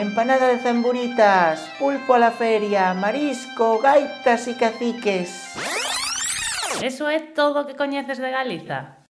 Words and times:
empanada 0.00 0.48
de 0.48 0.58
zamburitas, 0.58 1.60
pulpo 1.78 2.14
a 2.14 2.18
la 2.18 2.30
feria, 2.30 2.94
marisco, 2.94 3.78
gaitas 3.78 4.48
y 4.48 4.54
caciques. 4.54 5.54
Eso 6.82 7.08
é 7.08 7.20
todo 7.20 7.62
o 7.62 7.66
que 7.66 7.74
coñeces 7.74 8.18
de 8.18 8.30
Galiza. 8.30 9.06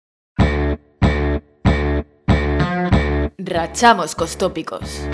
Rachamos 3.39 4.15
cos 4.15 4.37
tópicos. 4.37 5.09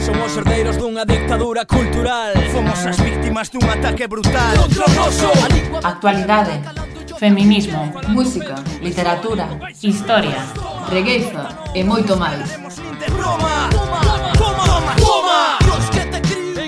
Somos 0.00 0.36
herdeiros 0.36 0.76
dunha 0.76 1.04
dictadura 1.04 1.64
cultural 1.64 2.32
Fomos 2.52 2.80
as 2.86 2.98
víctimas 2.98 3.50
dun 3.52 3.64
ataque 3.68 4.08
brutal 4.08 4.56
Actualidade, 5.84 6.60
feminismo, 7.18 7.92
música, 8.08 8.56
literatura, 8.80 9.46
historia 9.82 10.69
regueiza 10.88 11.48
e 11.74 11.84
moito 11.84 12.16
máis. 12.16 12.48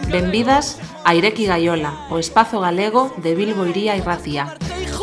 Benvidas 0.08 0.78
a 1.04 1.14
Ireki 1.14 1.46
Gaiola, 1.46 2.06
o 2.10 2.18
espazo 2.18 2.60
galego 2.60 3.14
de 3.16 3.34
Bilbo 3.34 3.64
Iría 3.66 3.96
e 3.96 4.02
Racía. 4.02 4.56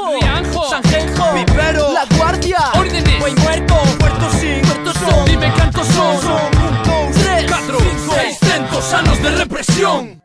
Rianjo, 0.09 0.69
Sanjenjo, 0.69 1.33
Vivero, 1.33 1.91
La 1.93 2.05
Guardia, 2.17 2.71
Órdenes, 2.75 3.19
Buen 3.19 3.35
Muerto, 3.41 3.75
Puerto 3.99 4.29
Sin, 4.31 4.61
Puerto 4.61 4.93
Son, 4.93 5.25
Dime 5.25 5.53
cantos 5.53 5.87
son, 5.87 6.21
son, 6.21 6.51
un, 6.57 6.83
dos, 6.83 7.23
tres, 7.23 7.45
cuatro, 7.47 7.77
cinco, 7.79 8.13
seiscientos 8.13 8.93
anos 8.93 9.21
de 9.21 9.29
represión. 9.31 10.21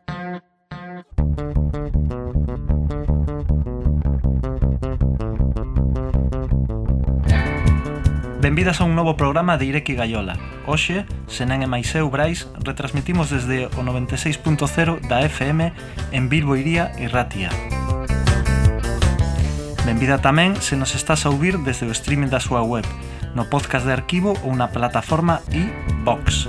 Benvidas 8.45 8.79
a 8.79 8.83
un 8.83 8.93
novo 8.93 9.17
programa 9.17 9.57
de 9.57 9.65
Ireki 9.65 9.95
Gaiola. 9.95 10.37
Hoxe, 10.69 11.09
Senén 11.25 11.65
e 11.65 11.67
Maiseu 11.67 12.13
Brais 12.13 12.45
retransmitimos 12.61 13.33
desde 13.33 13.65
o 13.73 13.81
96.0 13.81 15.01
da 15.09 15.25
FM 15.25 15.73
en 16.13 16.29
Bilbo 16.29 16.53
Iría 16.53 16.93
e 17.01 17.09
Ratia. 17.09 17.49
Benvida 19.81 20.21
tamén 20.21 20.53
se 20.61 20.77
nos 20.77 20.93
estás 20.93 21.25
a 21.25 21.33
ouvir 21.33 21.57
desde 21.65 21.89
o 21.89 21.91
streaming 21.97 22.29
da 22.29 22.37
súa 22.37 22.61
web, 22.61 22.85
no 23.33 23.49
podcast 23.49 23.89
de 23.89 23.97
arquivo 23.97 24.37
ou 24.45 24.53
na 24.53 24.69
plataforma 24.69 25.41
iVox. 25.49 26.45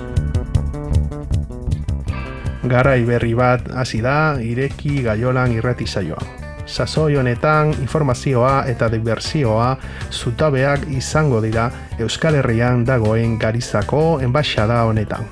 E 2.61 2.69
Garai 2.69 3.09
berri 3.09 3.33
bat 3.33 3.73
hasi 3.73 4.05
da, 4.05 4.37
ireki, 4.37 5.01
gaiolan 5.01 5.49
irrati 5.49 5.89
saioa. 5.89 6.46
Sasoi 6.67 7.15
honetan 7.15 7.71
informazioa 7.79 8.65
eta 8.67 8.91
diversioa 8.91 9.71
zutabeak 10.11 10.87
izango 10.91 11.41
dira 11.41 11.69
Euskal 11.97 12.35
Herrian 12.41 12.85
dagoen 12.85 13.39
garizako 13.39 14.19
enbaixada 14.21 14.83
honetan. 14.85 15.25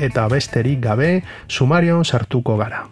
Eta 0.00 0.28
besterik 0.32 0.80
gabe 0.88 1.18
sumarion 1.48 2.04
sartuko 2.04 2.56
gara. 2.56 2.86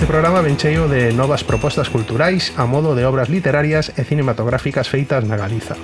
Este 0.00 0.08
programa 0.08 0.40
ven 0.40 0.56
cheio 0.56 0.88
de 0.88 1.12
novas 1.12 1.44
propostas 1.44 1.92
culturais 1.92 2.56
a 2.56 2.64
modo 2.64 2.96
de 2.96 3.04
obras 3.04 3.28
literarias 3.28 3.92
e 4.00 4.02
cinematográficas 4.08 4.88
feitas 4.88 5.28
na 5.28 5.36
Galiza. 5.36 5.76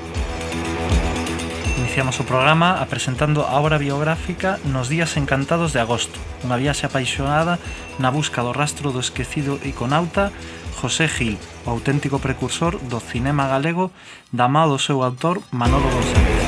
Iniciamos 1.77 2.17
o 2.17 2.25
programa 2.25 2.81
apresentando 2.81 3.45
a 3.45 3.61
obra 3.61 3.77
biográfica 3.77 4.57
Nos 4.65 4.89
días 4.89 5.21
encantados 5.21 5.77
de 5.77 5.85
agosto, 5.85 6.17
unha 6.49 6.57
viaxe 6.57 6.89
apaixonada 6.89 7.61
na 8.01 8.09
busca 8.09 8.41
do 8.41 8.57
rastro 8.57 8.89
do 8.89 9.05
esquecido 9.05 9.61
iconauta 9.69 10.33
José 10.81 11.13
Gil, 11.13 11.37
o 11.69 11.77
auténtico 11.77 12.17
precursor 12.17 12.81
do 12.89 12.97
cinema 13.05 13.45
galego 13.53 13.93
da 14.33 14.49
má 14.49 14.65
do 14.65 14.81
seu 14.81 15.05
autor 15.05 15.45
Manolo 15.53 15.93
González. 15.93 16.41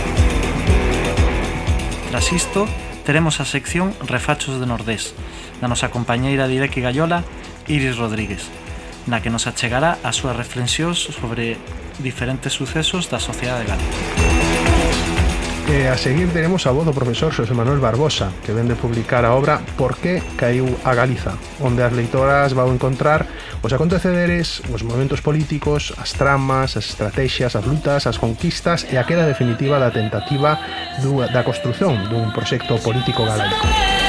Tras 2.08 2.32
isto, 2.32 2.64
teremos 3.04 3.44
a 3.44 3.48
sección 3.48 3.92
Refachos 4.08 4.56
de 4.56 4.64
Nordés, 4.64 5.12
da 5.60 5.68
nosa 5.68 5.92
compañeira 5.92 6.48
Direque 6.48 6.80
Gallola, 6.80 7.28
Iris 7.68 7.96
Rodríguez, 8.00 8.48
na 9.06 9.20
que 9.20 9.30
nos 9.30 9.46
achegará 9.46 10.00
as 10.02 10.16
súas 10.16 10.36
reflexións 10.36 10.98
sobre 11.12 11.60
diferentes 12.00 12.56
sucesos 12.56 13.12
da 13.12 13.20
sociedade 13.20 13.68
galega. 13.68 14.48
E 15.68 15.84
a 15.84 16.00
seguir 16.00 16.32
teremos 16.32 16.64
a 16.64 16.72
voz 16.72 16.88
do 16.88 16.96
profesor 16.96 17.28
Xosé 17.28 17.52
Manuel 17.52 17.76
Barbosa, 17.76 18.32
que 18.40 18.56
vende 18.56 18.72
publicar 18.72 19.28
a 19.28 19.36
obra 19.36 19.60
Por 19.76 20.00
que 20.00 20.24
caiu 20.32 20.64
a 20.80 20.96
Galiza, 20.96 21.36
onde 21.60 21.84
as 21.84 21.92
leitoras 21.92 22.56
vão 22.56 22.72
encontrar 22.72 23.28
os 23.60 23.68
acontecederes, 23.76 24.64
os 24.72 24.80
movimentos 24.80 25.20
políticos, 25.20 25.92
as 26.00 26.16
tramas, 26.16 26.72
as 26.80 26.88
estrategias, 26.88 27.52
as 27.52 27.68
lutas, 27.68 28.08
as 28.08 28.16
conquistas 28.16 28.88
e 28.88 28.96
a 28.96 29.04
queda 29.04 29.28
definitiva 29.28 29.76
da 29.76 29.92
tentativa 29.92 30.56
da 31.04 31.44
construción 31.44 32.00
dun 32.08 32.32
proxecto 32.32 32.80
político 32.80 33.28
galaico. 33.28 34.07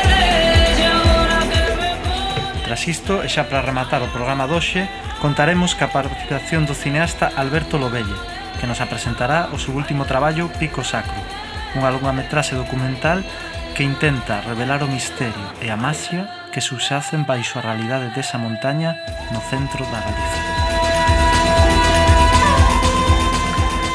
Tras 2.70 2.88
isto, 2.88 3.26
e 3.26 3.30
xa 3.34 3.50
para 3.50 3.66
rematar 3.66 4.06
o 4.06 4.14
programa 4.14 4.46
doxe, 4.46 4.86
contaremos 5.18 5.74
ca 5.74 5.90
participación 5.90 6.70
do 6.70 6.78
cineasta 6.78 7.34
Alberto 7.34 7.82
Lobelle, 7.82 8.14
que 8.62 8.70
nos 8.70 8.78
apresentará 8.78 9.50
o 9.50 9.58
seu 9.58 9.74
último 9.74 10.06
traballo 10.06 10.54
Pico 10.62 10.86
Sacro, 10.86 11.18
unha 11.74 11.90
longametraxe 11.90 12.54
documental 12.54 13.26
que 13.74 13.82
intenta 13.82 14.46
revelar 14.46 14.86
o 14.86 14.92
misterio 14.94 15.50
e 15.66 15.74
a 15.74 15.82
magia 15.82 16.30
que 16.54 16.62
subsacen 16.62 17.26
baixo 17.26 17.58
a 17.58 17.66
realidade 17.66 18.14
desa 18.14 18.38
montaña 18.38 18.94
no 19.34 19.42
centro 19.42 19.82
da 19.90 20.06
Galicia. 20.06 20.46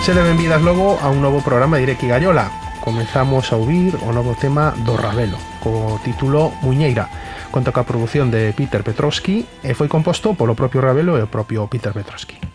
Sede 0.02 0.26
benvidas 0.26 0.66
logo 0.66 0.98
a 0.98 1.14
un 1.14 1.22
novo 1.22 1.46
programa 1.46 1.78
de 1.78 1.86
Ireki 1.86 2.10
Gallola. 2.10 2.50
Comezamos 2.82 3.54
a 3.54 3.56
ouvir 3.62 3.94
o 4.02 4.10
novo 4.10 4.34
tema 4.34 4.74
do 4.82 4.98
Rabelo 4.98 5.53
co 5.64 5.96
título 6.04 6.52
Muñeira. 6.60 7.08
Conta 7.48 7.72
coa 7.72 7.88
produción 7.88 8.28
de 8.28 8.52
Peter 8.52 8.84
Petrovsky 8.84 9.48
e 9.64 9.72
foi 9.72 9.88
composto 9.88 10.36
polo 10.36 10.52
propio 10.52 10.84
Ravelo 10.84 11.16
e 11.16 11.24
o 11.24 11.32
propio 11.32 11.64
Peter 11.72 11.96
Petrovsky. 11.96 12.53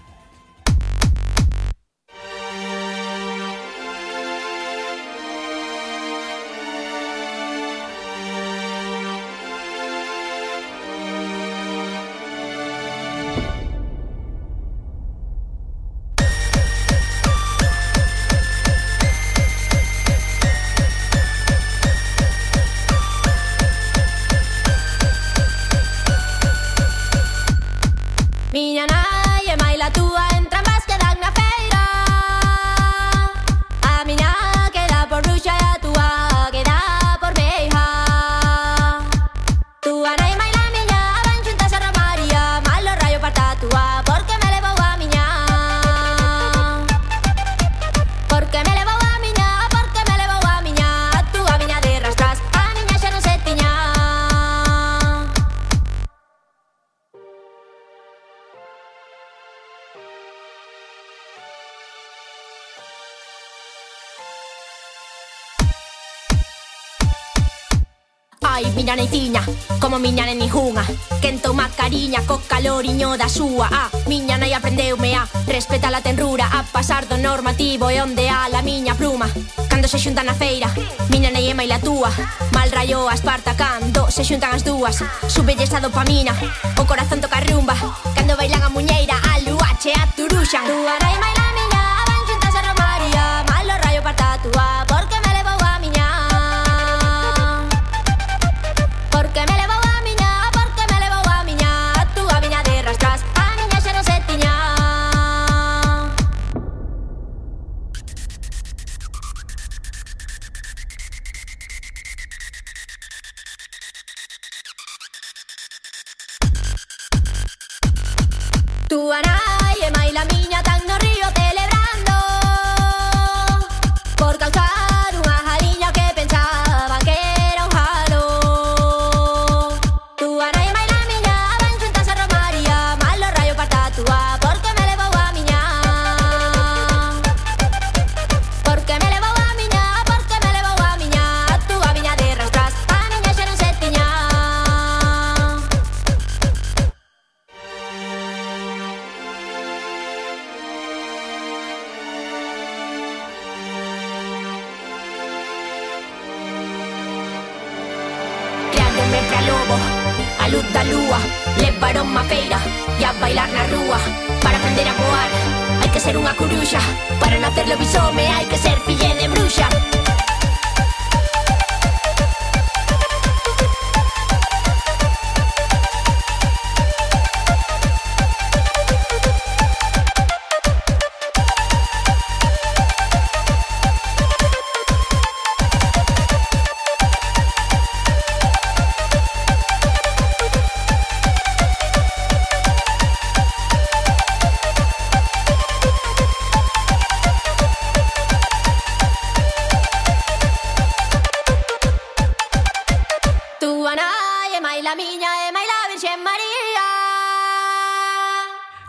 miña 68.90 68.96
neitiña 68.96 69.44
Como 69.80 70.00
miña 70.00 70.26
nenijunha 70.26 70.84
Quen 71.22 71.40
toma 71.40 71.70
cariña 71.70 72.26
co 72.26 72.42
caloriño 72.48 73.18
da 73.18 73.30
súa. 73.30 73.68
A 73.70 73.90
miña 74.10 74.38
nai 74.42 74.54
aprendeume 74.54 75.14
a 75.14 75.28
Respeta 75.46 75.94
a 75.94 76.02
tenrura 76.02 76.50
A 76.50 76.64
pasar 76.64 77.06
do 77.06 77.18
normativo 77.18 77.92
e 77.94 78.02
onde 78.02 78.30
a 78.30 78.50
la 78.50 78.62
miña 78.64 78.96
pluma. 78.96 79.30
Cando 79.70 79.88
se 79.88 80.00
xunta 80.00 80.24
na 80.24 80.34
feira 80.34 80.74
Miña 81.14 81.30
nai 81.30 81.46
ema 81.54 81.64
e 81.64 81.68
la 81.70 81.78
túa. 81.78 82.10
Mal 82.56 82.72
rayo 82.72 83.06
a 83.10 83.14
Esparta 83.14 83.54
cando 83.54 84.10
se 84.10 84.26
xuntan 84.26 84.58
as 84.58 84.66
dúas. 84.66 84.98
Subelles 85.28 85.74
a 85.74 85.80
dopamina 85.80 86.34
O 86.82 86.86
corazón 86.90 87.22
toca 87.22 87.46
rumba. 87.46 87.78
Cando 88.16 88.34
bailan 88.38 88.64
a 88.64 88.70
muñeira 88.74 89.22
A 89.22 89.38
luache 89.46 89.94
a 89.94 90.10
turuxan 90.18 90.66
Tua 90.66 90.98
nai 90.98 91.39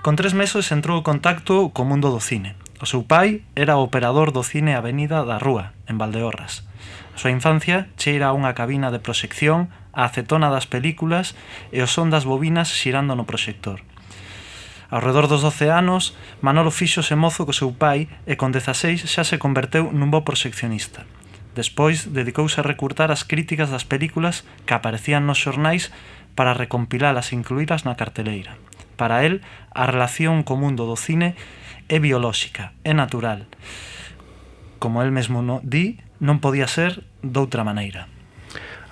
Con 0.02 0.17
tres 0.17 0.32
meses 0.32 0.73
entrou 0.73 0.97
en 0.97 1.05
contacto 1.05 1.76
co 1.76 1.85
mundo 1.85 2.08
do 2.08 2.25
cine. 2.25 2.56
O 2.81 2.88
seu 2.88 3.05
pai 3.05 3.44
era 3.52 3.76
o 3.76 3.85
operador 3.85 4.32
do 4.32 4.41
cine 4.41 4.73
Avenida 4.73 5.29
da 5.29 5.37
Rúa, 5.37 5.76
en 5.85 6.00
Valdeorras. 6.00 6.64
A 7.12 7.20
súa 7.20 7.37
infancia 7.37 7.85
cheira 8.00 8.32
a 8.32 8.37
unha 8.37 8.56
cabina 8.56 8.88
de 8.88 8.97
proxección, 8.97 9.69
a 9.93 10.08
acetona 10.08 10.49
das 10.49 10.64
películas 10.64 11.37
e 11.69 11.85
o 11.85 11.88
son 11.91 12.08
das 12.08 12.25
bobinas 12.25 12.73
xirando 12.73 13.12
no 13.12 13.29
proxector. 13.29 13.85
Ao 14.88 15.05
redor 15.05 15.29
dos 15.29 15.44
12 15.44 15.69
anos, 15.69 16.17
Manolo 16.41 16.73
fixose 16.73 17.12
mozo 17.12 17.44
co 17.44 17.52
seu 17.52 17.69
pai 17.76 18.08
e 18.25 18.41
con 18.41 18.56
16 18.56 19.05
xa 19.05 19.20
se 19.29 19.37
converteu 19.37 19.93
nun 19.93 20.08
bo 20.08 20.25
proxeccionista. 20.25 21.05
Despois 21.52 22.08
dedicouse 22.08 22.56
a 22.56 22.64
recurtar 22.64 23.12
as 23.12 23.29
críticas 23.29 23.69
das 23.69 23.85
películas 23.85 24.49
que 24.64 24.73
aparecían 24.73 25.29
nos 25.29 25.44
xornais 25.44 25.93
para 26.32 26.56
recompilalas 26.56 27.31
e 27.31 27.37
incluídas 27.37 27.85
na 27.85 28.00
carteleira. 28.00 28.56
Para 29.00 29.25
el, 29.25 29.41
a 29.73 29.88
relación 29.88 30.44
co 30.44 30.61
mundo 30.61 30.85
do 30.85 30.93
cine 30.93 31.32
é 31.88 31.97
biolóxica, 31.97 32.76
é 32.85 32.93
natural. 32.93 33.49
Como 34.76 35.00
el 35.00 35.08
mesmo 35.08 35.41
no, 35.41 35.64
di, 35.64 36.05
non 36.20 36.44
podía 36.44 36.69
ser 36.69 37.00
doutra 37.25 37.64
maneira. 37.64 38.12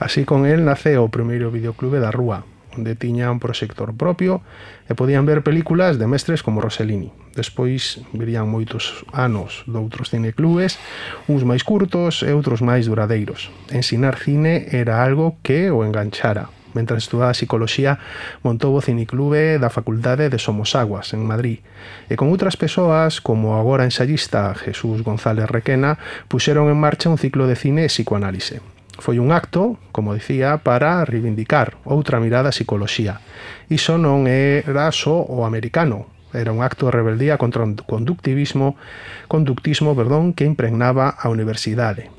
Así 0.01 0.25
con 0.25 0.49
él 0.49 0.65
nace 0.65 0.97
o 0.97 1.13
primeiro 1.13 1.53
videoclube 1.53 2.01
da 2.01 2.09
Rúa, 2.09 2.49
onde 2.73 2.97
tiña 2.97 3.29
un 3.29 3.37
proxector 3.37 3.93
propio 4.01 4.41
e 4.89 4.97
podían 4.97 5.29
ver 5.29 5.45
películas 5.45 6.01
de 6.01 6.09
mestres 6.09 6.41
como 6.41 6.65
Rossellini. 6.65 7.13
Despois 7.37 8.01
virían 8.17 8.49
moitos 8.49 9.05
anos 9.13 9.69
doutros 9.69 10.09
cineclubes, 10.09 10.81
uns 11.29 11.45
máis 11.45 11.69
curtos 11.69 12.25
e 12.25 12.33
outros 12.33 12.65
máis 12.65 12.89
duradeiros. 12.89 13.53
Ensinar 13.69 14.17
cine 14.17 14.73
era 14.73 15.05
algo 15.05 15.37
que 15.45 15.69
o 15.69 15.85
enganchara, 15.85 16.49
Mentras 16.79 17.03
estudaba 17.03 17.35
psicología, 17.35 17.99
montou 18.47 18.71
o 18.71 18.79
Ciniclube 18.79 19.59
da 19.59 19.67
Facultade 19.67 20.31
de 20.31 20.39
Somosaguas, 20.39 21.11
en 21.11 21.27
Madrid. 21.27 21.59
E 22.07 22.15
con 22.15 22.31
outras 22.31 22.55
persoas, 22.55 23.19
como 23.19 23.59
agora 23.59 23.83
ensayista 23.83 24.55
Jesús 24.55 25.03
González 25.03 25.51
Requena, 25.51 25.99
puxeron 26.31 26.71
en 26.71 26.79
marcha 26.79 27.11
un 27.11 27.19
ciclo 27.19 27.51
de 27.51 27.59
cine 27.59 27.83
e 27.83 27.91
psicoanálise. 27.91 28.63
Foi 29.03 29.19
un 29.19 29.35
acto, 29.35 29.75
como 29.91 30.15
dicía, 30.15 30.63
para 30.63 31.03
reivindicar 31.03 31.75
outra 31.83 32.23
mirada 32.23 32.51
á 32.51 32.55
psicoloxía. 32.55 33.19
Iso 33.67 33.99
non 33.99 34.31
era 34.31 34.87
só 34.95 35.19
o 35.27 35.43
americano, 35.43 36.07
era 36.31 36.55
un 36.55 36.63
acto 36.63 36.87
de 36.87 36.95
rebeldía 36.95 37.39
contra 37.43 37.67
o 37.67 37.75
conductivismo, 37.87 38.79
conductismo, 39.27 39.99
perdón, 39.99 40.31
que 40.31 40.47
impregnaba 40.47 41.11
a 41.11 41.27
universidade. 41.27 42.15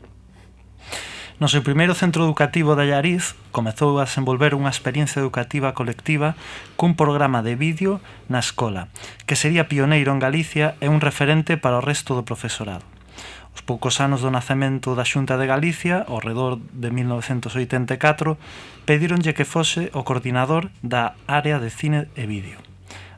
No 1.39 1.47
seu 1.47 1.63
primeiro 1.63 1.95
centro 1.95 2.27
educativo 2.27 2.75
de 2.75 2.83
Allariz 2.83 3.31
comezou 3.55 3.95
a 3.95 4.03
desenvolver 4.03 4.51
unha 4.51 4.67
experiencia 4.67 5.23
educativa 5.23 5.71
colectiva 5.71 6.35
cun 6.75 6.99
programa 6.99 7.39
de 7.39 7.55
vídeo 7.55 8.03
na 8.27 8.43
escola, 8.43 8.91
que 9.23 9.39
sería 9.39 9.71
pioneiro 9.71 10.11
en 10.11 10.19
Galicia 10.19 10.75
e 10.83 10.91
un 10.91 10.99
referente 10.99 11.55
para 11.55 11.79
o 11.79 11.85
resto 11.85 12.11
do 12.11 12.27
profesorado. 12.27 12.83
Os 13.55 13.63
poucos 13.63 14.03
anos 14.03 14.19
do 14.19 14.35
nacemento 14.35 14.99
da 14.99 15.07
Xunta 15.07 15.39
de 15.39 15.47
Galicia, 15.47 16.03
ao 16.11 16.19
redor 16.19 16.59
de 16.75 16.91
1984, 16.91 18.35
pedíronlle 18.83 19.31
que 19.31 19.47
fose 19.47 19.95
o 19.95 20.03
coordinador 20.03 20.67
da 20.83 21.15
área 21.23 21.55
de 21.55 21.71
cine 21.71 22.11
e 22.19 22.27
vídeo 22.27 22.68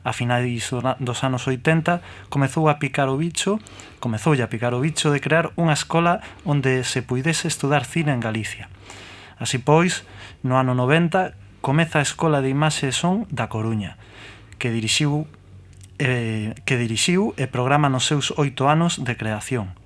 a 0.04 0.12
finais 0.12 0.70
dos 0.98 1.18
anos 1.22 1.46
80 1.46 2.02
comezou 2.28 2.68
a 2.68 2.78
picar 2.82 3.08
o 3.08 3.16
bicho 3.16 3.58
comezou 4.02 4.34
a 4.34 4.50
picar 4.50 4.74
o 4.74 4.82
bicho 4.82 5.14
de 5.14 5.22
crear 5.22 5.54
unha 5.54 5.74
escola 5.74 6.20
onde 6.42 6.82
se 6.82 7.06
puidese 7.06 7.46
estudar 7.46 7.86
cine 7.86 8.10
en 8.10 8.20
Galicia 8.22 8.66
así 9.38 9.58
pois, 9.62 10.02
no 10.42 10.58
ano 10.58 10.74
90 10.74 11.38
comeza 11.62 12.02
a 12.02 12.06
Escola 12.06 12.42
de 12.42 12.50
Imaxe 12.50 12.90
e 12.90 12.94
Son 12.94 13.30
da 13.30 13.46
Coruña 13.46 13.96
que 14.58 14.74
dirixiu 14.74 15.30
eh, 16.02 16.58
que 16.66 16.74
dirixiu 16.74 17.30
e 17.38 17.46
programa 17.46 17.86
nos 17.86 18.10
seus 18.10 18.34
oito 18.34 18.66
anos 18.66 18.98
de 18.98 19.14
creación 19.14 19.78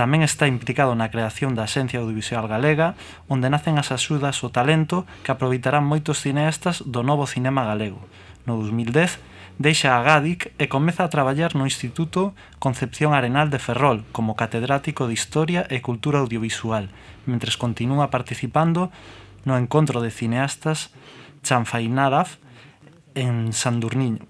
tamén 0.00 0.24
está 0.24 0.48
implicado 0.48 0.96
na 0.96 1.12
creación 1.12 1.52
da 1.52 1.68
Xencia 1.68 2.00
Audiovisual 2.00 2.48
Galega, 2.48 2.96
onde 3.28 3.52
nacen 3.52 3.76
as 3.76 3.92
axudas 3.92 4.40
o 4.40 4.48
talento 4.48 5.04
que 5.20 5.28
aproveitarán 5.28 5.84
moitos 5.84 6.24
cineastas 6.24 6.80
do 6.88 7.04
novo 7.04 7.28
cinema 7.28 7.68
galego. 7.68 8.00
No 8.48 8.56
2010 8.56 9.20
deixa 9.60 9.92
a 9.92 10.00
Gádic 10.00 10.56
e 10.56 10.72
comeza 10.72 11.04
a 11.04 11.12
traballar 11.12 11.52
no 11.52 11.68
Instituto 11.68 12.32
Concepción 12.56 13.12
Arenal 13.12 13.52
de 13.52 13.60
Ferrol 13.60 14.08
como 14.08 14.32
catedrático 14.32 15.04
de 15.04 15.12
Historia 15.12 15.68
e 15.68 15.84
Cultura 15.84 16.24
Audiovisual, 16.24 16.88
mentres 17.28 17.60
continúa 17.60 18.08
participando 18.08 18.88
no 19.44 19.60
encontro 19.60 20.00
de 20.00 20.08
cineastas 20.08 20.96
Chanfainadaf 21.44 22.40
en 23.12 23.52
Sandurniño. 23.52 24.24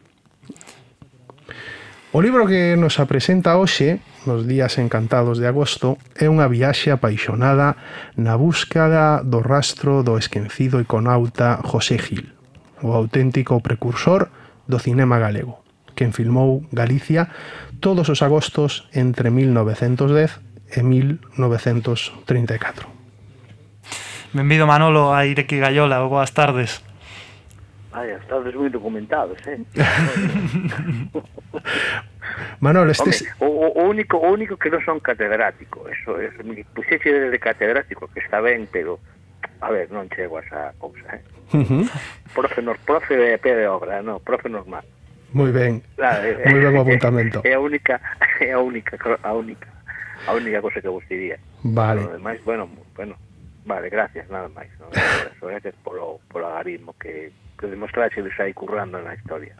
O 2.10 2.18
libro 2.18 2.50
que 2.50 2.74
nos 2.74 2.98
apresenta 2.98 3.54
hoxe, 3.54 4.02
nos 4.26 4.50
días 4.50 4.82
encantados 4.82 5.38
de 5.38 5.46
agosto, 5.46 5.94
é 6.18 6.26
unha 6.26 6.50
viaxe 6.50 6.90
apaixonada 6.90 7.78
na 8.18 8.34
búscada 8.34 9.22
do 9.22 9.38
rastro 9.38 10.02
do 10.02 10.18
esquecido 10.18 10.82
iconauta 10.82 11.62
José 11.62 12.02
Gil, 12.02 12.34
o 12.82 12.90
auténtico 12.90 13.62
precursor 13.62 14.26
do 14.70 14.78
cinema 14.78 15.18
galego, 15.18 15.58
quen 15.98 16.14
filmou 16.14 16.62
Galicia 16.70 17.34
todos 17.82 18.06
os 18.08 18.22
agostos 18.22 18.86
entre 18.94 19.34
1910 19.34 20.38
e 20.70 20.86
1934. 20.86 22.86
Benvido 24.32 24.66
Manolo 24.66 25.12
a 25.12 25.26
Ireki 25.26 25.58
Gallola, 25.58 25.98
boas 26.06 26.30
tardes. 26.30 26.78
Vaya, 27.90 28.22
estades 28.22 28.54
moi 28.54 28.70
documentados, 28.70 29.42
eh? 29.50 29.58
Manolo, 32.62 32.94
este... 32.94 33.10
Home, 33.42 33.50
o, 33.50 33.82
o, 33.82 33.90
único, 33.90 34.22
o 34.22 34.30
único 34.30 34.54
que 34.54 34.70
non 34.70 34.78
son 34.86 35.02
catedrático, 35.02 35.90
eso, 35.90 36.14
eso, 36.22 36.38
puxeche 36.70 37.10
de 37.10 37.38
catedrático, 37.42 38.06
que 38.14 38.22
está 38.22 38.38
ben, 38.38 38.70
pero 38.70 39.02
a 39.60 39.68
ver, 39.70 39.90
non 39.90 40.08
chego 40.08 40.38
a 40.38 40.42
esa 40.42 40.72
cousa, 40.78 41.04
eh? 41.16 41.22
Uh 41.52 41.64
-huh. 41.64 41.84
Profe, 42.34 42.62
no, 42.62 42.74
profe 42.86 43.16
de 43.16 43.38
pé 43.38 43.54
de 43.54 43.66
obra, 43.66 44.02
non, 44.02 44.20
profe 44.22 44.48
normal. 44.48 44.84
Moi 45.32 45.52
ben. 45.52 45.82
Claro, 45.96 46.22
ah, 46.22 46.26
eh, 46.26 46.50
Moi 46.50 46.60
ben 46.60 46.74
o 46.74 46.74
eh, 46.74 46.76
eh, 46.76 46.82
apuntamento. 46.82 47.38
É 47.44 47.52
a 47.54 47.60
única, 47.60 48.00
é 48.40 48.50
a 48.56 48.60
única, 48.60 48.98
a 49.22 49.32
única, 49.32 49.68
a 50.26 50.32
única 50.34 50.58
cosa 50.60 50.80
que 50.80 50.88
vos 50.88 51.04
diría. 51.08 51.38
Vale. 51.62 52.00
Pero, 52.02 52.10
ademais, 52.14 52.44
bueno, 52.44 52.68
bueno, 52.96 53.14
vale, 53.64 53.88
gracias, 53.90 54.28
nada 54.30 54.48
máis. 54.48 54.70
No? 54.78 54.90
Gracias 55.40 55.74
polo, 55.82 56.20
polo 56.28 56.46
agarismo 56.46 56.94
que, 57.00 57.32
que 57.58 57.66
demostraxe 57.66 58.22
que 58.22 58.42
aí 58.42 58.52
currando 58.52 59.00
na 59.00 59.14
historia. 59.14 59.54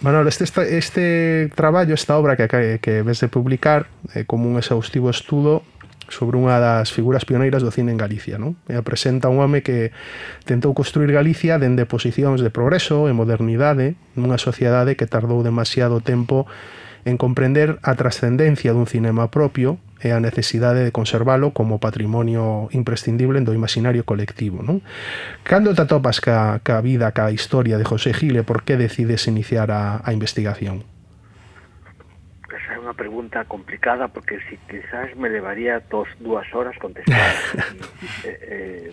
Manolo, 0.00 0.28
este, 0.28 0.44
este 0.78 1.50
traballo, 1.54 1.94
esta 1.94 2.16
obra 2.16 2.36
que, 2.36 2.78
que 2.80 3.02
ves 3.02 3.20
de 3.20 3.28
publicar, 3.28 3.86
eh, 4.14 4.24
como 4.26 4.48
un 4.48 4.56
exhaustivo 4.56 5.10
estudo, 5.10 5.62
sobre 6.08 6.40
unha 6.40 6.56
das 6.58 6.90
figuras 6.90 7.28
pioneiras 7.28 7.60
do 7.60 7.70
cine 7.70 7.92
en 7.92 8.00
Galicia. 8.00 8.40
Non? 8.40 8.56
E 8.66 8.80
presenta 8.80 9.28
un 9.28 9.40
home 9.40 9.60
que 9.60 9.92
tentou 10.48 10.72
construir 10.72 11.12
Galicia 11.12 11.60
dende 11.60 11.84
posicións 11.84 12.40
de 12.40 12.48
progreso 12.48 13.06
e 13.06 13.12
modernidade 13.12 13.94
nunha 14.16 14.40
sociedade 14.40 14.96
que 14.96 15.06
tardou 15.06 15.44
demasiado 15.44 16.00
tempo 16.00 16.48
en 17.04 17.16
comprender 17.16 17.78
a 17.82 17.94
trascendencia 17.94 18.74
dun 18.74 18.88
cinema 18.88 19.30
propio 19.30 19.78
e 19.98 20.14
a 20.14 20.22
necesidade 20.22 20.84
de 20.84 20.94
conservalo 20.94 21.50
como 21.50 21.82
patrimonio 21.82 22.70
imprescindible 22.70 23.40
do 23.42 23.54
imaginario 23.54 24.04
colectivo. 24.06 24.62
Non? 24.62 24.84
Cando 25.42 25.74
te 25.74 25.82
atopas 25.82 26.22
ca, 26.22 26.60
ca 26.62 26.80
vida, 26.80 27.10
ca 27.12 27.30
historia 27.30 27.78
de 27.78 27.86
José 27.86 28.14
Gil 28.14 28.36
e 28.38 28.46
por 28.46 28.62
que 28.62 28.78
decides 28.78 29.26
iniciar 29.26 29.70
a, 29.70 30.00
a 30.02 30.10
investigación? 30.12 30.97
pregunta 32.98 33.46
complicada 33.46 34.10
porque 34.10 34.42
si 34.50 34.58
quizás 34.66 35.14
me 35.14 35.30
levaría 35.30 35.78
dos, 35.86 36.10
dúas 36.18 36.50
horas 36.52 36.74
contestar. 36.82 37.34
eh, 38.26 38.90
eh, 38.90 38.92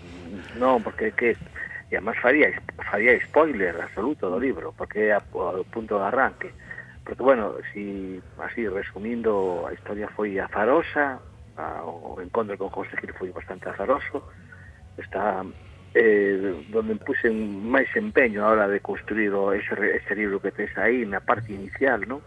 non, 0.61 0.85
porque 0.85 1.09
que 1.17 1.33
e 1.89 1.97
además 1.97 2.17
faría 2.21 2.49
faría 2.89 3.17
spoiler 3.29 3.77
absoluto 3.81 4.29
do 4.29 4.37
libro, 4.37 4.73
porque 4.77 5.09
é 5.09 5.17
o 5.33 5.65
punto 5.65 5.97
de 5.97 6.05
arranque. 6.05 6.49
Porque 7.05 7.21
bueno, 7.21 7.57
si 7.73 8.21
así 8.41 8.65
resumindo, 8.67 9.65
a 9.65 9.73
historia 9.73 10.09
foi 10.13 10.37
azarosa, 10.41 11.21
a, 11.57 11.85
o 11.85 12.17
encontro 12.21 12.57
con 12.57 12.69
José 12.69 12.97
Gil 12.97 13.13
foi 13.13 13.29
bastante 13.29 13.69
azaroso. 13.69 14.25
Está 14.97 15.45
eh, 15.93 16.65
donde 16.73 16.97
puse 16.97 17.29
máis 17.29 17.87
empeño 17.93 18.41
a 18.41 18.49
hora 18.49 18.67
de 18.67 18.81
construir 18.81 19.29
o, 19.31 19.53
ese, 19.53 19.77
ese 19.95 20.13
libro 20.17 20.41
que 20.41 20.51
tes 20.51 20.73
aí 20.81 21.05
na 21.05 21.21
parte 21.21 21.53
inicial, 21.53 22.01
non? 22.09 22.25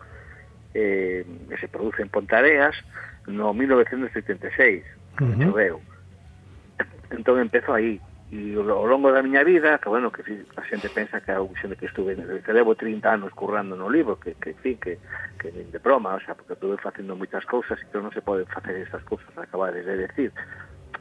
eh, 0.74 1.24
que 1.48 1.56
se 1.56 1.68
produce 1.68 2.02
en 2.02 2.08
Pontareas 2.08 2.76
no 3.26 3.52
1976, 3.52 4.84
uh 5.20 5.24
-huh. 5.24 5.44
choveu. 5.44 5.80
Entón 7.10 7.40
empezo 7.40 7.72
aí, 7.72 8.00
e 8.30 8.52
ao 8.56 8.84
longo 8.84 9.08
da 9.08 9.24
miña 9.24 9.40
vida, 9.40 9.80
que 9.80 9.88
bueno, 9.88 10.12
que 10.12 10.20
a 10.56 10.62
xente 10.68 10.92
pensa 10.92 11.20
que 11.24 11.32
a 11.32 11.40
xente 11.56 11.80
que 11.80 11.88
estuve, 11.88 12.12
que 12.16 12.52
levo 12.52 12.76
30 12.76 13.08
anos 13.08 13.32
currando 13.32 13.72
no 13.72 13.88
libro, 13.88 14.20
que, 14.20 14.36
que 14.36 14.50
en 14.52 14.60
fin, 14.60 14.76
que, 14.76 15.00
que 15.40 15.48
de 15.48 15.78
broma, 15.80 16.14
o 16.14 16.20
sea, 16.20 16.36
porque 16.36 16.52
estuve 16.52 16.76
facendo 16.76 17.16
moitas 17.16 17.48
cousas 17.48 17.80
e 17.80 17.88
que 17.88 17.96
non 17.96 18.12
se 18.12 18.20
pode 18.20 18.44
facer 18.52 18.76
estas 18.84 19.00
cousas, 19.08 19.32
acabar 19.32 19.72
de 19.72 19.80
decir. 19.80 20.28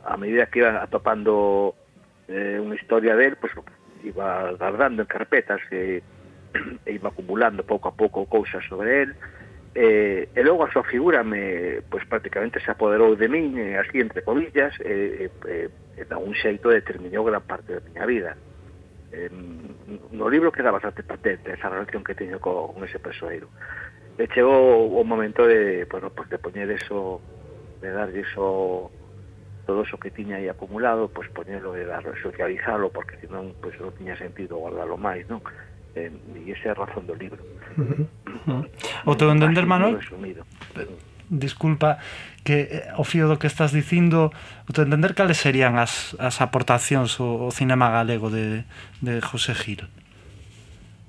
A 0.08 0.16
medida 0.16 0.48
que 0.48 0.64
iba 0.64 0.80
atopando 0.80 1.76
eh, 2.32 2.64
unha 2.64 2.80
historia 2.80 3.20
del, 3.20 3.36
pues, 3.36 3.52
iba 4.08 4.56
guardando 4.56 5.04
en 5.04 5.10
carpetas 5.12 5.60
e, 5.68 6.00
e 6.88 6.90
iba 6.96 7.12
acumulando 7.12 7.68
pouco 7.68 7.92
a 7.92 7.96
pouco 7.96 8.24
cousas 8.24 8.64
sobre 8.72 9.04
el, 9.04 9.12
eh, 9.78 10.30
e 10.34 10.42
logo 10.42 10.66
a 10.66 10.74
súa 10.74 10.82
figura 10.82 11.22
me 11.22 11.86
pues, 11.86 12.02
prácticamente 12.10 12.58
se 12.58 12.74
apoderou 12.74 13.14
de 13.14 13.30
min 13.30 13.54
eh, 13.62 13.78
así 13.78 14.02
entre 14.02 14.26
comillas 14.26 14.74
e 14.82 15.30
eh, 15.30 15.46
eh, 15.46 15.70
eh, 16.02 16.06
da 16.10 16.18
un 16.18 16.34
xeito 16.34 16.74
determinou 16.74 17.22
gran 17.22 17.46
parte 17.46 17.78
da 17.78 17.86
miña 17.86 18.10
vida. 18.10 18.34
Eh, 19.14 19.30
no 19.30 20.26
libro 20.34 20.50
queda 20.50 20.74
bastante 20.74 21.06
patente 21.06 21.54
esa 21.54 21.70
relación 21.70 22.02
que 22.02 22.18
teño 22.18 22.42
co, 22.42 22.74
con 22.74 22.82
ese 22.90 22.98
persoeiro. 22.98 23.54
E 24.18 24.26
chegou 24.34 24.98
o 24.98 25.02
momento 25.06 25.46
de, 25.46 25.86
bueno, 25.86 26.10
pues, 26.10 26.26
de 26.34 26.42
poñer 26.42 26.74
eso 26.74 27.22
de 27.78 27.94
darlle 27.94 28.26
iso 28.26 28.90
todo 29.70 29.86
eso 29.86 30.02
que 30.02 30.10
tiña 30.10 30.42
aí 30.42 30.50
acumulado 30.50 31.06
pois 31.14 31.30
poñelo 31.30 31.78
e 31.78 31.86
dar, 31.86 32.02
socializalo 32.18 32.90
porque 32.90 33.22
senón 33.22 33.54
pues, 33.62 33.78
non 33.78 33.94
tiña 33.94 34.18
sentido 34.18 34.58
guardalo 34.58 34.98
máis 34.98 35.22
non? 35.30 35.46
Eh, 35.94 36.10
e 36.10 36.50
esa 36.50 36.70
é 36.70 36.72
a 36.74 36.80
razón 36.82 37.06
do 37.06 37.14
libro. 37.14 37.46
O 39.06 39.16
teu 39.16 39.30
entender, 39.32 39.66
Manuel? 39.66 40.00
Disculpa, 41.30 42.00
que 42.48 42.72
eh, 42.72 42.94
o 42.96 43.04
fío 43.04 43.28
do 43.28 43.36
que 43.36 43.52
estás 43.52 43.76
dicindo, 43.76 44.32
o 44.64 44.72
teu 44.72 44.88
entender 44.88 45.12
cales 45.12 45.36
serían 45.36 45.76
as, 45.76 46.16
as 46.16 46.40
aportacións 46.40 47.20
ao, 47.20 47.48
ao 47.48 47.52
cinema 47.52 47.92
galego 47.92 48.32
de, 48.32 48.64
de 49.04 49.20
José 49.20 49.52
Gil? 49.52 49.84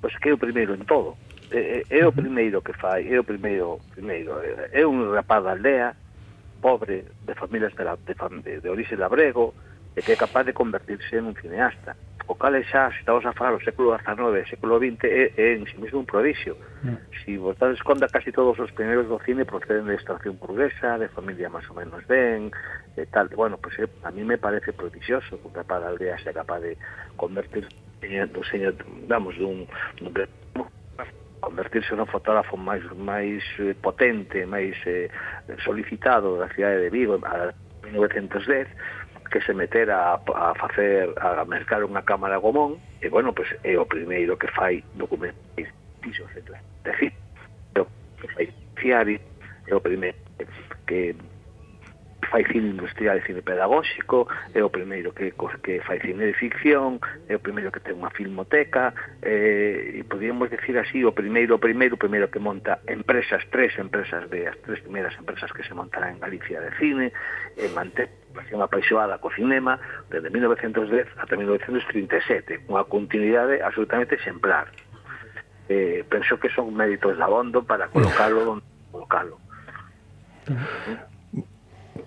Pois 0.02 0.14
que 0.18 0.30
é 0.30 0.34
o 0.34 0.38
primeiro 0.38 0.74
en 0.74 0.82
todo. 0.82 1.14
É, 1.54 1.86
é, 1.86 2.02
é 2.02 2.06
o 2.06 2.10
primeiro 2.10 2.58
que 2.60 2.74
fai, 2.74 3.06
é 3.06 3.22
o 3.22 3.24
primeiro, 3.24 3.78
primeiro 3.94 4.34
é 4.74 4.82
un 4.82 5.14
rapaz 5.14 5.46
da 5.46 5.54
aldea, 5.54 5.94
pobre, 6.60 7.06
de 7.22 7.34
familias 7.38 7.70
de, 7.78 7.84
la, 7.86 7.94
de, 7.94 8.14
de, 8.42 8.60
de 8.60 8.68
orixe 8.68 8.98
labrego, 8.98 9.54
e 9.96 10.02
que 10.02 10.12
é 10.12 10.16
capaz 10.16 10.44
de 10.44 10.52
convertirse 10.52 11.16
en 11.16 11.30
un 11.30 11.36
cineasta 11.36 11.96
o 12.28 12.34
cal 12.34 12.54
é 12.54 12.62
xa, 12.62 12.92
se 12.92 13.00
estamos 13.00 13.24
a 13.24 13.32
falar 13.32 13.56
o 13.56 13.64
século 13.64 13.96
XIX, 13.96 14.44
século 14.48 14.78
XX, 14.78 15.00
é, 15.04 15.32
é 15.32 15.56
en 15.56 15.64
si 15.64 15.80
mesmo 15.80 16.00
un 16.00 16.06
prodixio. 16.06 16.60
Mm. 16.84 17.00
Si 17.24 17.40
vos 17.40 17.56
dades 17.56 17.80
conta, 17.80 18.06
casi 18.06 18.30
todos 18.32 18.60
os 18.60 18.70
primeiros 18.76 19.08
do 19.08 19.16
cine 19.24 19.48
proceden 19.48 19.88
de 19.88 19.96
extracción 19.96 20.36
burguesa, 20.36 21.00
de 21.00 21.08
familia 21.08 21.48
máis 21.48 21.64
ou 21.72 21.76
menos 21.80 22.04
ben, 22.04 22.52
e 23.00 23.04
tal. 23.08 23.32
Bueno, 23.32 23.56
pois 23.56 23.80
pues, 23.80 23.88
eh, 23.88 24.04
a 24.04 24.12
mí 24.12 24.28
me 24.28 24.36
parece 24.36 24.76
prodixioso 24.76 25.40
que 25.40 25.48
un 25.48 25.56
capaz 25.56 25.80
da 25.80 25.88
aldea 25.88 26.20
sea 26.20 26.36
capaz 26.36 26.60
de 26.60 26.76
convertir 27.16 27.64
eh, 28.04 28.20
en 28.20 28.28
un 28.36 28.44
señor, 28.44 28.76
vamos, 29.08 29.32
dun, 29.40 29.64
dun 29.96 30.12
convertirse 31.40 31.96
nun 31.96 32.12
fotógrafo 32.12 32.60
máis 32.60 32.84
máis 32.92 33.40
eh, 33.56 33.72
potente, 33.72 34.44
máis 34.44 34.76
eh, 34.84 35.08
solicitado 35.64 36.36
da 36.36 36.52
cidade 36.52 36.76
de 36.76 36.92
Vigo, 36.92 37.16
a 37.24 37.56
1910, 37.88 38.68
que 39.30 39.40
se 39.40 39.54
metera 39.54 40.14
a, 40.14 40.20
a 40.20 40.54
facer 40.54 41.12
a 41.20 41.44
mercar 41.44 41.84
unha 41.84 42.02
cámara 42.02 42.40
gomón 42.40 42.80
e 43.00 43.08
bueno, 43.08 43.32
pois 43.32 43.48
pues, 43.52 43.64
é 43.64 43.76
o 43.78 43.86
primeiro 43.86 44.36
que 44.36 44.48
fai 44.52 44.82
documentais 44.96 45.68
pisos 46.00 46.28
de 46.34 46.42
decir, 46.84 47.12
fai 48.34 48.48
fiari 48.76 49.20
é 49.66 49.74
o 49.74 49.80
primeiro 49.80 50.16
que 50.86 51.14
fai 52.30 52.44
cine 52.44 52.68
industrial 52.68 53.18
e 53.18 53.22
cine 53.24 53.42
pedagóxico, 53.42 54.28
é 54.54 54.62
o 54.62 54.70
primeiro 54.70 55.12
que, 55.12 55.32
que 55.62 55.80
fai 55.80 56.00
cine 56.00 56.26
de 56.26 56.34
ficción, 56.34 57.00
é 57.28 57.36
o 57.36 57.40
primeiro 57.40 57.72
que 57.72 57.80
ten 57.80 57.96
unha 57.96 58.12
filmoteca, 58.12 58.92
eh, 59.24 59.98
e 59.98 60.00
podíamos 60.04 60.52
decir 60.52 60.76
así, 60.76 61.04
o 61.04 61.12
primeiro, 61.12 61.56
o 61.56 61.60
primeiro, 61.60 61.96
o 61.96 62.00
primeiro 62.00 62.28
que 62.28 62.38
monta 62.38 62.80
empresas, 62.86 63.42
tres 63.50 63.76
empresas 63.80 64.28
de 64.28 64.46
as 64.46 64.56
tres 64.62 64.80
primeiras 64.84 65.16
empresas 65.16 65.50
que 65.52 65.64
se 65.64 65.72
montarán 65.72 66.16
en 66.16 66.20
Galicia 66.20 66.60
de 66.60 66.70
cine, 66.76 67.12
e 67.56 67.66
mantén 67.72 68.12
relación 68.36 68.60
apaixoada 68.62 69.18
co 69.18 69.32
cinema 69.32 69.80
desde 70.12 70.30
1910 70.30 71.08
ata 71.18 71.34
1937, 71.34 72.68
unha 72.68 72.84
continuidade 72.84 73.64
absolutamente 73.64 74.14
exemplar. 74.14 74.70
Eh, 75.68 76.04
penso 76.08 76.40
que 76.40 76.48
son 76.52 76.72
méritos 76.72 77.16
de 77.16 77.24
abondo 77.24 77.60
para 77.64 77.88
colocalo 77.88 78.56
onde 78.56 78.64
colocalo 78.92 79.36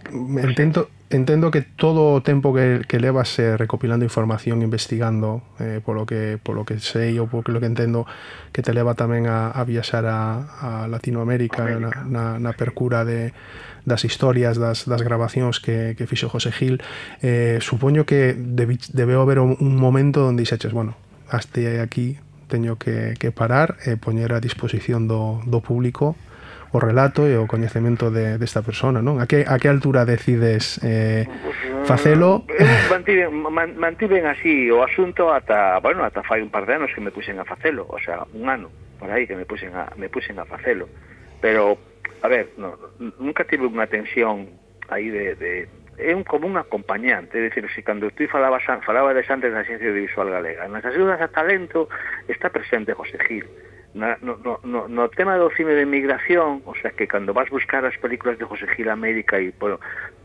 entendo, 0.09 0.89
entendo 1.09 1.51
que 1.51 1.61
todo 1.61 2.13
o 2.13 2.21
tempo 2.21 2.53
que, 2.53 2.81
que 2.87 2.99
levas 2.99 3.37
eh, 3.39 3.57
recopilando 3.57 4.05
información, 4.05 4.61
investigando, 4.61 5.43
eh, 5.59 5.81
polo 5.83 6.05
que 6.05 6.39
polo 6.41 6.65
que 6.65 6.79
sei 6.79 7.19
ou 7.19 7.27
polo 7.27 7.59
que 7.59 7.69
entendo, 7.69 8.07
que 8.55 8.63
te 8.63 8.73
leva 8.73 8.95
tamén 8.95 9.27
a, 9.27 9.51
a 9.51 9.61
viaxar 9.67 10.07
a, 10.07 10.47
a 10.59 10.69
Latinoamérica 10.87 11.67
América. 11.67 12.01
na, 12.07 12.37
na, 12.37 12.39
na 12.39 12.51
percura 12.55 13.05
de 13.05 13.35
das 13.81 14.05
historias, 14.05 14.61
das, 14.61 14.85
das 14.85 15.01
grabacións 15.01 15.57
que, 15.57 15.97
que 15.97 16.05
fixo 16.05 16.29
José 16.29 16.53
Gil, 16.53 16.81
eh, 17.25 17.57
supoño 17.61 18.05
que 18.05 18.37
debe, 18.37 18.77
debeu 18.93 19.21
haber 19.21 19.41
un, 19.41 19.57
un 19.57 19.73
momento 19.75 20.29
onde 20.29 20.45
dixeches, 20.45 20.69
bueno, 20.69 20.93
hasta 21.29 21.81
aquí 21.81 22.21
teño 22.47 22.77
que, 22.77 23.15
que 23.17 23.31
parar 23.31 23.79
e 23.87 23.95
eh, 23.95 23.97
poñer 23.97 24.35
a 24.35 24.43
disposición 24.43 25.07
do, 25.07 25.41
do 25.47 25.63
público 25.63 26.19
o 26.71 26.79
relato 26.79 27.27
e 27.27 27.35
o 27.35 27.47
coñecemento 27.47 28.11
de, 28.11 28.39
desta 28.39 28.63
persona, 28.63 29.03
non? 29.03 29.19
A 29.19 29.27
que, 29.27 29.43
a 29.43 29.59
que 29.59 29.67
altura 29.67 30.07
decides 30.07 30.79
eh, 30.83 31.27
facelo? 31.83 32.47
Eu 32.47 33.31
man, 33.31 33.75
mantiven 33.75 34.23
así 34.23 34.71
o 34.71 34.79
asunto 34.79 35.35
ata, 35.35 35.79
bueno, 35.83 36.07
ata 36.07 36.23
fai 36.23 36.39
un 36.39 36.47
par 36.47 36.63
de 36.63 36.79
anos 36.79 36.95
que 36.95 37.03
me 37.03 37.11
puxen 37.11 37.39
a 37.39 37.45
facelo, 37.45 37.83
o 37.91 37.99
sea, 37.99 38.23
un 38.31 38.47
ano 38.47 38.71
por 39.01 39.11
aí 39.11 39.27
que 39.27 39.35
me 39.35 39.45
puxen 39.45 39.75
a, 39.75 39.91
me 39.97 40.07
puxen 40.07 40.39
a 40.39 40.45
facelo. 40.45 40.87
Pero, 41.41 41.77
a 42.21 42.27
ver, 42.27 42.53
no, 42.57 42.77
nunca 43.19 43.43
tive 43.43 43.65
unha 43.65 43.89
tensión 43.89 44.47
aí 44.87 45.09
de, 45.09 45.35
de 45.35 45.51
é 45.97 46.15
un 46.15 46.23
como 46.23 46.47
un 46.47 46.57
acompañante, 46.57 47.37
é 47.37 47.49
dicir, 47.49 47.67
se 47.73 47.83
cando 47.83 48.09
tú 48.11 48.25
falabas, 48.29 48.63
falaba 48.85 49.13
de 49.13 49.25
antes 49.27 49.51
na 49.51 49.65
ciencia 49.65 49.89
audiovisual 49.89 50.29
galega, 50.29 50.69
nas 50.69 50.85
axudas 50.85 51.19
a 51.19 51.27
talento 51.27 51.89
está 52.29 52.49
presente 52.49 52.93
José 52.93 53.17
Gil, 53.27 53.45
no, 53.93 54.15
no, 54.21 54.59
no, 54.63 54.87
no 54.87 55.09
tema 55.09 55.35
do 55.35 55.51
cine 55.51 55.75
de 55.75 55.85
migración, 55.85 56.63
o 56.65 56.75
sea, 56.75 56.91
que 56.91 57.07
cando 57.07 57.33
vas 57.33 57.49
buscar 57.49 57.83
as 57.85 57.97
películas 57.97 58.39
de 58.39 58.45
José 58.45 58.67
Gil 58.75 58.89
América 58.89 59.39
e, 59.39 59.51
bueno, 59.59 59.79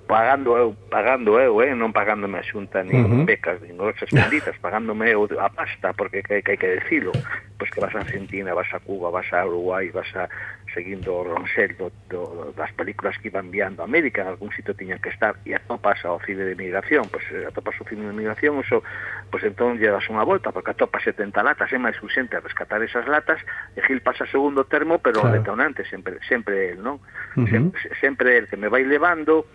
pagando 0.06 0.56
eu, 0.56 0.76
pagando 0.88 1.38
eu, 1.38 1.60
eh, 1.62 1.74
non 1.74 1.90
pagándome 1.90 2.38
a 2.38 2.46
xunta 2.46 2.86
nin 2.86 3.02
uh 3.02 3.10
-huh. 3.10 3.24
becas, 3.26 3.58
nin 3.58 3.74
grosas 3.74 4.06
benditas, 4.14 4.54
pagándome 4.62 5.10
eu 5.10 5.26
a 5.42 5.50
pasta, 5.50 5.90
porque 5.98 6.22
que, 6.22 6.42
que 6.46 6.50
hai 6.54 6.58
que 6.58 6.78
decilo, 6.78 7.10
pois 7.58 7.70
que 7.74 7.82
vas 7.82 7.94
a 7.94 8.06
Argentina, 8.06 8.54
vas 8.54 8.70
a 8.70 8.78
Cuba, 8.78 9.10
vas 9.10 9.26
a 9.34 9.42
Uruguai, 9.42 9.90
vas 9.90 10.08
a 10.14 10.30
seguindo 10.76 11.10
o 11.10 11.24
Ronsel 11.24 11.74
do, 11.76 11.90
do, 12.08 12.52
das 12.54 12.70
películas 12.72 13.16
que 13.18 13.28
iban 13.28 13.50
viando 13.50 13.82
a 13.82 13.88
América, 13.88 14.22
en 14.22 14.28
algún 14.28 14.52
sitio 14.52 14.76
tiñan 14.76 15.00
que 15.00 15.08
estar, 15.08 15.34
e 15.42 15.56
atopas 15.56 16.04
ao 16.04 16.20
cine 16.22 16.44
de 16.44 16.54
migración, 16.54 17.08
pois 17.10 17.24
eh, 17.32 17.48
atopas 17.48 17.74
o 17.80 17.84
cine 17.88 18.06
de 18.06 18.14
migración, 18.14 18.60
eso, 18.60 18.84
pois 19.32 19.42
entón 19.42 19.80
lle 19.80 19.90
das 19.90 20.06
unha 20.06 20.22
volta, 20.22 20.52
porque 20.52 20.70
atopas 20.70 21.02
70 21.02 21.42
latas, 21.42 21.72
é 21.72 21.80
máis 21.80 21.96
urxente 21.98 22.36
a 22.36 22.44
rescatar 22.44 22.78
esas 22.84 23.08
latas, 23.08 23.40
e 23.74 23.80
Gil 23.82 24.04
pasa 24.04 24.28
segundo 24.28 24.68
termo, 24.68 25.00
pero 25.02 25.24
claro. 25.24 25.34
o 25.34 25.36
detonante 25.40 25.82
sempre, 25.88 26.20
sempre 26.28 26.76
el, 26.76 26.84
non? 26.84 27.00
Uh 27.34 27.42
-huh. 27.42 27.50
sempre, 27.50 27.80
sempre 27.98 28.28
el 28.36 28.44
que 28.46 28.60
me 28.60 28.68
vai 28.68 28.84
levando, 28.84 29.48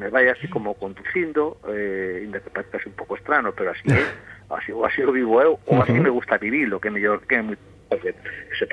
me 0.00 0.08
vai 0.08 0.28
así 0.32 0.48
como 0.48 0.72
conducindo, 0.80 1.60
eh, 1.68 2.24
inda 2.24 2.40
que 2.40 2.48
parece 2.48 2.88
un 2.88 2.96
pouco 2.96 3.20
estrano, 3.20 3.52
pero 3.52 3.70
así 3.70 3.84
é, 3.92 4.00
así, 4.56 4.72
o 4.72 4.80
así 4.88 5.04
o 5.04 5.12
vivo 5.12 5.36
eu, 5.44 5.60
ou 5.68 5.76
así 5.82 5.92
uh 5.92 6.00
-huh. 6.00 6.08
me 6.08 6.12
gusta 6.18 6.40
vivilo, 6.40 6.80
que 6.80 6.88
mellor 6.88 7.20
que 7.28 7.36
é 7.36 7.42
moi 7.44 7.56
se 8.56 8.64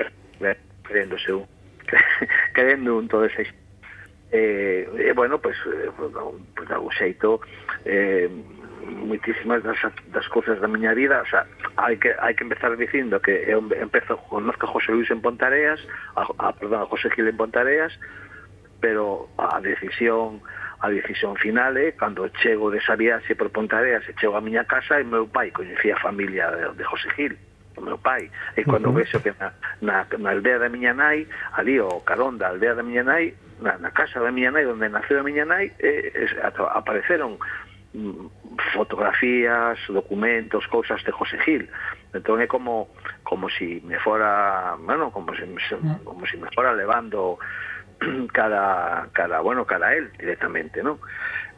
creéndose 0.88 1.32
un 1.36 1.44
creendo 2.56 2.96
un 2.96 3.06
todo 3.12 3.28
ese 3.28 3.44
eh, 4.30 4.88
eh, 4.98 5.12
bueno, 5.14 5.38
pues, 5.38 5.56
eh, 5.66 5.90
pues, 5.96 6.68
de 6.68 6.74
algún 6.74 6.92
xeito 6.92 7.40
eh, 7.84 8.28
muitísimas 8.88 9.62
das, 9.62 9.78
das 10.12 10.28
cousas 10.28 10.60
da 10.60 10.68
miña 10.68 10.92
vida, 10.94 11.20
o 11.20 11.28
sea, 11.28 11.44
hai 11.76 12.00
que 12.00 12.16
hai 12.24 12.32
que 12.32 12.44
empezar 12.44 12.72
dicindo 12.76 13.20
que 13.20 13.44
eu 13.44 13.60
empezo 13.76 14.16
conozco 14.32 14.64
a 14.64 14.72
José 14.72 14.92
Luis 14.92 15.10
en 15.12 15.20
Pontareas, 15.20 15.80
a, 16.16 16.24
a 16.40 16.52
perdón, 16.56 16.82
a 16.82 16.88
José 16.88 17.12
Gil 17.12 17.28
en 17.28 17.36
Pontareas, 17.36 17.92
pero 18.80 19.28
a 19.36 19.60
decisión 19.60 20.40
a 20.80 20.88
decisión 20.88 21.36
final 21.36 21.76
é 21.76 21.92
cando 21.92 22.28
chego 22.38 22.70
desa 22.70 22.94
viaxe 22.94 23.34
por 23.34 23.50
Pontareas 23.50 24.06
e 24.08 24.14
chego 24.14 24.36
a 24.36 24.40
miña 24.40 24.64
casa 24.64 25.00
e 25.00 25.04
meu 25.04 25.26
pai 25.26 25.50
coñecía 25.50 25.96
a 25.96 26.00
familia 26.00 26.50
de, 26.50 26.74
de 26.78 26.84
José 26.84 27.10
Gil 27.16 27.34
o 27.76 27.80
meu 27.82 27.98
pai 27.98 28.30
e 28.56 28.62
cando 28.62 28.90
uh 28.90 28.92
-huh. 28.92 28.98
vexo 29.02 29.22
que 29.22 29.34
na, 29.38 29.52
na, 29.82 30.06
na 30.18 30.30
aldea 30.30 30.58
da 30.58 30.68
miña 30.68 30.94
nai 30.94 31.26
ali 31.58 31.80
o 31.80 32.02
carón 32.06 32.38
da 32.38 32.48
aldea 32.54 32.74
da 32.74 32.82
miña 32.82 33.02
nai 33.02 33.34
na, 33.60 33.78
na 33.78 33.90
casa 33.90 34.20
da 34.20 34.30
miña 34.30 34.50
nai 34.54 34.66
onde 34.66 34.88
naceu 34.88 35.18
a 35.18 35.26
miña 35.26 35.44
nai 35.44 35.72
eh, 35.78 36.14
es, 36.14 36.30
apareceron 36.42 37.38
mm, 37.94 38.26
fotografías, 38.74 39.78
documentos, 39.88 40.66
cousas 40.68 41.02
de 41.04 41.12
José 41.12 41.38
Gil. 41.38 41.70
Entón 42.14 42.40
é 42.40 42.46
como 42.46 42.88
como 43.22 43.50
si 43.50 43.82
me 43.84 43.98
fora, 44.00 44.74
bueno, 44.80 45.10
como 45.10 45.34
si, 45.34 45.44
mm. 45.44 46.04
como 46.04 46.26
si 46.26 46.36
me 46.38 46.48
fora 46.54 46.72
levando 46.72 47.38
cada, 48.32 49.08
cada, 49.12 49.40
bueno, 49.40 49.64
cada 49.64 49.94
él 49.94 50.10
directamente, 50.18 50.82
¿no? 50.82 50.98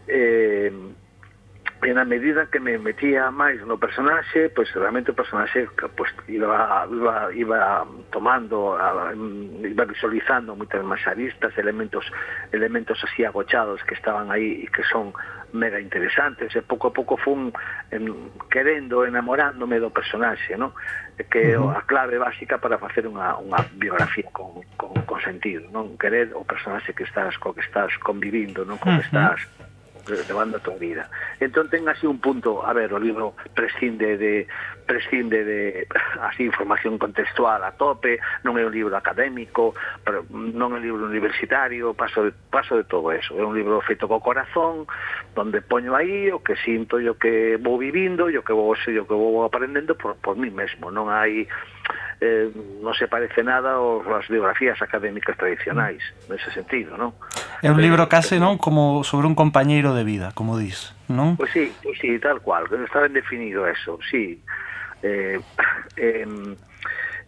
Eh, 0.07 0.73
e 1.83 1.95
na 1.97 2.05
medida 2.05 2.45
que 2.53 2.61
me 2.61 2.77
metía 2.77 3.33
máis 3.33 3.57
no 3.65 3.81
personaxe, 3.81 4.53
pois 4.53 4.69
realmente 4.77 5.13
o 5.13 5.17
personaxe 5.17 5.65
pois, 5.97 6.13
iba, 6.29 6.85
iba, 6.93 7.15
iba 7.33 7.59
tomando, 8.13 8.77
iba 9.65 9.85
visualizando 9.89 10.53
moitas 10.53 10.85
máis 10.85 11.01
aristas, 11.09 11.57
elementos, 11.57 12.05
elementos 12.53 13.01
así 13.01 13.25
agochados 13.25 13.81
que 13.89 13.97
estaban 13.97 14.29
aí 14.29 14.61
e 14.61 14.69
que 14.69 14.85
son 14.85 15.17
mega 15.57 15.81
interesantes 15.81 16.53
e 16.53 16.61
pouco 16.61 16.89
a 16.89 16.93
pouco 16.93 17.17
fun 17.17 17.49
en, 17.89 18.13
querendo, 18.53 19.09
enamorándome 19.09 19.81
do 19.81 19.89
personaxe, 19.89 20.61
no? 20.61 20.77
que 21.33 21.53
é 21.53 21.59
uh 21.59 21.65
-huh. 21.65 21.81
a 21.81 21.83
clave 21.89 22.21
básica 22.21 22.61
para 22.61 22.77
facer 22.77 23.09
unha, 23.09 23.41
unha 23.41 23.61
biografía 23.81 24.29
con, 24.37 24.61
con, 24.77 24.93
con 25.09 25.19
sentido, 25.21 25.69
non? 25.73 25.97
Querer 25.97 26.33
o 26.37 26.45
personaxe 26.45 26.93
que 26.93 27.05
estás, 27.09 27.37
co 27.41 27.57
que 27.57 27.65
estás 27.65 27.93
convivindo, 28.05 28.69
non? 28.69 28.77
Co 28.77 28.89
que 28.89 29.05
estás 29.05 29.41
uh 29.45 29.65
-huh 29.65 29.70
levando 30.09 30.57
a 30.57 30.61
tua 30.61 30.77
vida. 30.77 31.09
Entón 31.41 31.69
ten 31.69 31.89
así 31.89 32.07
un 32.07 32.21
punto, 32.21 32.65
a 32.65 32.73
ver, 32.73 32.93
o 32.93 32.99
libro 32.99 33.35
prescinde 33.55 34.17
de 34.17 34.47
prescinde 34.87 35.45
de 35.45 35.87
así 36.21 36.45
información 36.45 36.99
contextual 36.99 37.63
a 37.63 37.73
tope, 37.79 38.19
non 38.43 38.59
é 38.59 38.67
un 38.67 38.75
libro 38.75 38.97
académico, 38.99 39.75
pero 40.03 40.27
non 40.31 40.75
é 40.75 40.79
un 40.79 40.85
libro 40.85 41.07
universitario, 41.07 41.95
paso 41.95 42.27
de, 42.27 42.33
paso 42.51 42.75
de 42.75 42.85
todo 42.85 43.15
eso. 43.15 43.39
É 43.39 43.45
un 43.47 43.55
libro 43.55 43.79
feito 43.87 44.11
co 44.11 44.19
corazón, 44.19 44.91
donde 45.35 45.63
poño 45.63 45.95
aí 45.95 46.31
o 46.35 46.43
que 46.43 46.59
sinto, 46.59 46.99
o 46.99 47.15
que 47.15 47.55
vou 47.63 47.79
vivindo, 47.79 48.27
o 48.27 48.43
que 48.43 48.55
vou, 48.55 48.75
o 48.75 48.77
que 48.77 49.17
vou 49.17 49.47
aprendendo 49.47 49.95
por, 49.95 50.19
por 50.19 50.35
mí 50.35 50.51
mesmo. 50.51 50.91
Non 50.91 51.07
hai 51.07 51.47
eh, 52.21 52.53
non 52.85 52.93
se 52.93 53.09
parece 53.09 53.41
nada 53.41 53.81
aos 53.81 54.29
biografías 54.29 54.77
académicas 54.85 55.37
tradicionais, 55.41 56.05
nese 56.29 56.53
sentido, 56.53 57.01
non? 57.01 57.17
É 57.65 57.73
un 57.73 57.81
eh, 57.81 57.85
libro 57.89 58.05
case, 58.13 58.37
non, 58.37 58.61
como 58.61 59.01
sobre 59.09 59.25
un 59.25 59.33
compañeiro 59.33 59.97
de 59.97 60.05
vida, 60.05 60.37
como 60.37 60.61
dis, 60.61 60.93
non? 61.09 61.41
Pois 61.41 61.49
sí, 61.51 61.73
pois 61.81 61.97
sí, 61.97 62.21
tal 62.21 62.45
cual, 62.45 62.69
está 62.69 63.01
ben 63.01 63.17
definido 63.17 63.65
eso, 63.65 63.97
sí. 64.05 64.37
Eh, 65.01 65.41
eh, 65.97 66.29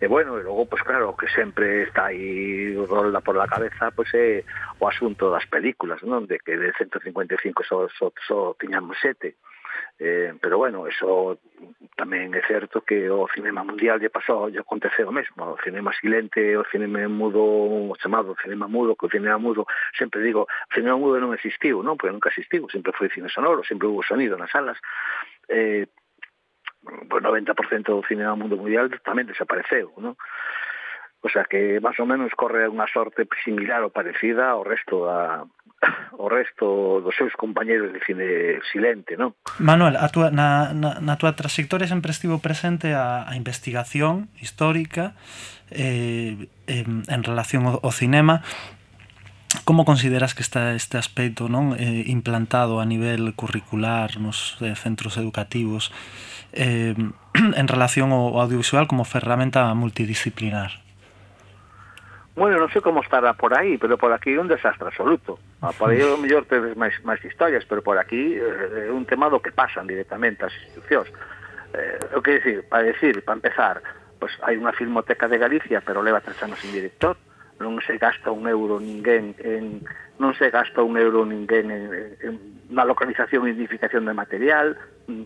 E 0.02 0.10
bueno, 0.10 0.34
e 0.34 0.42
logo, 0.42 0.66
pois 0.66 0.82
pues, 0.82 0.98
claro, 0.98 1.14
que 1.14 1.30
sempre 1.30 1.86
está 1.86 2.10
aí 2.10 2.74
rolda 2.74 3.22
por 3.22 3.38
la 3.38 3.46
cabeza, 3.46 3.94
pois 3.94 4.10
pues, 4.10 4.18
é 4.18 4.42
eh, 4.42 4.44
o 4.82 4.90
asunto 4.90 5.30
das 5.30 5.46
películas, 5.46 6.02
non? 6.02 6.26
De 6.26 6.42
que 6.42 6.58
de 6.58 6.74
155 6.74 7.62
só, 7.62 7.86
só, 7.86 8.10
só 8.26 8.58
tiñamos 8.58 8.98
sete. 8.98 9.38
Uh 9.38 9.51
Eh, 9.98 10.34
pero 10.40 10.58
bueno, 10.58 10.86
eso 10.88 11.38
tamén 11.94 12.34
é 12.34 12.42
certo 12.42 12.82
que 12.82 13.06
o 13.06 13.28
cinema 13.30 13.62
mundial 13.62 14.00
lle 14.00 14.10
pasou, 14.10 14.50
lle 14.50 14.64
aconteceu 14.64 15.06
o 15.06 15.14
mesmo, 15.14 15.38
o 15.38 15.60
cinema 15.62 15.92
silente, 15.94 16.40
o 16.56 16.64
cinema 16.66 17.06
mudo, 17.06 17.38
o 17.38 17.94
chamado 18.00 18.34
cinema 18.42 18.66
mudo, 18.66 18.96
que 18.96 19.06
o 19.06 19.12
cinema 19.12 19.38
mudo, 19.38 19.68
sempre 19.94 20.24
digo, 20.24 20.48
o 20.48 20.72
cinema 20.74 20.98
mudo 20.98 21.22
non 21.22 21.36
existiu, 21.36 21.84
non? 21.86 21.94
Porque 21.94 22.10
nunca 22.10 22.32
existiu, 22.32 22.66
sempre 22.72 22.96
foi 22.96 23.12
cine 23.14 23.30
sonoro, 23.30 23.62
sempre 23.62 23.86
hubo 23.86 24.02
sonido 24.02 24.34
nas 24.34 24.50
salas, 24.50 24.80
eh, 25.46 25.86
pues 26.82 27.22
90% 27.22 27.94
do 27.94 28.02
cinema 28.02 28.34
mundo 28.34 28.58
mundial 28.58 28.90
tamén 29.06 29.28
desapareceu, 29.30 29.94
non? 30.02 30.18
O 31.22 31.30
sea 31.30 31.46
que 31.46 31.78
máis 31.78 31.94
ou 32.02 32.06
menos 32.06 32.34
corre 32.34 32.66
unha 32.66 32.90
sorte 32.90 33.24
similar 33.46 33.86
ou 33.86 33.94
parecida 33.94 34.50
ao 34.50 34.66
resto 34.66 35.06
da 35.06 35.46
o 36.14 36.30
resto 36.30 37.02
dos 37.02 37.14
seus 37.18 37.34
compañeros 37.34 37.90
de 37.90 37.98
cine 38.06 38.62
silente, 38.70 39.18
non? 39.18 39.34
Manuel, 39.58 39.98
a 39.98 40.06
tua, 40.14 40.30
na, 40.30 40.70
na, 40.70 41.02
na 41.02 41.14
tua 41.18 41.34
trayectoria 41.34 41.90
sempre 41.90 42.14
estivo 42.14 42.38
presente 42.38 42.94
a, 42.94 43.26
a 43.26 43.34
investigación 43.34 44.30
histórica 44.38 45.18
eh, 45.74 46.46
eh, 46.70 46.86
en 46.86 47.22
relación 47.26 47.66
ao, 47.66 47.82
ao 47.82 47.90
cinema 47.90 48.46
Como 49.64 49.84
consideras 49.84 50.34
que 50.34 50.42
está 50.42 50.74
este 50.74 50.96
aspecto 50.96 51.46
non 51.46 51.76
eh, 51.76 52.08
implantado 52.08 52.80
a 52.80 52.88
nivel 52.88 53.36
curricular 53.36 54.16
nos 54.18 54.58
eh, 54.64 54.74
centros 54.74 55.20
educativos 55.20 55.92
eh, 56.56 56.96
en 57.60 57.66
relación 57.68 58.10
ao 58.10 58.40
audiovisual 58.40 58.88
como 58.88 59.04
ferramenta 59.04 59.68
multidisciplinar? 59.76 60.81
Bueno, 62.32 62.56
non 62.56 62.72
sei 62.72 62.80
como 62.80 63.04
estará 63.04 63.36
por 63.36 63.52
aí, 63.52 63.76
pero 63.76 64.00
por 64.00 64.08
aquí 64.08 64.32
é 64.32 64.40
un 64.40 64.48
desastre 64.48 64.88
absoluto. 64.88 65.36
Ah, 65.60 65.76
por 65.76 65.92
aí 65.92 66.00
o 66.00 66.16
mellor 66.16 66.48
tedes 66.48 66.72
máis, 66.80 66.96
máis 67.04 67.20
historias, 67.20 67.68
pero 67.68 67.84
por 67.84 68.00
aquí 68.00 68.40
eh, 68.40 68.88
é 68.88 68.92
un 68.92 69.04
tema 69.04 69.28
do 69.28 69.44
que 69.44 69.52
pasan 69.52 69.84
directamente 69.84 70.40
as 70.40 70.54
institucións. 70.64 71.12
Eh, 71.76 72.20
que 72.24 72.40
decir, 72.40 72.64
para 72.72 72.88
decir, 72.88 73.20
para 73.20 73.36
empezar, 73.36 73.76
pues 74.16 74.32
hai 74.40 74.56
unha 74.56 74.72
filmoteca 74.72 75.28
de 75.28 75.36
Galicia, 75.36 75.84
pero 75.84 76.00
leva 76.00 76.24
tres 76.24 76.40
anos 76.40 76.56
sin 76.64 76.72
director, 76.72 77.20
non 77.62 77.78
se 77.86 77.96
gasta 77.96 78.34
un 78.34 78.50
euro 78.50 78.82
ninguén 78.82 79.38
en 79.38 79.86
non 80.18 80.34
se 80.34 80.50
gasta 80.50 80.82
un 80.82 80.98
euro 80.98 81.22
ninguén 81.22 81.70
en, 81.70 81.82
en 82.20 82.34
na 82.72 82.88
localización 82.88 83.46
e 83.46 83.52
identificación 83.52 84.08
de 84.08 84.16
material, 84.16 84.74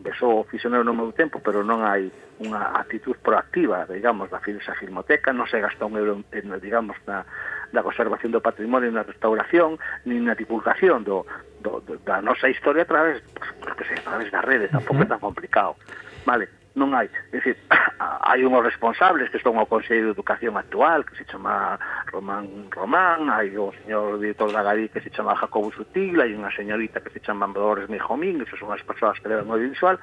eso 0.05 0.44
fisionero 0.51 0.83
no 0.83 0.92
meu 0.92 1.14
tempo, 1.14 1.38
pero 1.38 1.62
non 1.62 1.87
hai 1.87 2.11
unha 2.42 2.75
actitud 2.75 3.14
proactiva, 3.22 3.87
digamos, 3.87 4.29
da 4.29 4.42
Filsa 4.42 4.75
Filmoteca, 4.75 5.31
non 5.31 5.46
se 5.46 5.62
gasta 5.62 5.87
un 5.87 5.94
euro, 5.94 6.20
en, 6.35 6.46
digamos, 6.59 6.99
na, 7.07 7.22
da 7.70 7.87
conservación 7.87 8.35
do 8.35 8.42
patrimonio, 8.42 8.90
na 8.90 9.07
restauración, 9.07 9.79
nin 10.05 10.27
na 10.27 10.35
divulgación 10.35 11.07
do, 11.07 11.22
do, 11.62 11.79
do, 11.87 11.96
da 12.03 12.18
nosa 12.18 12.51
historia 12.51 12.83
a 12.83 12.90
través, 12.90 13.22
pues, 13.62 13.72
que 13.79 13.85
sei, 13.87 13.96
a 14.03 14.05
través 14.11 14.29
das 14.35 14.44
redes, 14.44 14.68
tampouco 14.75 15.07
é 15.07 15.09
tan 15.09 15.22
complicado. 15.22 15.79
Vale, 16.27 16.51
non 16.77 16.93
hai, 16.93 17.09
é 17.33 17.41
dicir, 17.41 17.57
hai 18.29 18.45
unhos 18.45 18.61
responsables 18.61 19.33
que 19.33 19.41
son 19.41 19.57
o 19.57 19.65
Consello 19.65 20.12
de 20.12 20.15
Educación 20.15 20.61
actual, 20.61 21.09
que 21.09 21.17
se 21.17 21.25
chama 21.25 21.81
Román 22.12 22.69
Román, 22.69 23.33
hai 23.33 23.51
o 23.57 23.73
señor 23.83 24.21
director 24.21 24.53
da 24.53 24.62
Gadi 24.62 24.93
que 24.93 25.01
se 25.01 25.09
chama 25.11 25.35
Jacobo 25.41 25.73
Sutil, 25.73 26.21
hai 26.21 26.37
unha 26.37 26.53
señorita 26.53 27.01
que 27.01 27.11
se 27.11 27.25
chama 27.25 27.49
Dolores 27.49 27.89
Mijomín, 27.89 28.45
que 28.45 28.61
son 28.61 28.71
as 28.71 28.85
persoas 28.85 29.17
que 29.25 29.33
levan 29.33 29.49
o 29.49 29.57
audiovisual, 29.57 29.97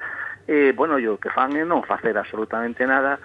e, 0.50 0.74
bueno, 0.74 0.98
yo 0.98 1.16
que 1.16 1.30
fan 1.30 1.54
é 1.54 1.62
non 1.62 1.86
facer 1.86 2.18
absolutamente 2.18 2.82
nada 2.84 3.22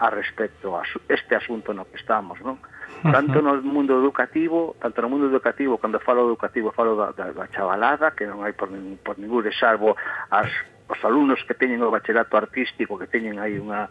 a 0.00 0.08
respecto 0.12 0.76
a 0.76 0.84
este 1.08 1.36
asunto 1.36 1.72
no 1.72 1.88
que 1.88 1.96
estamos, 1.96 2.36
non? 2.44 2.60
tanto 3.00 3.40
no 3.40 3.56
mundo 3.62 3.96
educativo, 3.96 4.76
tanto 4.80 5.00
no 5.00 5.08
mundo 5.08 5.26
educativo, 5.26 5.78
cando 5.78 6.00
falo 6.00 6.28
educativo, 6.28 6.72
falo 6.72 6.96
da, 6.96 7.12
da, 7.12 7.32
da 7.32 7.48
chavalada, 7.48 8.12
que 8.12 8.28
non 8.28 8.44
hai 8.44 8.52
por, 8.52 8.68
por 9.00 9.16
ningún, 9.16 9.48
salvo 9.56 9.96
as 10.28 10.52
os 10.90 11.00
alumnos 11.06 11.38
que 11.46 11.54
teñen 11.54 11.80
o 11.86 11.94
bachelato 11.94 12.34
artístico, 12.34 12.98
que 12.98 13.06
teñen 13.06 13.38
aí 13.38 13.62
unha 13.62 13.86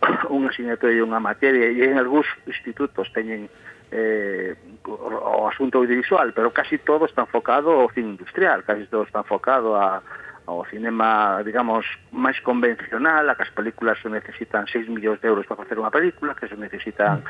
unha 0.30 0.48
asignatura 0.54 0.94
e 0.94 1.02
unha 1.02 1.18
materia 1.18 1.66
e 1.66 1.82
en 1.82 1.98
algúns 1.98 2.30
institutos 2.46 3.10
teñen 3.10 3.50
eh, 3.90 4.54
o 4.86 5.46
asunto 5.50 5.78
audiovisual, 5.78 6.32
pero 6.32 6.50
casi 6.50 6.78
todo 6.78 7.06
está 7.06 7.22
enfocado 7.22 7.70
ao 7.70 7.90
cine 7.90 8.14
industrial, 8.14 8.62
casi 8.62 8.86
todo 8.86 9.02
está 9.02 9.20
enfocado 9.22 9.74
a, 9.74 10.02
ao 10.46 10.62
cinema, 10.70 11.42
digamos, 11.42 11.86
máis 12.14 12.38
convencional, 12.42 13.26
a 13.26 13.34
que 13.34 13.46
as 13.46 13.54
películas 13.54 13.98
se 13.98 14.10
necesitan 14.10 14.66
6 14.70 14.86
millóns 14.90 15.18
de 15.18 15.26
euros 15.26 15.46
para 15.46 15.62
facer 15.62 15.78
unha 15.78 15.90
película, 15.90 16.38
que 16.38 16.46
se 16.46 16.58
necesitan 16.58 17.22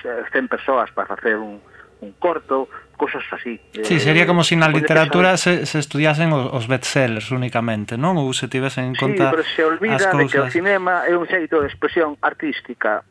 100 0.00 0.48
persoas 0.48 0.88
para 0.92 1.08
facer 1.08 1.36
un, 1.36 1.60
un 2.04 2.12
corto, 2.20 2.68
cosas 2.96 3.24
así. 3.32 3.60
Sí, 3.82 4.00
sería 4.00 4.24
eh, 4.24 4.26
como 4.26 4.44
se 4.44 4.54
si 4.54 4.56
na 4.56 4.68
literatura 4.68 5.36
se, 5.36 5.66
se 5.66 5.78
estudiasen 5.78 6.32
os, 6.32 6.52
os 6.52 6.64
bestsellers 6.68 7.32
únicamente, 7.32 7.96
non? 7.96 8.20
Ou 8.20 8.30
se 8.36 8.46
tivesen 8.46 8.92
en 8.92 8.96
conta 8.96 9.28
sí, 9.28 9.32
pero 9.32 9.44
se 9.44 9.62
olvida 9.64 9.96
as 9.96 10.06
cousas... 10.06 10.28
de 10.28 10.32
que 10.32 10.40
o 10.40 10.48
cinema 10.52 11.08
é 11.08 11.16
un 11.16 11.26
xeito 11.26 11.58
de 11.64 11.66
expresión 11.66 12.20
artística 12.22 13.02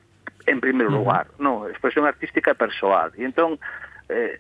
en 0.46 0.60
primeiro 0.62 0.92
uh 0.92 0.96
-huh. 0.96 1.04
lugar, 1.04 1.26
non, 1.42 1.68
expresión 1.68 2.06
artística 2.06 2.54
e 2.54 2.58
persoal. 2.58 3.12
E 3.18 3.26
entón, 3.26 3.60
eh, 4.08 4.40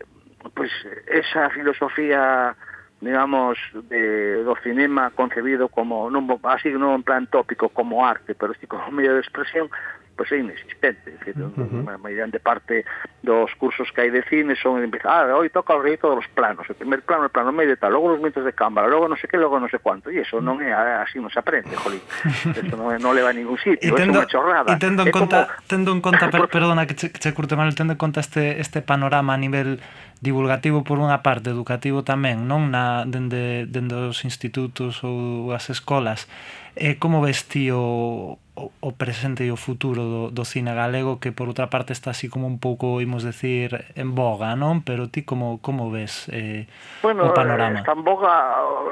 pois, 0.54 0.72
pues, 0.72 0.72
esa 1.10 1.50
filosofía 1.52 2.56
digamos, 3.04 3.58
de, 3.90 4.44
do 4.44 4.56
cinema 4.64 5.12
concebido 5.12 5.68
como, 5.68 6.08
non, 6.08 6.24
así 6.48 6.72
non 6.72 6.96
en 6.96 7.04
plan 7.04 7.28
tópico, 7.28 7.68
como 7.68 8.08
arte, 8.08 8.32
pero 8.32 8.56
sí 8.56 8.64
como 8.64 8.88
medio 8.96 9.20
de 9.20 9.20
expresión, 9.20 9.68
pois 10.16 10.32
é 10.32 10.38
inexistente, 10.38 11.18
que 11.24 11.32
uh 11.32 11.50
-huh. 11.50 11.90
a 11.90 12.28
de 12.28 12.40
parte 12.40 12.86
dos 13.22 13.54
cursos 13.56 13.92
que 13.92 14.02
hai 14.02 14.12
de 14.12 14.22
cine 14.30 14.56
son 14.56 14.84
empezar, 14.84 15.30
ah, 15.30 15.38
hoy 15.38 15.50
toca 15.50 15.74
o 15.74 15.82
reto 15.82 16.14
dos 16.14 16.28
planos, 16.28 16.70
o 16.70 16.74
primer 16.74 17.02
plano, 17.02 17.26
o 17.26 17.30
plano 17.30 17.52
medio 17.52 17.78
tal, 17.78 17.92
logo 17.94 18.14
os 18.14 18.22
metros 18.22 18.46
de 18.46 18.54
cámara, 18.54 18.88
logo 18.88 19.08
non 19.08 19.18
sei 19.18 19.30
que, 19.30 19.38
logo 19.38 19.58
non 19.58 19.70
sei 19.70 19.82
cuánto, 19.82 20.14
e 20.14 20.22
iso 20.22 20.38
non 20.42 20.62
é 20.62 20.70
así 21.02 21.18
non 21.18 21.34
se 21.34 21.40
aprende, 21.40 21.74
jolín. 21.74 22.02
Eso 22.60 22.76
non, 22.78 22.94
non 23.02 23.12
leva 23.18 23.34
a 23.34 23.36
ningún 23.36 23.58
sitio, 23.58 23.98
é 23.98 24.06
unha 24.06 24.30
chorrada. 24.30 24.70
E 24.70 24.78
tendo 24.78 25.02
en 25.02 25.10
é 25.10 25.14
conta, 25.14 25.50
como... 25.50 25.68
tendo 25.68 25.90
en 25.96 26.02
conta 26.04 26.30
per, 26.34 26.46
perdona 26.52 26.86
que 26.86 26.94
che, 26.94 27.10
che 27.10 27.34
curte 27.34 27.58
mal, 27.58 27.74
tendo 27.74 27.98
en 27.98 28.00
conta 28.00 28.22
este 28.22 28.62
este 28.62 28.86
panorama 28.86 29.34
a 29.34 29.40
nivel 29.42 29.82
divulgativo 30.22 30.84
por 30.88 31.02
unha 31.02 31.20
parte, 31.26 31.52
educativo 31.52 32.06
tamén, 32.06 32.48
non 32.48 32.70
na 32.70 33.04
dende 33.04 33.66
dende 33.68 34.14
os 34.14 34.24
institutos 34.24 35.02
ou 35.04 35.52
as 35.52 35.68
escolas 35.68 36.30
Eh, 36.76 36.98
como 36.98 37.22
ves 37.22 37.48
ti 37.48 37.70
o, 37.70 38.40
o, 38.56 38.72
o 38.82 38.90
presente 38.98 39.46
e 39.46 39.54
o 39.54 39.58
futuro 39.58 40.02
do, 40.02 40.24
do 40.34 40.42
cine 40.46 40.74
galego 40.74 41.22
que 41.22 41.30
por 41.30 41.46
outra 41.46 41.70
parte 41.70 41.94
está 41.94 42.14
así 42.14 42.30
como 42.30 42.50
un 42.50 42.58
pouco, 42.58 42.98
imos 43.02 43.22
decir, 43.22 43.94
en 43.94 44.18
boga, 44.18 44.58
non? 44.58 44.82
Pero 44.82 45.06
ti 45.06 45.22
como 45.22 45.62
como 45.62 45.94
ves 45.94 46.30
eh, 46.34 46.66
bueno, 47.06 47.30
o 47.30 47.34
panorama? 47.34 47.78
Está 47.78 47.94
en 47.94 48.02
boga, 48.02 48.34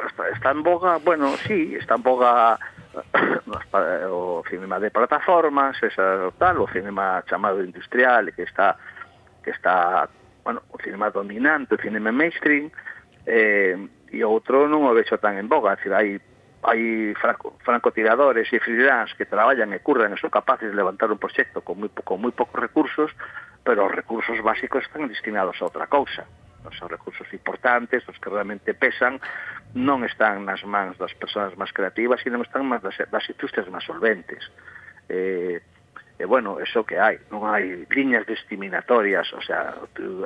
está, 0.06 0.24
está 0.30 0.50
en 0.54 0.62
boga, 0.62 1.02
bueno, 1.02 1.34
sí, 1.46 1.74
está 1.74 1.98
en 1.98 2.04
boga 2.06 2.58
eh, 2.94 4.06
o 4.06 4.44
cinema 4.46 4.78
de 4.78 4.94
plataformas, 4.94 5.78
esa, 5.82 6.30
tal, 6.38 6.62
o 6.62 6.68
cinema 6.70 7.26
chamado 7.26 7.66
industrial 7.66 8.34
que 8.34 8.46
está 8.46 8.78
que 9.42 9.50
está, 9.50 10.06
bueno, 10.46 10.62
o 10.70 10.78
cinema 10.78 11.10
dominante, 11.10 11.74
o 11.74 11.82
cinema 11.82 12.14
mainstream, 12.14 12.70
eh, 13.26 13.74
e 14.14 14.22
outro 14.22 14.70
non 14.70 14.86
o 14.86 14.94
vexo 14.94 15.18
tan 15.18 15.38
en 15.38 15.50
boga, 15.50 15.78
decir, 15.78 15.94
hai 15.94 16.22
hai 16.64 17.14
franco, 17.18 17.58
francotiradores 17.66 18.52
e 18.54 18.60
freelance 18.62 19.18
que 19.18 19.26
traballan 19.26 19.74
e 19.74 19.82
curran 19.82 20.14
e 20.14 20.22
son 20.22 20.30
capaces 20.30 20.70
de 20.70 20.78
levantar 20.78 21.10
un 21.10 21.18
proxecto 21.18 21.66
con 21.66 21.82
moi, 21.82 21.90
con 21.90 22.22
moi 22.22 22.34
poucos 22.34 22.62
recursos, 22.62 23.10
pero 23.66 23.90
os 23.90 23.94
recursos 23.94 24.38
básicos 24.46 24.86
están 24.86 25.10
destinados 25.10 25.58
a 25.62 25.66
outra 25.66 25.90
cousa. 25.90 26.26
Os 26.62 26.78
recursos 26.86 27.26
importantes, 27.34 28.06
os 28.06 28.18
que 28.22 28.30
realmente 28.30 28.78
pesan, 28.78 29.18
non 29.74 30.06
están 30.06 30.46
nas 30.46 30.62
mans 30.62 31.00
das 31.02 31.18
persoas 31.18 31.58
máis 31.58 31.74
creativas, 31.74 32.22
sino 32.22 32.38
están 32.46 32.70
nas 32.70 32.86
das, 32.86 32.98
das 33.10 33.26
industrias 33.26 33.66
máis 33.74 33.86
solventes. 33.88 34.46
Eh, 35.10 35.58
e 36.22 36.26
bueno, 36.26 36.60
eso 36.60 36.86
que 36.86 37.02
hai, 37.02 37.18
non 37.34 37.50
hai 37.50 37.90
liñas 37.90 38.30
discriminatorias, 38.30 39.26
o 39.34 39.42
sea, 39.42 39.74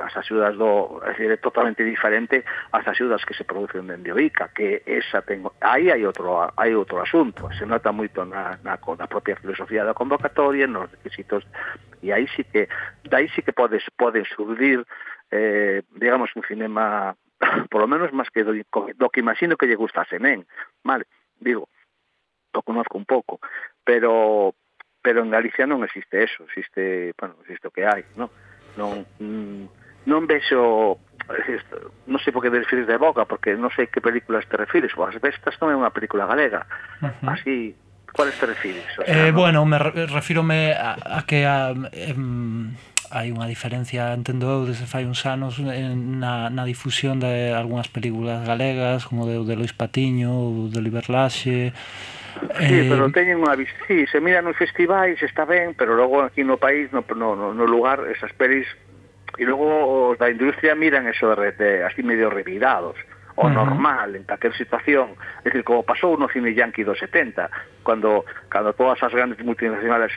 as 0.04 0.14
axudas 0.20 0.52
do, 0.60 1.00
é, 1.08 1.16
decir, 1.16 1.32
é 1.32 1.40
totalmente 1.40 1.88
diferente 1.88 2.44
ás 2.76 2.84
axudas 2.84 3.24
que 3.24 3.32
se 3.32 3.48
producen 3.48 3.88
dende 3.88 4.12
o 4.12 4.20
ICA, 4.20 4.52
que 4.52 4.84
esa 4.84 5.24
tengo, 5.24 5.56
aí 5.64 5.88
hai 5.88 6.04
outro 6.04 6.52
hai 6.60 6.76
outro 6.76 7.00
asunto, 7.00 7.48
se 7.56 7.64
nota 7.64 7.96
moito 7.96 8.28
na, 8.28 8.60
na, 8.60 8.76
na 8.76 9.08
propia 9.08 9.40
filosofía 9.40 9.88
da 9.88 9.96
convocatoria, 9.96 10.68
nos 10.68 10.92
requisitos, 10.92 11.48
e 12.04 12.12
aí 12.12 12.28
sí 12.36 12.44
que, 12.44 12.68
dai 13.08 13.32
sí 13.32 13.40
que 13.40 13.56
podes, 13.56 13.88
podes 13.96 14.28
subir, 14.36 14.84
eh, 15.32 15.80
digamos, 15.96 16.28
un 16.36 16.44
cinema, 16.44 17.16
por 17.72 17.80
lo 17.80 17.88
menos 17.88 18.12
máis 18.12 18.28
que 18.28 18.44
do, 18.44 18.52
do 18.52 19.08
que 19.08 19.24
imagino 19.24 19.56
que 19.56 19.64
lle 19.64 19.80
gustase, 19.80 20.20
nen, 20.20 20.44
vale, 20.84 21.08
digo, 21.40 21.72
o 22.52 22.60
conozco 22.68 23.00
un 23.00 23.08
pouco, 23.08 23.40
pero 23.88 24.52
pero 25.06 25.22
en 25.22 25.30
Galicia 25.30 25.70
non 25.70 25.86
existe 25.86 26.26
eso, 26.26 26.50
existe, 26.50 27.14
bueno, 27.14 27.38
existe 27.46 27.70
o 27.70 27.74
que 27.76 27.86
hai, 27.86 28.02
non? 28.18 28.34
Non, 28.74 29.06
non 30.10 30.26
vexo 30.26 30.98
non 32.10 32.18
sei 32.26 32.34
por 32.34 32.42
que 32.42 32.50
te 32.50 32.58
refires 32.58 32.90
de 32.90 32.98
boca, 32.98 33.30
porque 33.30 33.54
non 33.54 33.70
sei 33.70 33.86
que 33.86 34.02
películas 34.02 34.50
te 34.50 34.58
refires, 34.58 34.98
o 34.98 35.06
As 35.06 35.22
Bestas 35.22 35.62
non 35.62 35.70
é 35.70 35.78
unha 35.78 35.94
película 35.94 36.26
galega, 36.26 36.66
uh 37.06 37.14
-huh. 37.14 37.38
así, 37.38 37.78
cuáles 38.18 38.34
te 38.42 38.50
refires? 38.50 38.90
O 38.98 39.06
sea, 39.06 39.14
eh, 39.14 39.30
¿no? 39.30 39.46
Bueno, 39.46 39.62
me 39.70 39.78
refírome 39.78 40.74
a, 40.74 40.98
a 40.98 41.22
que 41.30 41.46
a, 41.46 41.70
em, 41.94 42.74
hai 43.14 43.30
unha 43.30 43.46
diferencia, 43.46 44.10
entendo 44.10 44.50
eu, 44.50 44.66
desde 44.66 44.90
fai 44.90 45.06
uns 45.06 45.22
anos 45.30 45.62
en, 45.62 46.18
na, 46.18 46.50
na 46.50 46.66
difusión 46.66 47.22
de 47.22 47.54
algunhas 47.54 47.94
películas 47.94 48.42
galegas, 48.42 49.06
como 49.06 49.30
de, 49.30 49.38
de 49.38 49.54
Lois 49.54 49.74
Patiño, 49.78 50.34
ou 50.34 50.66
de 50.74 50.82
Oliver 50.82 51.14
Laxe, 51.14 51.78
Sí, 52.60 52.80
eh... 52.80 52.88
pero 52.90 53.12
teñen 53.12 53.40
unha 53.40 53.56
vista. 53.56 53.76
Sí, 53.88 54.06
se 54.08 54.20
mira 54.20 54.42
nos 54.42 54.58
festivais, 54.58 55.22
está 55.24 55.46
ben, 55.46 55.74
pero 55.76 55.96
logo 55.96 56.22
aquí 56.22 56.44
no 56.44 56.58
país, 56.58 56.92
no, 56.92 57.04
no, 57.16 57.54
no 57.54 57.66
lugar, 57.66 58.04
esas 58.12 58.34
pelis... 58.34 58.68
E 59.36 59.44
logo 59.44 60.16
os 60.16 60.16
da 60.16 60.32
industria 60.32 60.80
miran 60.80 61.12
eso 61.12 61.36
de, 61.36 61.52
de 61.60 61.84
así 61.84 62.00
medio 62.00 62.32
revirados 62.32 62.96
o 63.36 63.50
normal 63.50 64.10
uh 64.10 64.14
-huh. 64.14 64.18
en 64.18 64.24
calquer 64.24 64.56
situación, 64.56 65.12
é 65.44 65.52
dicir, 65.52 65.64
como 65.68 65.84
pasou 65.84 66.16
no 66.16 66.32
cine 66.32 66.56
yankee 66.56 66.88
dos 66.88 67.00
70, 67.00 67.52
cando 67.84 68.24
cando 68.48 68.72
todas 68.72 68.96
as 69.04 69.12
grandes 69.12 69.44
multinacionales, 69.44 70.12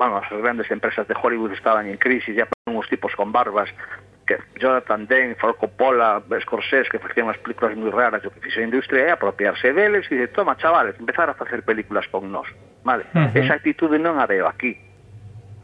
bueno, 0.00 0.16
as 0.16 0.28
grandes 0.40 0.70
empresas 0.72 1.04
de 1.04 1.12
Hollywood 1.12 1.52
estaban 1.52 1.84
en 1.86 2.00
crisis, 2.00 2.32
ya 2.32 2.48
ponían 2.48 2.80
uns 2.80 2.88
tipos 2.88 3.12
con 3.12 3.28
barbas 3.28 3.68
que 4.26 4.38
Jonathan 4.58 5.06
Demme, 5.06 5.34
Falco 5.34 5.68
Pola, 5.68 6.22
Scorsese, 6.42 6.88
que 6.88 6.98
facían 6.98 7.26
unhas 7.26 7.40
películas 7.42 7.74
moi 7.74 7.90
raras, 7.90 8.22
o 8.22 8.30
que 8.30 8.40
fixe 8.40 8.62
a 8.62 8.68
industria 8.68 9.08
é 9.08 9.10
apropiarse 9.10 9.74
deles 9.74 10.06
e 10.10 10.14
dice, 10.14 10.30
toma, 10.30 10.54
chavales, 10.56 10.94
empezar 10.98 11.28
a 11.28 11.34
facer 11.34 11.62
películas 11.62 12.06
con 12.06 12.30
nós. 12.30 12.46
Vale, 12.84 13.06
uh 13.14 13.26
-huh. 13.26 13.36
esa 13.36 13.58
actitude 13.58 13.98
non 13.98 14.22
a 14.22 14.26
veo 14.26 14.46
aquí. 14.46 14.78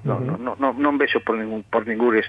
Non, 0.02 0.22
uh 0.22 0.34
-huh. 0.34 0.38
non, 0.42 0.54
non, 0.58 0.72
non 0.78 0.94
vexo 0.98 1.22
por 1.22 1.38
ningún, 1.38 1.62
por 1.70 1.86
ningures 1.86 2.26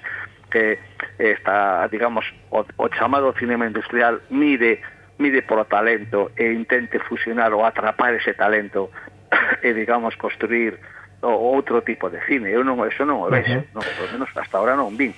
que 0.50 0.78
está, 1.18 1.88
digamos, 1.90 2.26
o, 2.50 2.66
o 2.66 2.86
chamado 2.90 3.34
cinema 3.38 3.66
industrial 3.66 4.22
mide 4.30 4.82
mide 5.20 5.44
polo 5.44 5.66
talento 5.66 6.32
e 6.40 6.48
intente 6.56 6.98
fusionar 7.04 7.52
ou 7.52 7.66
atrapar 7.68 8.16
ese 8.16 8.34
talento 8.34 8.90
e, 9.66 9.74
digamos, 9.76 10.16
construir 10.16 10.80
outro 11.22 11.82
tipo 11.84 12.10
de 12.10 12.24
cine. 12.24 12.48
Eu 12.50 12.64
non, 12.64 12.80
eso 12.88 13.04
non 13.04 13.20
o 13.20 13.28
vexo, 13.28 13.60
uh 13.60 13.66
-huh. 13.66 13.76
non, 13.76 13.84
por 13.84 14.08
menos 14.16 14.30
hasta 14.32 14.56
ahora 14.56 14.80
non 14.80 14.96
vin 14.96 15.12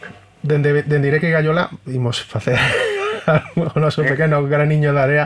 dende, 0.44 0.84
dende 0.84 1.08
iré 1.08 1.20
que 1.20 1.32
Gallola 1.32 1.70
imos 1.88 2.22
facer 2.22 2.60
o 3.56 3.80
noso 3.80 4.02
eh. 4.04 4.10
pequeno 4.10 4.42
graniño 4.46 4.94
da 4.94 5.06
área 5.06 5.26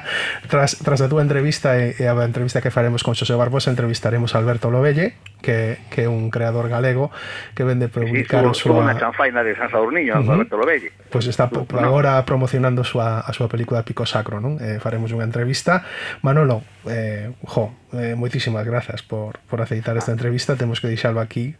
tras, 0.51 0.79
tras 0.83 0.99
a 0.99 1.07
túa 1.07 1.23
entrevista 1.23 1.79
e, 1.79 1.95
e 1.95 2.05
a 2.07 2.15
entrevista 2.23 2.59
que 2.59 2.71
faremos 2.71 3.03
con 3.03 3.15
Xosé 3.15 3.35
Barbosa 3.35 3.71
entrevistaremos 3.71 4.35
a 4.35 4.41
Alberto 4.43 4.67
Lobelle 4.67 5.15
que, 5.45 5.77
que 5.93 6.07
un 6.07 6.33
creador 6.33 6.67
galego 6.69 7.11
que 7.53 7.63
vende 7.63 7.87
publicar 7.87 8.41
sí, 8.57 8.65
súa... 8.65 8.81
Unha 8.81 8.97
chanfaina 8.97 9.45
de 9.45 9.53
San 9.53 9.69
Saurniño, 9.69 10.17
uh 10.17 10.25
-huh. 10.25 10.33
Alberto 10.41 10.57
Lobelli. 10.57 10.89
Pois 11.13 11.21
pues 11.21 11.25
está 11.29 11.53
por 11.53 11.69
no. 11.69 11.85
agora 11.85 12.17
promocionando 12.25 12.81
a 12.81 12.87
súa, 12.87 13.21
a 13.21 13.31
súa 13.37 13.45
película 13.45 13.85
Pico 13.85 14.09
Sacro, 14.09 14.41
non? 14.41 14.57
Eh, 14.57 14.81
faremos 14.81 15.13
unha 15.13 15.21
entrevista. 15.21 15.85
Manolo, 16.25 16.65
eh, 16.89 17.29
jo, 17.45 17.77
eh, 17.93 18.17
moitísimas 18.17 18.65
grazas 18.65 19.05
por, 19.05 19.37
por 19.45 19.61
aceitar 19.61 19.93
esta 19.93 20.09
entrevista, 20.09 20.57
temos 20.57 20.81
que 20.81 20.89
deixalo 20.89 21.21
aquí. 21.21 21.53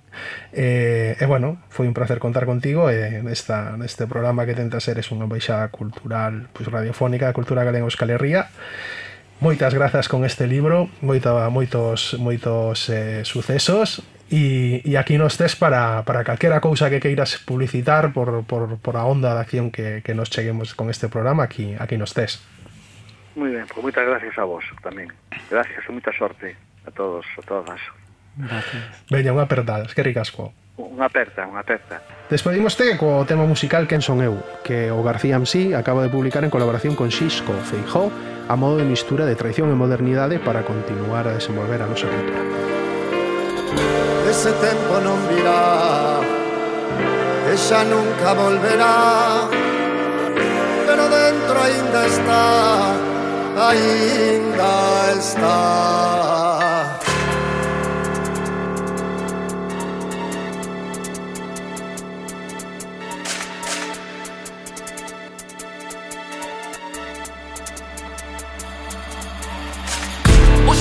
E, 0.49 1.13
eh, 1.13 1.21
eh, 1.21 1.27
bueno, 1.29 1.61
foi 1.69 1.85
un 1.85 1.93
placer 1.93 2.17
contar 2.17 2.49
contigo 2.49 2.89
eh, 2.89 3.21
esta, 3.29 3.77
neste 3.77 4.09
programa 4.09 4.49
que 4.49 4.57
tenta 4.57 4.81
ser 4.81 4.97
es 4.97 5.13
unha 5.13 5.29
baixada 5.29 5.69
cultural 5.69 6.49
pues, 6.57 6.65
radiofónica, 6.73 7.29
cultura 7.37 7.61
galega 7.61 7.85
Euskal 7.85 8.09
Herria 8.09 8.49
moitas 9.39 9.73
grazas 9.73 10.07
con 10.07 10.23
este 10.25 10.47
libro, 10.47 10.89
moita, 11.01 11.49
moitos, 11.49 12.15
moitos 12.19 12.89
eh, 12.89 13.25
sucesos, 13.25 14.03
e, 14.31 14.81
e 14.81 14.97
aquí 14.97 15.17
nos 15.17 15.37
tes 15.37 15.53
para, 15.53 16.01
para 16.03 16.23
calquera 16.23 16.61
cousa 16.61 16.89
que 16.89 16.99
queiras 16.99 17.37
publicitar 17.43 18.13
por, 18.13 18.43
por, 18.45 18.77
por 18.79 18.95
a 18.97 19.05
onda 19.05 19.35
de 19.35 19.41
acción 19.41 19.69
que, 19.69 20.01
que 20.01 20.15
nos 20.15 20.29
cheguemos 20.29 20.73
con 20.73 20.89
este 20.89 21.09
programa, 21.09 21.43
aquí, 21.43 21.75
aquí 21.77 21.97
nos 21.97 22.13
tes. 22.13 22.41
Moi 23.35 23.51
ben, 23.51 23.67
pues 23.67 23.83
moitas 23.83 24.07
gracias 24.07 24.39
a 24.39 24.47
vos 24.47 24.63
tamén. 24.79 25.11
Gracias 25.51 25.83
e 25.83 25.91
moita 25.91 26.15
sorte 26.15 26.55
a 26.87 26.91
todos, 26.95 27.27
a 27.35 27.43
todas. 27.43 27.81
Gracias. 28.39 28.83
Veña, 29.11 29.35
unha 29.35 29.43
apertada, 29.43 29.83
es 29.83 29.93
que 29.93 30.01
ricasco. 30.01 30.55
Unha 30.75 31.07
aperta, 31.07 31.47
unha 31.47 31.63
aperta. 31.63 32.03
Despedimoste 32.27 32.99
co 32.99 33.23
tema 33.23 33.47
musical 33.47 33.87
Quen 33.87 34.03
son 34.03 34.19
eu, 34.19 34.35
que 34.59 34.91
o 34.91 34.99
García 34.99 35.39
MC 35.39 35.71
acaba 35.71 36.03
de 36.03 36.11
publicar 36.11 36.43
en 36.43 36.51
colaboración 36.51 36.99
con 36.99 37.07
Xisco 37.07 37.55
Feijó 37.63 38.11
a 38.51 38.55
modo 38.59 38.77
de 38.77 38.83
mistura 38.83 39.23
de 39.23 39.39
traición 39.39 39.71
e 39.71 39.75
modernidade 39.79 40.35
para 40.37 40.67
continuar 40.67 41.31
a 41.31 41.39
desenvolver 41.39 41.79
a 41.79 41.87
nosa 41.87 42.11
cultura. 42.11 42.43
Ese 44.27 44.51
tempo 44.59 44.99
non 44.99 45.15
virá 45.31 46.19
E 47.45 47.55
xa 47.55 47.87
nunca 47.87 48.35
volverá 48.35 49.47
Pero 50.83 51.03
dentro 51.07 51.55
aínda 51.55 52.01
está 52.09 52.43
Aínda 53.55 54.73
está 55.15 56.44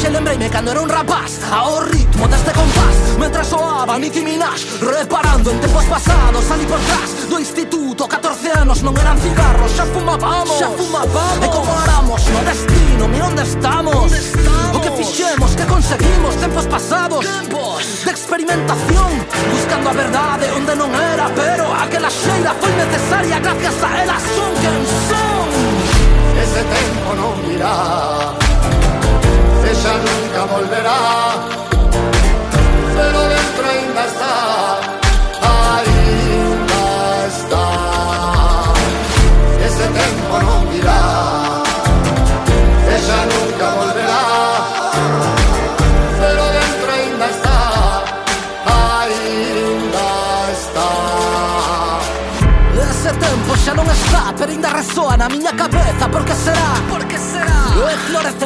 se 0.05 0.11
lembrei-me 0.11 0.51
cando 0.51 0.71
era 0.71 0.81
un 0.83 0.89
rapaz. 0.89 1.41
Ao 1.51 1.81
ritmo 1.81 2.29
deste 2.29 2.53
compás 2.53 2.97
Mentre 3.19 3.45
soaba 3.45 3.99
Nicki 3.99 4.21
Minaj 4.21 4.61
Reparando 4.81 5.51
en 5.51 5.61
tempos 5.61 5.85
pasados 5.85 6.51
ali 6.51 6.67
por 6.67 6.79
trás 6.81 7.29
Do 7.31 7.39
instituto. 7.39 8.07
14 8.07 8.51
anos 8.51 8.83
non 8.83 8.93
eran 9.01 9.17
cigarros 9.19 9.73
Xa 9.73 9.87
fumábamos. 9.87 10.59
Xa 10.61 10.69
fumábamos. 10.77 11.41
E 11.41 11.49
como 11.49 11.73
éramos 11.89 12.21
no 12.29 12.41
destino 12.45 13.05
Mi 13.09 13.21
onde 13.21 13.43
estamos, 13.49 13.97
onde 13.97 14.19
estamos? 14.21 14.77
O 14.77 14.79
que 14.85 14.91
fixemos, 15.01 15.51
que 15.57 15.65
conseguimos 15.65 16.37
Tempos 16.37 16.67
pasados. 16.69 17.25
Tempos. 17.25 18.05
De 18.05 18.11
experimentación 18.13 19.11
Buscando 19.57 19.89
a 19.89 19.95
verdade 19.97 20.45
onde 20.53 20.73
non 20.77 20.93
era 20.93 21.33
Pero 21.33 21.65
aquela 21.81 22.13
xeira 22.13 22.53
foi 22.61 22.73
necesaria 22.77 23.41
Gracias 23.41 23.77
a 23.81 23.89
elas 24.05 24.23
son 24.37 24.53
quen 24.61 24.81
son. 25.09 25.49
Ese 26.45 26.61
tempo 26.61 27.09
non 27.17 27.35
virá. 27.49 28.14
Ella 29.85 29.99
nunca 29.99 30.45
volverá, 30.47 31.34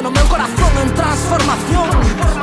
no 0.08 0.12
meu 0.12 0.26
corazón 0.26 0.72
en 0.82 0.94
transformación. 0.94 1.88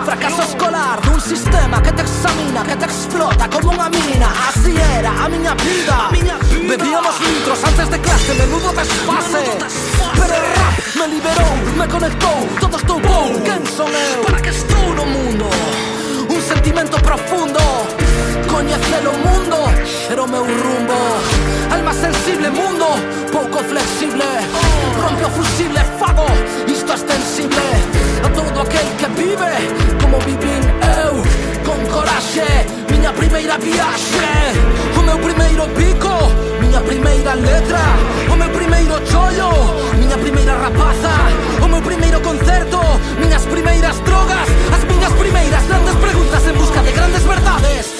Fracaso 0.05 0.43
escolar 0.43 1.01
dun 1.01 1.19
sistema 1.19 1.81
que 1.81 1.91
te 1.91 2.03
examina 2.03 2.61
Que 2.63 2.75
te 2.75 2.85
explota 2.85 3.49
como 3.49 3.73
unha 3.73 3.89
mina. 3.89 4.29
Así 4.49 4.73
era 4.97 5.11
a 5.23 5.25
miña 5.27 5.53
vida. 5.65 6.13
Bebíamos 6.69 7.15
litros 7.25 7.59
antes 7.65 7.89
de 7.89 7.97
clase 8.05 8.33
Menudo 8.37 8.69
desfase. 8.69 9.41
Pero 10.13 10.35
o 10.37 10.43
rap 10.53 10.75
me 10.99 11.05
liberou, 11.09 11.53
me 11.79 11.87
conectou 11.89 12.37
Todo 12.61 12.77
estou 12.77 12.99
bom, 13.01 13.33
quen 13.41 13.61
son 13.65 13.89
eu? 13.89 14.21
Para 14.25 14.39
que 14.41 14.51
estou 14.53 14.85
no 14.93 15.05
mundo. 15.05 15.49
Un 16.29 16.41
sentimento 16.41 16.97
profundo 17.01 17.59
coñecelo 18.55 19.11
o 19.11 19.17
mundo 19.27 19.57
Era 20.09 20.23
o 20.23 20.27
meu 20.27 20.43
rumbo 20.43 20.99
Alma 21.75 21.93
sensible, 21.93 22.49
mundo 22.49 22.87
pouco 23.31 23.59
flexible. 23.65 24.23
Rompe 25.01 25.25
o 25.25 25.29
fusible, 25.29 25.81
fago, 25.99 26.25
isto 26.67 26.89
é 26.91 26.95
extensible. 26.95 27.65
A 28.23 28.29
todo 28.29 28.61
aquel 28.61 28.87
que 28.99 29.07
vive 29.19 29.55
como 30.01 30.17
vivín 30.19 30.63
eu 30.99 31.13
Con 31.67 31.79
coraxe, 31.91 32.47
miña 32.89 33.11
primeira 33.11 33.57
viaxe. 33.57 34.31
O 34.97 35.01
meu 35.03 35.17
primeiro 35.17 35.67
pico, 35.79 36.13
miña 36.61 36.79
primeira 36.79 37.35
letra. 37.35 37.83
O 38.31 38.35
meu 38.37 38.49
primeiro 38.51 38.95
chollo, 39.09 39.51
miña 39.99 40.17
primeira 40.17 40.53
rapaza. 40.55 41.15
O 41.61 41.67
meu 41.67 41.81
primeiro 41.81 42.21
concerto, 42.21 42.79
miñas 43.19 43.43
primeiras 43.47 43.99
drogas. 44.05 44.47
As 44.75 44.83
miñas 44.85 45.13
primeiras 45.13 45.67
grandes 45.67 45.95
preguntas 45.95 46.47
en 46.47 46.55
busca 46.57 46.81
de 46.83 46.91
grandes 46.93 47.23
verdades. 47.27 47.94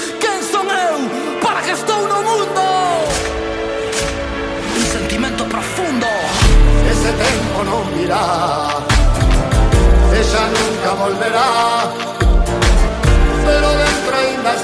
un 4.75 4.83
sentimento 4.91 5.45
profondo 5.45 6.07
Ese 6.89 7.01
se 7.01 7.13
tempo 7.13 7.63
non 7.63 7.85
ella 10.15 10.43
nunca 10.47 10.93
volverá 10.93 11.91
pero 13.45 13.67
dentro 13.69 14.15
hay 14.15 14.35
una 14.39 14.55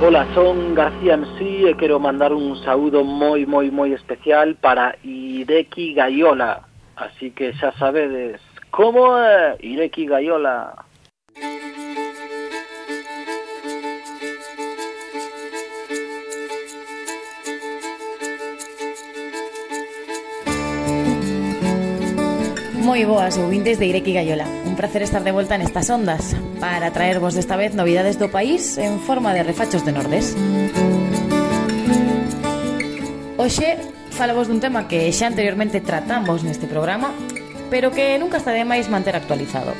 Ola, 0.00 0.28
son 0.32 0.76
García 0.76 1.14
MC 1.14 1.70
e 1.70 1.74
quero 1.74 1.98
mandar 1.98 2.32
un 2.32 2.54
saúdo 2.62 3.02
moi, 3.02 3.42
moi, 3.50 3.66
moi 3.74 3.90
especial 3.90 4.54
para 4.54 4.94
Ireki 5.02 5.92
Gaiola. 5.92 6.62
Así 6.94 7.34
que 7.34 7.50
xa 7.58 7.74
sabedes 7.74 8.38
como 8.70 9.18
é 9.18 9.58
Ireki 9.58 10.06
Gaiola. 10.06 10.86
Moi 22.86 23.02
boas 23.02 23.34
ouvintes 23.34 23.82
de 23.82 23.90
Ireki 23.90 24.14
Gaiola 24.14 24.67
placer 24.78 25.02
estar 25.02 25.24
de 25.26 25.34
volta 25.34 25.58
nestas 25.58 25.90
ondas 25.90 26.38
para 26.62 26.94
traervos 26.94 27.34
desta 27.34 27.58
vez 27.58 27.74
novidades 27.74 28.14
do 28.14 28.30
país 28.30 28.78
en 28.78 29.02
forma 29.02 29.34
de 29.34 29.42
refachos 29.42 29.82
de 29.82 29.90
Nordes. 29.90 30.38
Oxe, 33.34 33.74
falamos 34.14 34.46
dun 34.46 34.62
tema 34.62 34.86
que 34.86 35.10
xa 35.10 35.26
anteriormente 35.26 35.82
tratamos 35.82 36.46
neste 36.46 36.70
programa, 36.70 37.10
pero 37.74 37.90
que 37.90 38.22
nunca 38.22 38.38
está 38.38 38.54
de 38.54 38.62
máis 38.62 38.86
manter 38.86 39.18
actualizado. 39.18 39.74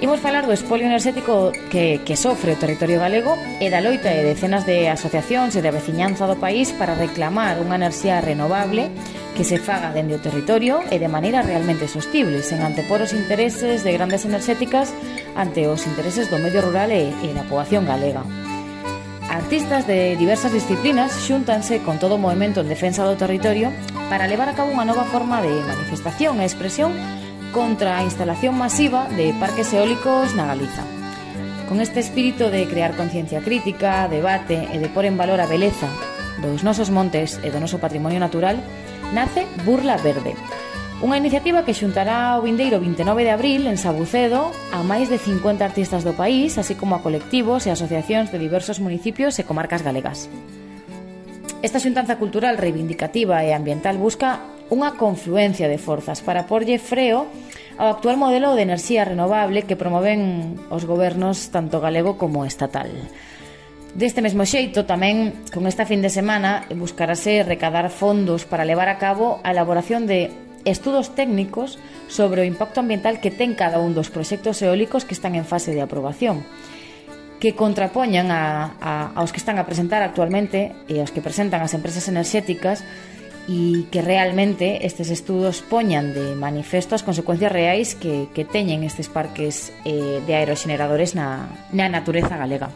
Imos 0.00 0.20
falar 0.20 0.48
do 0.48 0.56
espolio 0.56 0.88
enerxético 0.88 1.52
que, 1.68 2.00
que 2.08 2.16
sofre 2.16 2.56
o 2.56 2.60
territorio 2.60 2.96
galego 2.96 3.36
e 3.60 3.68
da 3.68 3.84
loita 3.84 4.08
de 4.08 4.32
decenas 4.32 4.64
de 4.64 4.88
asociacións 4.88 5.52
e 5.52 5.60
de 5.60 5.68
veciñanza 5.68 6.24
do 6.24 6.40
país 6.40 6.72
para 6.72 6.96
reclamar 6.96 7.60
unha 7.60 7.76
enerxía 7.76 8.24
renovable 8.24 8.88
que 9.36 9.44
se 9.44 9.60
faga 9.60 9.92
dende 9.92 10.16
o 10.16 10.24
territorio 10.24 10.80
e 10.88 10.96
de 10.96 11.12
maneira 11.12 11.44
realmente 11.44 11.84
sostible, 11.84 12.40
sen 12.40 12.64
antepor 12.64 13.04
os 13.04 13.12
intereses 13.12 13.84
de 13.84 13.92
grandes 13.92 14.24
enerxéticas 14.24 14.88
ante 15.36 15.68
os 15.68 15.84
intereses 15.84 16.32
do 16.32 16.40
medio 16.40 16.64
rural 16.64 16.88
e, 16.96 17.12
e 17.20 17.28
da 17.36 17.44
poboación 17.44 17.84
galega. 17.84 18.24
Artistas 19.28 19.84
de 19.84 20.16
diversas 20.16 20.56
disciplinas 20.56 21.12
xúntanse 21.28 21.84
con 21.84 22.00
todo 22.00 22.16
o 22.16 22.22
movimento 22.24 22.64
en 22.64 22.72
defensa 22.72 23.04
do 23.04 23.20
territorio 23.20 23.68
para 24.08 24.24
levar 24.24 24.48
a 24.48 24.56
cabo 24.56 24.72
unha 24.72 24.88
nova 24.88 25.04
forma 25.04 25.44
de 25.44 25.52
manifestación 25.68 26.40
e 26.40 26.48
expresión 26.48 26.96
contra 27.52 27.98
a 27.98 28.04
instalación 28.04 28.56
masiva 28.56 29.08
de 29.14 29.34
parques 29.38 29.72
eólicos 29.74 30.34
na 30.34 30.46
Galiza. 30.46 30.82
Con 31.68 31.80
este 31.80 32.00
espírito 32.00 32.50
de 32.50 32.66
crear 32.66 32.96
conciencia 32.96 33.42
crítica, 33.42 34.08
debate 34.08 34.70
e 34.70 34.78
de 34.78 34.88
pôr 34.90 35.06
en 35.06 35.18
valor 35.18 35.38
a 35.42 35.50
beleza 35.50 35.90
dos 36.42 36.64
nosos 36.64 36.88
montes 36.88 37.36
e 37.44 37.52
do 37.52 37.60
noso 37.60 37.82
patrimonio 37.82 38.18
natural, 38.18 38.56
nace 39.12 39.44
Burla 39.66 40.00
Verde, 40.00 40.32
Unha 41.00 41.16
iniciativa 41.16 41.64
que 41.64 41.72
xuntará 41.72 42.36
o 42.36 42.44
vindeiro 42.44 42.76
29 42.76 43.24
de 43.24 43.32
abril 43.32 43.64
en 43.64 43.80
Sabucedo 43.80 44.52
a 44.68 44.84
máis 44.84 45.08
de 45.08 45.16
50 45.16 45.64
artistas 45.64 46.04
do 46.04 46.12
país, 46.12 46.60
así 46.60 46.76
como 46.76 46.92
a 46.92 47.00
colectivos 47.00 47.64
e 47.64 47.72
asociacións 47.72 48.28
de 48.28 48.36
diversos 48.36 48.84
municipios 48.84 49.40
e 49.40 49.48
comarcas 49.48 49.80
galegas. 49.80 50.28
Esta 51.64 51.80
xuntanza 51.80 52.20
cultural 52.20 52.60
reivindicativa 52.60 53.40
e 53.40 53.56
ambiental 53.56 53.96
busca 53.96 54.44
unha 54.70 54.94
confluencia 54.94 55.66
de 55.66 55.82
forzas 55.82 56.22
para 56.22 56.46
porlle 56.46 56.78
freo 56.78 57.26
ao 57.76 57.90
actual 57.90 58.16
modelo 58.16 58.54
de 58.54 58.62
enerxía 58.64 59.04
renovable 59.04 59.66
que 59.66 59.74
promoven 59.74 60.56
os 60.70 60.86
gobernos 60.86 61.50
tanto 61.50 61.82
galego 61.82 62.14
como 62.14 62.46
estatal. 62.46 62.88
Deste 63.90 64.22
mesmo 64.22 64.46
xeito, 64.46 64.86
tamén, 64.86 65.34
con 65.50 65.66
esta 65.66 65.82
fin 65.82 65.98
de 65.98 66.14
semana, 66.14 66.70
buscarase 66.70 67.42
recadar 67.42 67.90
fondos 67.90 68.46
para 68.46 68.62
levar 68.62 68.86
a 68.86 69.02
cabo 69.02 69.42
a 69.42 69.50
elaboración 69.50 70.06
de 70.06 70.30
estudos 70.62 71.18
técnicos 71.18 71.80
sobre 72.06 72.42
o 72.42 72.48
impacto 72.48 72.78
ambiental 72.78 73.18
que 73.18 73.34
ten 73.34 73.58
cada 73.58 73.82
un 73.82 73.90
dos 73.96 74.12
proxectos 74.12 74.62
eólicos 74.62 75.02
que 75.02 75.16
están 75.16 75.34
en 75.34 75.48
fase 75.48 75.74
de 75.74 75.82
aprobación 75.82 76.46
que 77.40 77.56
contrapoñan 77.56 78.30
a, 78.30 78.76
a, 78.78 79.16
aos 79.16 79.32
que 79.32 79.40
están 79.40 79.56
a 79.56 79.64
presentar 79.64 80.04
actualmente 80.04 80.76
e 80.92 81.00
aos 81.00 81.08
que 81.08 81.24
presentan 81.24 81.64
as 81.64 81.72
empresas 81.72 82.04
enerxéticas 82.06 82.84
e 83.48 83.88
que 83.88 84.04
realmente 84.04 84.84
estes 84.84 85.08
estudos 85.08 85.64
poñan 85.64 86.12
de 86.12 86.36
manifesto 86.36 86.92
as 86.92 87.06
consecuencias 87.06 87.50
reais 87.50 87.96
que, 87.96 88.28
que 88.36 88.44
teñen 88.44 88.84
estes 88.84 89.08
parques 89.08 89.72
eh, 89.88 90.20
de 90.24 90.32
aeroxeneradores 90.36 91.16
na, 91.16 91.48
na 91.72 91.88
natureza 91.88 92.36
galega. 92.36 92.68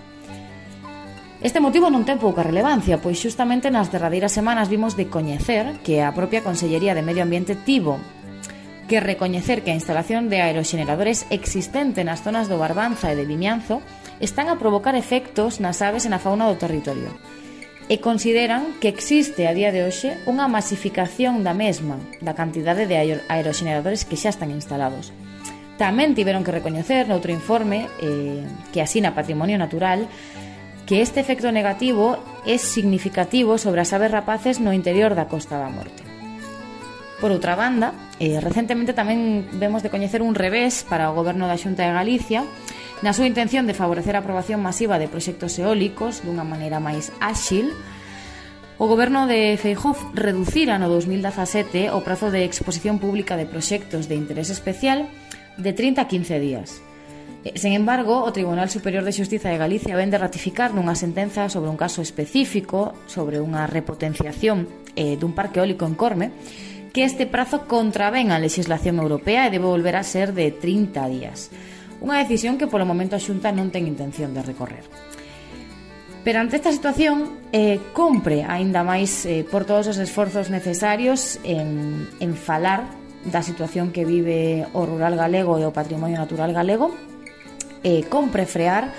Este 1.45 1.61
motivo 1.61 1.93
non 1.93 2.09
ten 2.09 2.17
pouca 2.17 2.41
relevancia, 2.41 3.05
pois 3.05 3.21
xustamente 3.21 3.69
nas 3.69 3.93
derradeiras 3.93 4.33
semanas 4.33 4.73
vimos 4.73 4.97
de 4.97 5.13
coñecer 5.13 5.77
que 5.85 6.01
a 6.01 6.15
propia 6.17 6.41
Consellería 6.41 6.97
de 6.97 7.05
Medio 7.05 7.21
Ambiente 7.21 7.53
tivo 7.53 8.01
que 8.89 9.01
recoñecer 9.01 9.61
que 9.61 9.73
a 9.73 9.79
instalación 9.79 10.33
de 10.33 10.41
aeroxeneradores 10.41 11.29
existente 11.29 12.05
nas 12.05 12.25
zonas 12.25 12.49
do 12.49 12.57
Barbanza 12.57 13.13
e 13.13 13.17
de 13.17 13.29
Vimianzo 13.29 13.85
están 14.25 14.49
a 14.49 14.57
provocar 14.57 14.97
efectos 14.97 15.61
nas 15.61 15.85
aves 15.85 16.09
e 16.09 16.13
na 16.13 16.21
fauna 16.21 16.49
do 16.49 16.57
territorio 16.57 17.13
e 17.89 18.01
consideran 18.01 18.73
que 18.81 18.89
existe 18.89 19.45
a 19.45 19.53
día 19.53 19.69
de 19.69 19.85
hoxe 19.85 20.17
unha 20.25 20.49
masificación 20.49 21.45
da 21.45 21.53
mesma, 21.53 22.01
da 22.25 22.33
cantidade 22.33 22.89
de 22.89 22.97
aeroxeneradores 23.29 24.09
que 24.09 24.17
xa 24.17 24.33
están 24.33 24.49
instalados. 24.53 25.13
Tamén 25.77 26.15
tiveron 26.15 26.47
que 26.47 26.55
recoñecer 26.55 27.11
noutro 27.11 27.35
informe 27.35 27.91
eh, 28.01 28.47
que 28.73 28.81
asina 28.81 29.13
Patrimonio 29.13 29.59
Natural 29.59 30.09
que 30.87 31.01
este 31.01 31.21
efecto 31.21 31.49
negativo 31.49 32.21
é 32.45 32.61
significativo 32.61 33.57
sobre 33.57 33.81
as 33.81 33.93
aves 33.97 34.13
rapaces 34.13 34.61
no 34.61 34.73
interior 34.73 35.17
da 35.17 35.29
Costa 35.29 35.57
da 35.57 35.73
Morte. 35.73 36.05
Por 37.21 37.33
outra 37.33 37.57
banda, 37.57 37.97
eh, 38.21 38.37
recentemente 38.37 38.93
tamén 38.93 39.49
vemos 39.57 39.81
de 39.81 39.89
coñecer 39.89 40.21
un 40.21 40.37
revés 40.37 40.85
para 40.85 41.09
o 41.09 41.17
goberno 41.17 41.49
da 41.49 41.57
Xunta 41.57 41.89
de 41.89 41.97
Galicia 41.97 42.45
na 43.05 43.13
súa 43.13 43.29
intención 43.29 43.69
de 43.69 43.77
favorecer 43.77 44.17
a 44.17 44.25
aprobación 44.25 44.65
masiva 44.65 44.97
de 44.97 45.13
proxectos 45.13 45.61
eólicos 45.61 46.25
dunha 46.25 46.49
maneira 46.49 46.81
máis 46.81 47.13
áxil, 47.21 47.77
O 48.75 48.91
goberno 48.91 49.31
de 49.31 49.55
Feijóo 49.55 49.95
reducira 50.19 50.83
no 50.83 50.91
2017 50.91 51.95
o 51.95 52.03
prazo 52.03 52.35
de 52.35 52.43
exposición 52.43 52.99
pública 52.99 53.39
de 53.39 53.47
proxectos 53.47 54.11
de 54.11 54.19
interés 54.19 54.51
especial 54.51 55.07
de 55.55 55.71
30 55.71 56.03
a 56.03 56.09
15 56.11 56.43
días. 56.43 56.83
Eh, 57.47 57.55
sen 57.55 57.79
embargo, 57.79 58.27
o 58.27 58.35
Tribunal 58.35 58.67
Superior 58.75 59.07
de 59.07 59.15
Xustiza 59.15 59.47
de 59.53 59.63
Galicia 59.63 59.95
vende 59.95 60.19
ratificar 60.19 60.75
nunha 60.75 60.99
sentenza 60.99 61.47
sobre 61.47 61.71
un 61.71 61.79
caso 61.79 62.03
específico, 62.03 62.99
sobre 63.07 63.39
unha 63.39 63.71
repotenciación 63.71 64.67
eh, 64.99 65.15
dun 65.23 65.39
parque 65.39 65.63
eólico 65.63 65.87
en 65.87 65.95
Corme, 65.95 66.35
que 66.91 67.07
este 67.07 67.31
prazo 67.31 67.71
contravén 67.71 68.35
a 68.35 68.43
legislación 68.43 68.99
europea 68.99 69.47
e 69.47 69.55
debe 69.55 69.71
volver 69.71 69.95
a 69.95 70.03
ser 70.03 70.35
de 70.35 70.51
30 70.51 71.07
días 71.15 71.55
unha 72.05 72.21
decisión 72.21 72.61
que 72.61 72.69
polo 72.69 72.85
momento 72.85 73.17
a 73.17 73.23
Xunta 73.23 73.49
non 73.49 73.73
ten 73.73 73.89
intención 73.89 74.37
de 74.37 74.45
recorrer. 74.45 74.85
Pero 76.25 76.41
ante 76.41 76.57
esta 76.57 76.73
situación, 76.73 77.41
eh, 77.53 77.81
compre 77.97 78.45
aínda 78.45 78.85
máis 78.85 79.25
eh, 79.25 79.45
por 79.45 79.65
todos 79.65 79.89
os 79.89 79.97
esforzos 79.97 80.53
necesarios 80.53 81.41
en, 81.45 82.09
en 82.21 82.37
falar 82.37 82.85
da 83.25 83.41
situación 83.41 83.89
que 83.89 84.05
vive 84.05 84.69
o 84.77 84.85
rural 84.85 85.17
galego 85.17 85.57
e 85.57 85.65
o 85.65 85.73
patrimonio 85.73 86.21
natural 86.21 86.53
galego, 86.53 86.93
eh, 87.85 88.05
compre 88.09 88.45
frear 88.45 88.93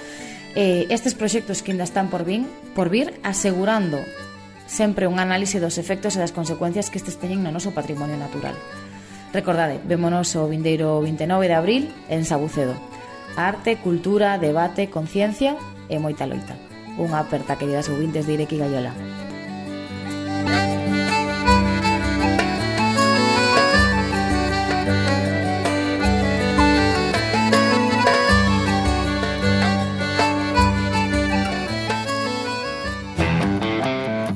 eh, 0.58 0.90
estes 0.90 1.14
proxectos 1.14 1.62
que 1.62 1.74
ainda 1.74 1.86
están 1.86 2.10
por, 2.10 2.26
vin, 2.26 2.50
por 2.74 2.90
vir, 2.90 3.22
asegurando 3.22 4.02
sempre 4.66 5.06
un 5.06 5.22
análise 5.22 5.62
dos 5.62 5.78
efectos 5.78 6.18
e 6.18 6.22
das 6.22 6.34
consecuencias 6.34 6.90
que 6.90 6.98
estes 6.98 7.22
teñen 7.22 7.46
no 7.46 7.54
noso 7.54 7.74
patrimonio 7.74 8.18
natural. 8.18 8.58
Recordade, 9.34 9.82
vémonos 9.84 10.34
o 10.38 10.48
vindeiro 10.50 11.02
29 11.02 11.50
de 11.50 11.58
abril 11.58 11.84
en 12.10 12.26
Sabucedo. 12.26 12.74
Arte, 13.36 13.78
cultura, 13.78 14.38
debate, 14.38 14.90
conciencia 14.90 15.58
e 15.90 16.00
moita 16.00 16.26
loita. 16.26 16.56
Unha 16.96 17.20
aperta 17.20 17.60
queridas 17.60 17.90
ouvintes 17.92 18.24
de 18.24 18.40
Ireki 18.40 18.56
Gaiola. 18.56 18.94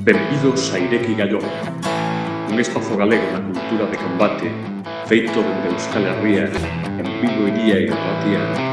Benvidos 0.04 0.74
a 0.74 0.78
Ireki 0.78 1.14
Gaiola, 1.14 1.48
un 2.50 2.58
espazo 2.58 2.96
galego 2.96 3.24
na 3.32 3.40
cultura 3.40 3.86
de 3.86 3.96
combate 3.96 4.48
feito 5.10 5.42
dende 5.42 5.68
Euskal 5.74 6.06
Herria 6.06 6.44
en 6.98 7.20
Vigo 7.20 7.48
Iría 7.48 7.78
e 7.80 7.86
Ratia 7.90 8.69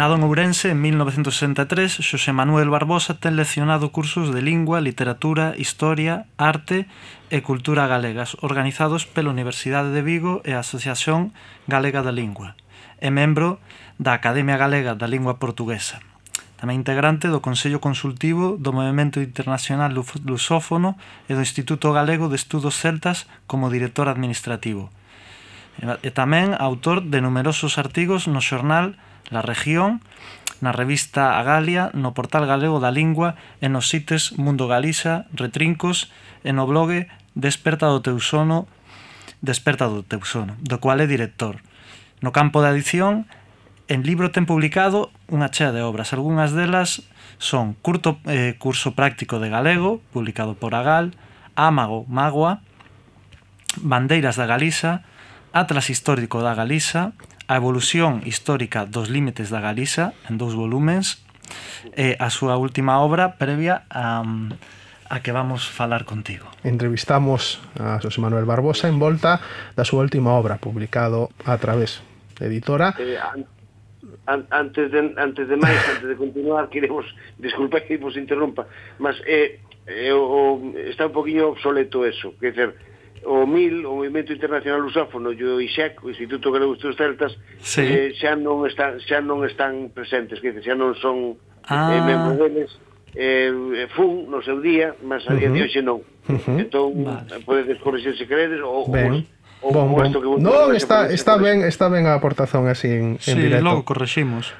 Nado 0.00 0.14
en 0.16 0.22
Ourense 0.24 0.70
en 0.70 0.80
1963, 0.80 2.00
Xosé 2.00 2.32
Manuel 2.32 2.72
Barbosa 2.72 3.20
ten 3.20 3.36
leccionado 3.36 3.92
cursos 3.92 4.32
de 4.32 4.40
lingua, 4.40 4.80
literatura, 4.80 5.52
historia, 5.60 6.24
arte 6.40 6.88
e 7.28 7.44
cultura 7.44 7.84
galegas 7.84 8.32
organizados 8.40 9.04
pela 9.04 9.28
Universidade 9.28 9.92
de 9.92 10.00
Vigo 10.00 10.40
e 10.46 10.56
a 10.56 10.64
Asociación 10.64 11.36
Galega 11.68 12.00
da 12.00 12.16
Lingua. 12.16 12.56
É 12.96 13.12
membro 13.12 13.60
da 14.00 14.16
Academia 14.16 14.56
Galega 14.56 14.96
da 14.96 15.04
Lingua 15.04 15.36
Portuguesa. 15.36 16.00
Tamén 16.56 16.80
integrante 16.80 17.28
do 17.28 17.44
Consello 17.44 17.76
Consultivo 17.76 18.56
do 18.56 18.72
Movimento 18.72 19.20
Internacional 19.20 19.92
Lusófono 20.24 20.96
e 21.28 21.36
do 21.36 21.44
Instituto 21.44 21.92
Galego 21.92 22.32
de 22.32 22.40
Estudos 22.40 22.80
Celtas 22.80 23.28
como 23.44 23.68
director 23.68 24.08
administrativo 24.08 24.88
e 25.78 26.10
tamén 26.10 26.52
autor 26.58 27.06
de 27.06 27.22
numerosos 27.22 27.78
artigos 27.78 28.26
no 28.26 28.42
xornal 28.42 28.98
La 29.30 29.40
Región, 29.40 30.02
na 30.60 30.76
revista 30.76 31.40
A 31.40 31.42
Galia, 31.42 31.88
no 31.96 32.12
portal 32.12 32.44
galego 32.44 32.82
da 32.82 32.92
lingua 32.92 33.38
e 33.64 33.72
nos 33.72 33.88
sites 33.88 34.36
Mundo 34.36 34.68
Galiza, 34.68 35.24
Retrincos 35.32 36.12
e 36.44 36.52
no 36.52 36.68
blogue 36.68 37.08
Desperta 37.32 37.88
do 37.88 38.04
teu 38.04 38.20
sono, 38.20 38.68
Desperta 39.40 39.88
do 39.88 40.04
teu 40.04 40.20
sono, 40.26 40.58
do 40.60 40.76
cual 40.82 41.00
é 41.00 41.08
director. 41.08 41.64
No 42.20 42.34
campo 42.36 42.60
da 42.60 42.74
edición, 42.76 43.24
en 43.88 44.04
libro 44.04 44.28
ten 44.28 44.44
publicado 44.44 45.08
unha 45.32 45.48
chea 45.48 45.72
de 45.72 45.80
obras. 45.80 46.12
Algúnas 46.12 46.52
delas 46.52 47.08
son 47.40 47.72
curto, 47.80 48.20
eh, 48.28 48.60
Curso 48.60 48.92
Práctico 48.92 49.40
de 49.40 49.48
Galego, 49.48 50.04
publicado 50.12 50.52
por 50.60 50.76
Agal, 50.76 51.16
Ámago, 51.56 52.04
Magua, 52.04 52.60
Bandeiras 53.80 54.36
da 54.36 54.44
Galiza, 54.44 55.08
Atlas 55.52 55.90
histórico 55.90 56.42
da 56.42 56.54
Galiza, 56.54 57.12
a 57.50 57.56
evolución 57.58 58.22
histórica 58.22 58.86
dos 58.86 59.10
límites 59.10 59.50
da 59.50 59.58
Galiza 59.58 60.14
en 60.30 60.38
dous 60.38 60.54
volúmenes 60.54 61.18
e 61.98 62.14
a 62.22 62.30
súa 62.30 62.54
última 62.54 63.02
obra 63.02 63.34
previa 63.34 63.82
a 63.90 64.22
a 65.10 65.26
que 65.26 65.32
vamos 65.34 65.66
falar 65.66 66.06
contigo. 66.06 66.46
Entrevistamos 66.62 67.58
a 67.82 67.98
José 67.98 68.22
Manuel 68.22 68.46
Barbosa 68.46 68.86
en 68.86 69.02
volta 69.02 69.42
da 69.74 69.82
súa 69.82 70.06
última 70.06 70.38
obra, 70.38 70.62
publicado 70.62 71.34
a 71.42 71.58
través 71.58 71.98
de 72.38 72.46
editora. 72.46 72.94
Eh, 72.94 73.18
an, 74.30 74.46
antes 74.54 74.86
de 74.94 75.10
antes 75.18 75.50
de 75.50 75.56
máis, 75.58 75.82
antes 75.90 76.06
de 76.06 76.14
continuar, 76.14 76.70
queremos 76.70 77.02
disculpa 77.42 77.82
que 77.82 77.98
vos 77.98 78.14
interrompa, 78.14 78.70
mas 79.02 79.18
eh, 79.26 79.58
eh, 79.90 80.14
o, 80.14 80.62
está 80.86 81.10
un 81.10 81.12
poquinho 81.12 81.50
obsoleto 81.50 82.06
eso, 82.06 82.38
quer 82.38 82.54
dizer, 82.54 82.70
o 83.24 83.46
MIL, 83.46 83.84
o 83.84 83.96
Movimento 83.96 84.32
Internacional 84.32 84.80
Lusófono 84.80 85.32
e 85.32 85.42
o 85.44 85.60
ISEC, 85.60 86.04
o 86.04 86.08
Instituto 86.08 86.52
Galego 86.52 86.76
dos 86.76 86.96
Celtas, 86.96 87.36
sí. 87.60 87.84
eh, 87.84 88.12
xa 88.16 88.36
non 88.36 88.64
están 88.64 88.96
xa 89.04 89.20
non 89.20 89.44
están 89.44 89.92
presentes, 89.92 90.40
que 90.40 90.56
xa 90.64 90.72
non 90.72 90.96
son 90.96 91.36
eh, 91.36 91.72
ah. 91.72 91.92
eh, 91.92 92.00
membros 92.00 92.36
deles. 92.40 92.70
Eh, 93.10 93.90
fun 93.90 94.30
no 94.30 94.38
seu 94.40 94.62
día, 94.62 94.94
mas 95.02 95.26
a 95.26 95.34
día 95.34 95.50
uh 95.50 95.54
-huh. 95.54 95.58
de 95.58 95.66
hoxe 95.66 95.82
non. 95.82 95.98
Uh 96.30 96.38
-huh. 96.38 96.58
Entón, 96.62 96.88
vale. 97.02 97.42
podedes 97.42 97.78
corrixir 97.82 98.14
se 98.14 98.24
queredes 98.24 98.62
ou 98.62 98.86
ben. 98.86 99.26
ou, 99.60 99.74
bon, 99.74 99.90
bon. 99.90 100.06
Que 100.06 100.40
non, 100.40 100.72
está, 100.72 101.10
está 101.10 101.36
ben, 101.36 101.66
está 101.66 101.90
ben 101.90 102.06
a 102.06 102.14
aportación 102.14 102.70
así 102.70 102.88
en, 102.88 103.18
sí, 103.18 103.34
en 103.34 103.50
directo. 103.50 103.58
Sí, 103.58 103.66
logo 103.66 103.82
correximos. 103.84 104.54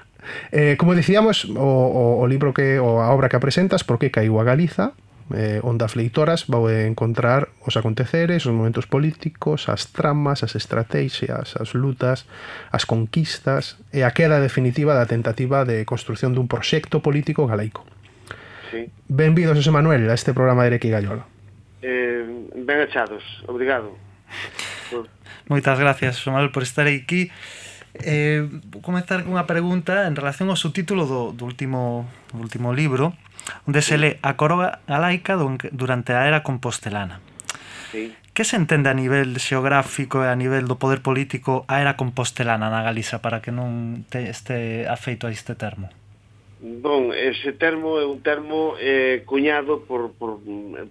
Eh, 0.53 0.77
como 0.77 0.95
dicíamos, 0.95 1.47
o, 1.47 1.57
o, 1.57 2.21
o 2.21 2.25
libro 2.27 2.53
que 2.53 2.79
o 2.79 3.01
a 3.01 3.09
obra 3.15 3.31
que 3.31 3.39
apresentas, 3.39 3.85
por 3.87 3.97
que 3.97 4.11
caiu 4.11 4.37
a 4.37 4.45
Galiza, 4.45 4.93
eh, 5.35 5.61
Onda 5.63 5.87
leitoras 5.95 6.47
vou 6.47 6.71
encontrar 6.71 7.49
os 7.63 7.77
aconteceres, 7.77 8.47
os 8.47 8.55
momentos 8.55 8.87
políticos, 8.87 9.69
as 9.69 9.91
tramas, 9.91 10.43
as 10.43 10.55
estrategias, 10.55 11.57
as 11.57 11.75
lutas, 11.75 12.27
as 12.71 12.85
conquistas 12.85 13.79
e 13.95 14.03
a 14.03 14.11
queda 14.11 14.43
definitiva 14.43 14.95
da 14.95 15.07
tentativa 15.07 15.63
de 15.65 15.87
construción 15.87 16.35
dun 16.35 16.51
proxecto 16.51 17.03
político 17.03 17.47
galaico. 17.47 17.87
Sí. 18.71 18.87
Benvidos, 19.11 19.59
José 19.59 19.71
Manuel, 19.71 20.07
a 20.11 20.15
este 20.15 20.35
programa 20.35 20.63
de 20.63 20.79
Erequi 20.79 20.91
Gallola. 20.91 21.27
Eh, 21.83 22.23
ben 22.55 22.79
achados, 22.83 23.23
obrigado. 23.47 23.95
Moitas 25.51 25.79
gracias, 25.79 26.19
José 26.19 26.31
Manuel, 26.31 26.53
por 26.53 26.63
estar 26.63 26.87
aquí. 26.87 27.31
Eh, 27.95 28.47
vou 28.71 28.79
comenzar 28.83 29.27
cunha 29.27 29.51
pregunta 29.51 30.07
en 30.07 30.15
relación 30.15 30.47
ao 30.47 30.55
subtítulo 30.55 31.11
do, 31.11 31.35
do 31.35 31.43
último 31.43 32.07
do 32.31 32.39
último 32.39 32.71
libro, 32.71 33.19
onde 33.67 33.81
se 33.83 33.97
lé 33.99 34.19
a 34.23 34.35
coroa 34.35 34.81
galaica 34.87 35.37
durante 35.37 36.13
a 36.13 36.27
era 36.27 36.43
compostelana. 36.43 37.21
Sí. 37.93 38.15
Que 38.33 38.45
se 38.45 38.57
entende 38.57 38.89
a 38.89 38.95
nivel 38.95 39.37
xeográfico 39.43 40.23
e 40.23 40.31
a 40.31 40.39
nivel 40.39 40.71
do 40.71 40.79
poder 40.79 41.03
político 41.03 41.67
a 41.67 41.83
era 41.83 41.99
compostelana 41.99 42.71
na 42.71 42.87
Galiza 42.87 43.19
para 43.19 43.43
que 43.43 43.51
non 43.51 44.07
te 44.07 44.31
este 44.31 44.87
afeito 44.87 45.27
a 45.27 45.35
este 45.35 45.59
termo? 45.59 45.91
Bon, 46.61 47.09
ese 47.17 47.57
termo 47.57 47.99
é 47.99 48.05
un 48.05 48.21
termo 48.21 48.77
eh, 48.77 49.25
cuñado 49.25 49.81
por, 49.89 50.13
por, 50.13 50.39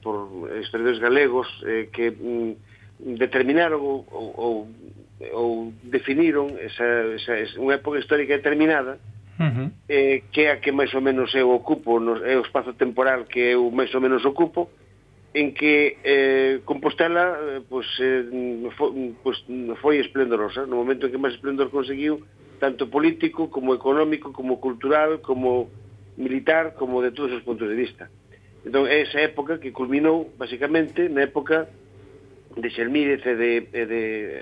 por 0.01 0.49
historiadores 0.57 0.99
galegos 0.99 1.47
eh, 1.61 1.93
que 1.93 2.09
mm, 2.09 3.15
determinaron 3.21 3.79
ou, 3.79 4.03
ou, 4.09 4.55
ou 5.31 5.71
definiron 5.83 6.57
esa, 6.57 7.05
esa, 7.15 7.37
esa, 7.37 7.55
unha 7.61 7.77
época 7.77 8.01
histórica 8.01 8.35
determinada 8.35 8.97
uh 9.39 9.43
-huh. 9.43 9.71
eh, 9.87 10.23
que 10.31 10.45
é 10.45 10.51
a 10.51 10.59
que 10.59 10.71
máis 10.71 10.93
ou 10.93 11.01
menos 11.01 11.33
eu 11.33 11.49
ocupo, 11.49 11.99
no, 11.99 12.19
é 12.21 12.35
o 12.35 12.43
espazo 12.43 12.73
temporal 12.75 13.25
que 13.25 13.55
eu 13.55 13.71
máis 13.71 13.89
ou 13.95 14.01
menos 14.03 14.25
ocupo, 14.27 14.69
en 15.33 15.53
que 15.53 15.97
eh, 16.03 16.59
Compostela 16.65 17.37
eh, 17.37 17.61
pues, 17.67 17.85
eh, 17.99 18.25
foi, 18.75 19.15
pues, 19.23 19.45
foi 19.81 19.99
esplendorosa, 20.01 20.65
no 20.65 20.75
momento 20.75 21.05
en 21.05 21.11
que 21.13 21.21
máis 21.21 21.37
esplendor 21.37 21.69
conseguiu, 21.69 22.25
tanto 22.59 22.89
político 22.89 23.49
como 23.49 23.73
económico, 23.73 24.33
como 24.33 24.59
cultural, 24.59 25.21
como 25.21 25.69
militar, 26.17 26.75
como 26.75 27.01
de 27.01 27.11
todos 27.11 27.31
os 27.31 27.43
puntos 27.45 27.69
de 27.69 27.77
vista. 27.77 28.09
Entón, 28.65 28.89
é 28.89 29.05
esa 29.05 29.23
época 29.23 29.61
que 29.61 29.71
culminou, 29.71 30.33
basicamente, 30.35 31.07
na 31.07 31.23
época 31.23 31.69
de 32.57 32.67
Xelmírez 32.73 33.23
e 33.23 33.33
de, 33.37 33.51
e 33.71 33.83
de 33.85 34.01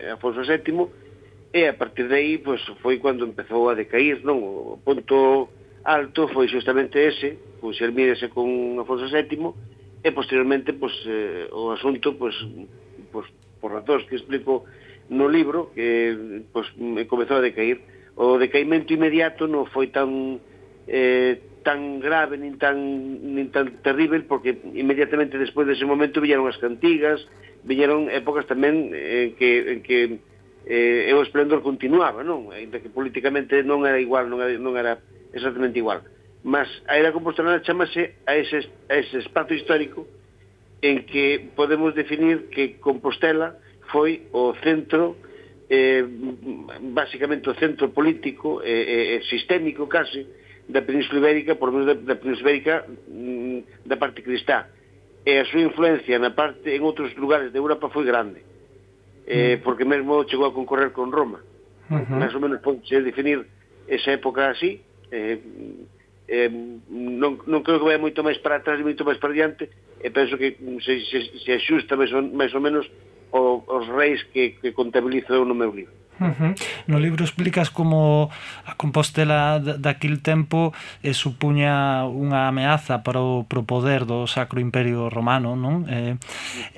Afonso 0.10 0.42
VII, 0.42 1.07
E 1.54 1.68
a 1.68 1.74
partir 1.74 2.08
de 2.08 2.16
aí 2.16 2.38
pois, 2.38 2.62
foi 2.84 3.00
cando 3.00 3.26
empezou 3.26 3.70
a 3.70 3.76
decair, 3.76 4.20
non? 4.24 4.40
O 4.44 4.80
punto 4.84 5.48
alto 5.88 6.28
foi 6.28 6.48
justamente 6.48 7.00
ese, 7.00 7.40
pois 7.64 7.80
Hermídese 7.80 8.28
con 8.28 8.76
Afonso 8.80 9.08
VII, 9.08 9.56
e 10.04 10.10
posteriormente 10.12 10.76
pois, 10.76 10.94
eh, 11.08 11.48
o 11.52 11.72
asunto, 11.72 12.20
pois, 12.20 12.36
pois, 13.12 13.28
por 13.64 13.72
razóns 13.72 14.04
que 14.06 14.20
explico 14.20 14.68
no 15.10 15.32
libro, 15.32 15.72
que 15.72 16.44
pois, 16.52 16.68
comezou 17.08 17.40
a 17.40 17.46
decair. 17.46 17.80
O 18.18 18.36
decaimento 18.36 18.92
inmediato 18.92 19.48
non 19.48 19.70
foi 19.72 19.88
tan 19.88 20.44
eh, 20.88 21.40
tan 21.64 22.00
grave 22.00 22.40
nin 22.40 22.56
tan, 22.60 22.80
nin 23.24 23.52
tan 23.52 23.84
terrible 23.84 24.24
porque 24.24 24.56
inmediatamente 24.76 25.40
despois 25.40 25.68
dese 25.68 25.84
momento 25.84 26.24
viñeron 26.24 26.48
as 26.48 26.60
cantigas, 26.60 27.24
viñeron 27.68 28.08
épocas 28.08 28.48
tamén 28.48 28.92
eh, 28.96 29.36
que, 29.36 29.76
en 29.76 29.80
que 29.84 30.20
eh, 30.68 31.08
e 31.08 31.14
o 31.16 31.24
esplendor 31.24 31.64
continuaba, 31.64 32.28
non? 32.28 32.52
Ainda 32.52 32.84
que 32.84 32.92
políticamente 32.92 33.64
non 33.64 33.88
era 33.88 33.98
igual, 33.98 34.28
non 34.28 34.44
era, 34.44 34.52
non 34.60 34.76
era 34.76 35.00
exactamente 35.32 35.80
igual. 35.80 36.04
Mas 36.44 36.68
a 36.92 37.00
era 37.00 37.16
compostelana 37.16 37.64
chamase 37.64 38.20
a 38.28 38.36
ese, 38.36 38.68
a 38.92 39.00
ese 39.00 39.24
espazo 39.24 39.56
histórico 39.56 40.06
en 40.84 41.08
que 41.08 41.50
podemos 41.56 41.96
definir 41.96 42.52
que 42.52 42.78
Compostela 42.84 43.58
foi 43.90 44.28
o 44.36 44.54
centro 44.62 45.18
eh, 45.70 46.04
basicamente 46.94 47.50
o 47.50 47.56
centro 47.56 47.92
político 47.92 48.64
e 48.64 48.72
eh, 48.72 49.16
eh, 49.16 49.22
sistémico 49.28 49.88
case 49.88 50.28
da 50.68 50.84
Península 50.84 51.20
Ibérica, 51.20 51.56
por 51.56 51.72
menos 51.72 51.88
da, 51.88 51.96
da 51.96 52.16
Península 52.20 52.52
Ibérica 52.52 52.86
mm, 52.88 53.88
da 53.88 53.96
parte 53.96 54.22
cristá. 54.22 54.68
E 55.28 55.40
a 55.40 55.46
súa 55.48 55.64
influencia 55.64 56.20
na 56.20 56.32
parte 56.32 56.72
en 56.72 56.84
outros 56.88 57.12
lugares 57.20 57.52
de 57.52 57.60
Europa 57.60 57.92
foi 57.92 58.08
grande. 58.08 58.40
Mm. 59.28 59.36
eh, 59.36 59.58
porque 59.64 59.84
mesmo 59.84 60.24
chegou 60.24 60.48
a 60.48 60.54
concorrer 60.56 60.92
con 60.96 61.12
Roma. 61.12 61.44
Uh 61.92 62.00
-huh. 62.00 62.20
Más 62.20 62.34
ou 62.34 62.40
menos 62.40 62.64
pode 62.64 62.80
definir 63.04 63.44
esa 63.88 64.12
época 64.12 64.50
así, 64.50 64.82
eh, 65.12 65.40
eh, 66.28 66.50
non, 66.88 67.40
non 67.48 67.64
creo 67.64 67.80
que 67.80 67.88
vai 67.92 68.00
moito 68.00 68.24
máis 68.24 68.40
para 68.40 68.60
atrás 68.60 68.80
e 68.80 68.88
moito 68.88 69.04
máis 69.04 69.20
para 69.20 69.36
diante, 69.36 69.68
e 70.00 70.08
penso 70.12 70.36
que 70.40 70.56
se, 70.84 70.94
se, 71.08 71.20
se 71.44 71.52
axusta 71.52 71.96
máis 71.96 72.12
ou, 72.12 72.24
máis 72.24 72.52
ou 72.56 72.64
menos 72.64 72.88
os 73.32 73.88
reis 73.92 74.24
que, 74.32 74.56
que 74.60 74.72
contabilizo 74.72 75.44
no 75.44 75.56
meu 75.56 75.72
libro. 75.72 75.92
Uh 76.20 76.34
-huh. 76.34 76.52
No 76.88 76.98
libro 77.00 77.24
explicas 77.24 77.70
como 77.70 78.30
a 78.66 78.74
Compostela 78.74 79.60
daquil 79.60 80.22
tempo 80.22 80.74
eh, 81.04 81.14
supuña 81.14 82.06
unha 82.10 82.50
ameaza 82.50 83.06
para 83.06 83.22
o 83.22 83.46
pro 83.46 83.64
poder 83.64 84.06
do 84.06 84.26
Sacro 84.26 84.58
Imperio 84.60 85.10
Romano, 85.10 85.54
non? 85.54 85.86
Eh, 85.86 86.18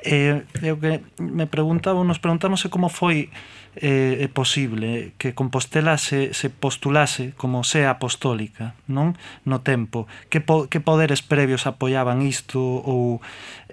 eh, 0.03 0.43
eu 0.63 0.75
que 0.79 1.03
me 1.19 1.47
preguntaba, 1.47 2.03
nos 2.03 2.19
preguntamos 2.19 2.63
como 2.67 2.89
foi 2.91 3.31
eh, 3.76 4.26
é 4.26 4.28
posible 4.28 5.13
que 5.22 5.38
Compostela 5.38 5.97
se, 5.97 6.34
se 6.34 6.49
postulase 6.49 7.34
como 7.38 7.61
sea 7.63 7.93
apostólica 7.93 8.74
non? 8.89 9.13
No 9.45 9.61
tempo. 9.61 10.09
Que, 10.34 10.41
po, 10.41 10.65
que 10.65 10.82
poderes 10.82 11.22
previos 11.22 11.70
apoiaban 11.70 12.26
isto 12.26 12.57
ou 12.59 13.22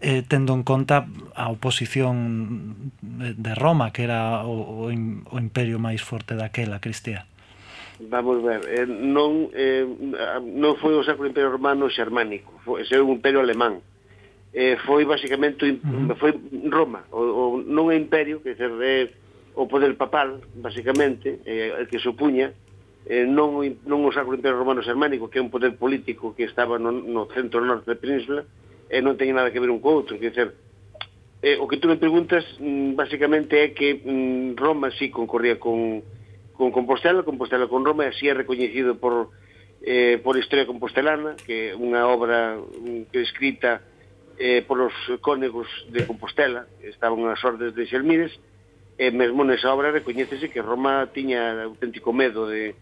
eh, 0.01 0.21
tendo 0.27 0.53
en 0.53 0.63
conta 0.63 1.09
a 1.33 1.49
oposición 1.49 2.93
de 3.01 3.53
Roma 3.57 3.93
que 3.97 4.05
era 4.05 4.45
o, 4.45 4.87
o, 4.87 4.93
o 4.93 5.37
imperio 5.41 5.81
máis 5.81 6.05
forte 6.05 6.37
daquela 6.37 6.79
cristiá 6.83 7.25
Vamos 7.99 8.45
ver, 8.45 8.61
eh, 8.69 8.85
non, 8.85 9.49
eh, 9.57 9.89
non 10.45 10.77
foi 10.77 10.93
o 10.93 11.01
Sacro 11.01 11.25
Imperio 11.25 11.49
Romano 11.49 11.89
xermánico, 11.89 12.53
foi, 12.61 12.85
foi 12.85 13.01
un 13.01 13.17
imperio 13.17 13.41
alemán, 13.41 13.81
eh, 14.53 14.77
foi 14.85 15.09
basicamente 15.09 15.81
foi 16.21 16.37
Roma, 16.69 17.09
o, 17.09 17.25
o 17.25 17.65
non 17.65 17.89
é 17.89 17.97
imperio, 17.97 18.45
que 18.45 18.53
dizer, 18.53 18.69
é, 18.85 19.09
o 19.57 19.65
poder 19.67 19.97
papal, 19.97 20.45
basicamente, 20.55 21.41
eh, 21.49 21.89
que 21.89 21.99
se 21.99 22.13
opuña, 22.13 22.53
eh, 23.09 23.25
non, 23.25 23.57
non 23.89 24.05
o 24.05 24.13
Sacro 24.13 24.37
Imperio 24.37 24.61
Romano 24.61 24.85
Xermánico, 24.85 25.33
que 25.33 25.41
é 25.41 25.45
un 25.45 25.49
poder 25.49 25.81
político 25.81 26.37
que 26.37 26.45
estaba 26.45 26.77
no, 26.77 26.93
no 26.93 27.25
centro 27.33 27.65
norte 27.65 27.89
da 27.89 27.97
península, 27.97 28.45
e 28.93 28.99
eh, 28.99 29.03
non 29.03 29.17
teña 29.17 29.41
nada 29.41 29.49
que 29.49 29.63
ver 29.63 29.73
un 29.73 29.81
co 29.81 29.97
outro. 29.97 30.21
Quer 30.21 30.31
dizer, 30.37 30.49
eh, 31.41 31.57
o 31.57 31.65
que 31.65 31.81
tú 31.81 31.89
me 31.89 31.97
preguntas, 31.97 32.45
mm, 32.61 32.93
basicamente, 33.01 33.57
é 33.65 33.73
que 33.73 33.97
mm, 33.97 34.61
Roma 34.61 34.93
sí 34.93 35.09
concorría 35.09 35.57
con, 35.57 36.05
con 36.53 36.69
Compostela, 36.69 37.25
Compostela 37.25 37.65
con 37.65 37.81
Roma, 37.81 38.05
e 38.05 38.13
así 38.13 38.29
é 38.29 38.37
recoñecido 38.37 39.01
por, 39.01 39.33
eh, 39.81 40.21
por 40.21 40.37
Historia 40.37 40.69
Compostelana, 40.69 41.33
que 41.41 41.73
é 41.73 41.79
unha 41.79 42.05
obra 42.05 42.61
mm, 42.61 43.09
que 43.09 43.25
escrita 43.25 43.81
eh, 44.37 44.61
por 44.69 44.85
os 44.85 44.97
cónegos 45.25 45.71
de 45.89 46.05
Compostela, 46.05 46.69
que 46.77 46.93
estaban 46.93 47.25
as 47.25 47.41
ordes 47.41 47.73
de 47.73 47.89
Xelmires, 47.89 48.37
e 48.97 49.13
mesmo 49.13 49.45
nesa 49.45 49.73
obra 49.73 49.93
recoñecese 49.93 50.49
que 50.49 50.65
Roma 50.65 51.13
tiña 51.13 51.53
auténtico 51.69 52.17
medo 52.17 52.49
de, 52.49 52.73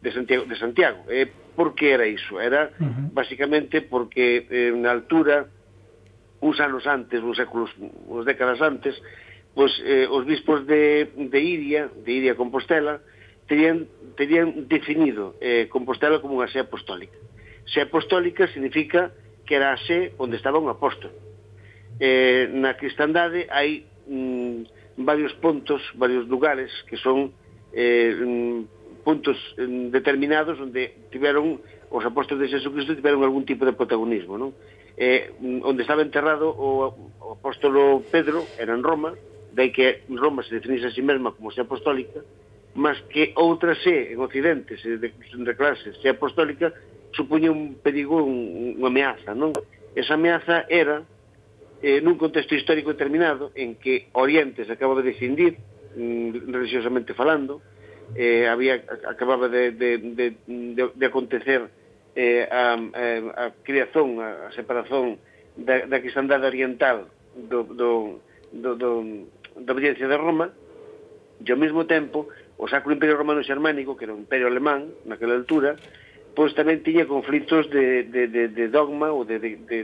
de 0.00 0.10
Santiago, 0.14 0.46
de 0.46 0.56
Santiago. 0.56 1.02
E 1.10 1.26
por 1.58 1.74
que 1.74 1.90
era 1.90 2.06
iso? 2.06 2.38
Era 2.38 2.70
uh 2.78 2.86
-huh. 2.86 3.10
basicamente 3.10 3.82
porque 3.82 4.46
eh, 4.46 4.70
na 4.70 4.94
altura 4.94 5.50
uns 6.44 6.60
anos 6.60 6.86
antes, 6.86 7.18
uns 7.24 7.36
séculos, 7.36 7.74
uns 8.06 8.22
décadas 8.22 8.60
antes, 8.60 8.94
pois 9.54 9.72
eh, 9.82 10.06
os 10.06 10.22
bispos 10.26 10.66
de, 10.66 11.10
de 11.16 11.40
Iria, 11.40 11.90
de 11.90 12.10
Iria 12.12 12.34
Compostela, 12.34 13.00
terían, 13.46 13.88
terían 14.16 14.68
definido 14.68 15.34
eh, 15.40 15.66
Compostela 15.72 16.20
como 16.20 16.36
unha 16.36 16.50
sé 16.50 16.62
apostólica. 16.62 17.16
Sé 17.66 17.82
apostólica 17.82 18.46
significa 18.52 19.10
que 19.42 19.56
era 19.56 19.72
a 19.72 19.78
sé 19.88 20.12
onde 20.20 20.36
estaba 20.36 20.60
un 20.60 20.68
apóstol. 20.68 21.10
Eh, 21.98 22.50
na 22.50 22.74
cristandade 22.74 23.46
hai 23.48 23.86
mm, 24.06 24.73
varios 24.96 25.32
puntos, 25.34 25.82
varios 25.94 26.28
lugares 26.28 26.70
que 26.88 26.96
son 26.96 27.32
eh, 27.72 28.14
mm, 28.14 29.02
puntos 29.04 29.36
mm, 29.58 29.90
determinados 29.90 30.58
onde 30.60 31.10
tiveron 31.10 31.60
os 31.90 32.02
apóstoles 32.02 32.50
de 32.50 32.58
Jesucristo 32.58 32.96
tiveron 32.96 33.22
algún 33.22 33.44
tipo 33.44 33.62
de 33.62 33.74
protagonismo, 33.74 34.38
non? 34.38 34.54
Eh, 34.96 35.34
mm, 35.38 35.62
onde 35.62 35.82
estaba 35.82 36.02
enterrado 36.02 36.50
o, 36.50 36.90
o 37.20 37.28
apóstolo 37.34 38.02
Pedro 38.10 38.46
era 38.58 38.74
en 38.74 38.82
Roma, 38.82 39.14
dai 39.54 39.70
que 39.70 40.02
Roma 40.10 40.42
se 40.42 40.58
definise 40.58 40.90
a 40.90 40.94
sí 40.94 41.02
mesma 41.02 41.34
como 41.34 41.54
se 41.54 41.62
apostólica, 41.62 42.22
mas 42.74 42.98
que 43.06 43.30
outra 43.38 43.78
se 43.78 44.14
en 44.14 44.18
Occidente 44.18 44.74
se 44.78 44.98
de, 44.98 45.14
declarase 45.46 45.94
se 46.02 46.10
apostólica 46.10 46.74
supuña 47.14 47.50
un 47.54 47.78
perigo, 47.78 48.22
un, 48.22 48.74
unha 48.82 48.90
ameaza, 48.90 49.30
non? 49.34 49.54
Esa 49.94 50.18
ameaza 50.18 50.66
era 50.66 51.06
eh, 51.84 52.00
nun 52.00 52.16
contexto 52.16 52.56
histórico 52.56 52.96
determinado 52.96 53.52
en 53.52 53.76
que 53.76 54.08
Oriente 54.16 54.64
se 54.64 54.72
acaba 54.72 54.96
de 54.96 55.12
descindir 55.12 55.60
mm, 55.92 56.48
religiosamente 56.48 57.12
falando 57.12 57.60
eh, 58.16 58.48
había 58.48 58.80
acababa 59.04 59.52
de, 59.52 59.72
de, 59.72 59.98
de, 59.98 60.26
de, 60.48 60.82
de 60.96 61.04
acontecer 61.04 61.68
eh, 62.16 62.48
a, 62.48 62.80
eh, 62.80 63.28
a, 63.36 63.52
a 63.52 63.52
creación 63.60 64.16
a, 64.24 64.48
a 64.48 64.50
separación 64.56 65.20
da, 65.60 65.84
da 65.84 66.00
cristandade 66.00 66.48
oriental 66.48 67.04
do, 67.36 67.68
do, 67.68 68.20
do, 68.48 68.70
do, 68.80 68.88
da 69.60 69.72
obediencia 69.76 70.08
de 70.08 70.16
Roma 70.16 70.56
e 71.44 71.48
ao 71.52 71.60
mesmo 71.60 71.84
tempo 71.84 72.32
o 72.56 72.64
Sacro 72.64 72.96
Imperio 72.96 73.20
Romano 73.20 73.44
Xermánico 73.44 73.92
que 73.92 74.08
era 74.08 74.16
o 74.16 74.22
Imperio 74.24 74.48
Alemán 74.48 74.88
naquela 75.04 75.36
altura 75.36 75.76
pois 76.32 76.56
tamén 76.56 76.80
tiña 76.80 77.04
conflitos 77.04 77.68
de, 77.68 78.08
de, 78.08 78.24
de, 78.32 78.48
de 78.48 78.64
dogma 78.72 79.12
ou 79.12 79.28
de, 79.28 79.36
de, 79.36 79.60
de 79.68 79.78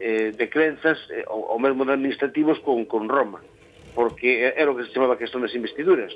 eh, 0.00 0.32
de 0.32 0.46
crenzas 0.48 0.98
eh, 1.12 1.28
ou, 1.28 1.54
ou 1.54 1.58
mesmo 1.60 1.84
de 1.84 1.92
administrativos 1.92 2.58
con, 2.64 2.88
con 2.88 3.06
Roma 3.06 3.44
porque 3.94 4.52
era 4.56 4.70
o 4.70 4.76
que 4.76 4.84
se 4.84 4.92
chamaba 4.92 5.16
questão 5.16 5.40
das 5.40 5.54
investiduras. 5.54 6.14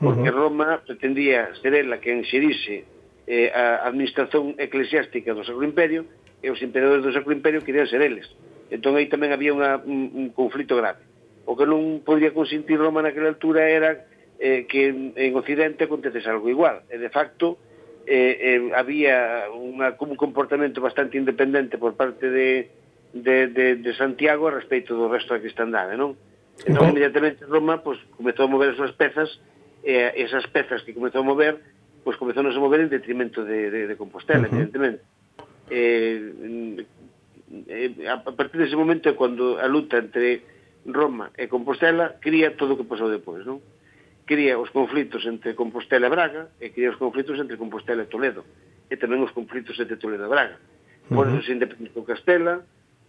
Porque 0.00 0.28
uh 0.28 0.32
-huh. 0.32 0.48
Roma 0.48 0.82
pretendía 0.86 1.54
ser 1.62 1.74
ela 1.74 1.98
quen 1.98 2.22
enxerise 2.22 2.84
eh, 3.26 3.50
a 3.50 3.88
administración 3.88 4.54
eclesiástica 4.58 5.34
do 5.34 5.42
Sacro 5.42 5.64
Imperio 5.64 6.06
e 6.42 6.50
os 6.52 6.60
imperadores 6.62 7.02
do 7.02 7.12
Sacro 7.12 7.32
Imperio 7.32 7.64
querían 7.64 7.88
ser 7.88 8.02
eles. 8.04 8.28
Entón 8.70 8.94
aí 8.94 9.08
tamén 9.08 9.32
había 9.32 9.54
una, 9.54 9.80
un, 9.82 10.12
un 10.14 10.26
conflito 10.36 10.76
grave. 10.76 11.02
O 11.46 11.54
que 11.54 11.66
non 11.66 12.02
podía 12.04 12.34
consentir 12.34 12.78
Roma 12.78 13.02
naquela 13.02 13.30
altura 13.32 13.66
era 13.66 14.06
eh, 14.38 14.68
que 14.68 14.92
en 15.16 15.32
Occidente 15.34 15.88
acontecese 15.88 16.28
algo 16.28 16.50
igual. 16.52 16.84
E 16.92 17.00
de 17.00 17.10
facto 17.10 17.56
eh, 18.04 18.36
eh, 18.36 18.60
había 18.76 19.48
unha, 19.50 19.96
un 19.96 20.18
comportamento 20.18 20.78
bastante 20.84 21.16
independente 21.16 21.80
por 21.80 21.96
parte 21.96 22.28
de, 22.28 22.68
de, 23.22 23.48
de, 23.48 23.66
de 23.80 23.92
Santiago 23.96 24.48
a 24.48 24.56
respecto 24.56 24.92
do 24.96 25.08
resto 25.08 25.32
da 25.32 25.40
cristandade, 25.40 25.96
non? 25.96 26.16
Entón, 26.64 26.92
inmediatamente 26.92 27.44
Roma 27.44 27.84
pois, 27.84 28.00
comezou 28.16 28.48
a 28.48 28.52
mover 28.52 28.72
as 28.72 28.78
súas 28.80 28.96
pezas 28.96 29.28
e 29.84 29.92
eh, 29.92 30.24
esas 30.24 30.48
pezas 30.48 30.80
que 30.84 30.96
comezou 30.96 31.20
a 31.20 31.28
mover 31.28 31.60
pois 32.06 32.16
comezou 32.16 32.46
a 32.46 32.62
mover 32.62 32.86
en 32.86 32.88
detrimento 32.88 33.42
de, 33.42 33.66
de, 33.66 33.80
de 33.90 33.94
Compostela, 33.98 34.46
uh 34.46 34.50
-huh. 34.50 34.54
evidentemente. 34.54 35.02
Eh, 35.68 36.86
eh, 37.66 38.06
a 38.06 38.22
partir 38.22 38.62
dese 38.62 38.78
momento 38.78 39.10
é 39.10 39.18
cando 39.18 39.58
a 39.58 39.66
luta 39.66 39.98
entre 39.98 40.46
Roma 40.86 41.34
e 41.34 41.50
Compostela 41.50 42.14
cría 42.22 42.54
todo 42.54 42.74
o 42.74 42.78
que 42.78 42.86
pasou 42.86 43.10
depois, 43.10 43.42
non? 43.42 43.58
Cría 44.26 44.58
os 44.58 44.70
conflitos 44.70 45.26
entre 45.26 45.58
Compostela 45.58 46.06
e 46.06 46.14
Braga 46.14 46.54
e 46.62 46.70
cría 46.70 46.94
os 46.94 46.98
conflitos 46.98 47.38
entre 47.42 47.58
Compostela 47.58 48.06
e 48.06 48.10
Toledo 48.10 48.46
e 48.86 48.94
tamén 48.94 49.22
os 49.22 49.34
conflitos 49.34 49.74
entre 49.78 49.98
Toledo 49.98 50.26
e 50.26 50.32
Braga. 50.32 50.56
Por 51.10 51.26
uh 51.26 51.30
-huh. 51.30 51.38
eso 51.38 51.46
se 51.46 51.54
independizou 51.54 52.06
Castela, 52.06 52.62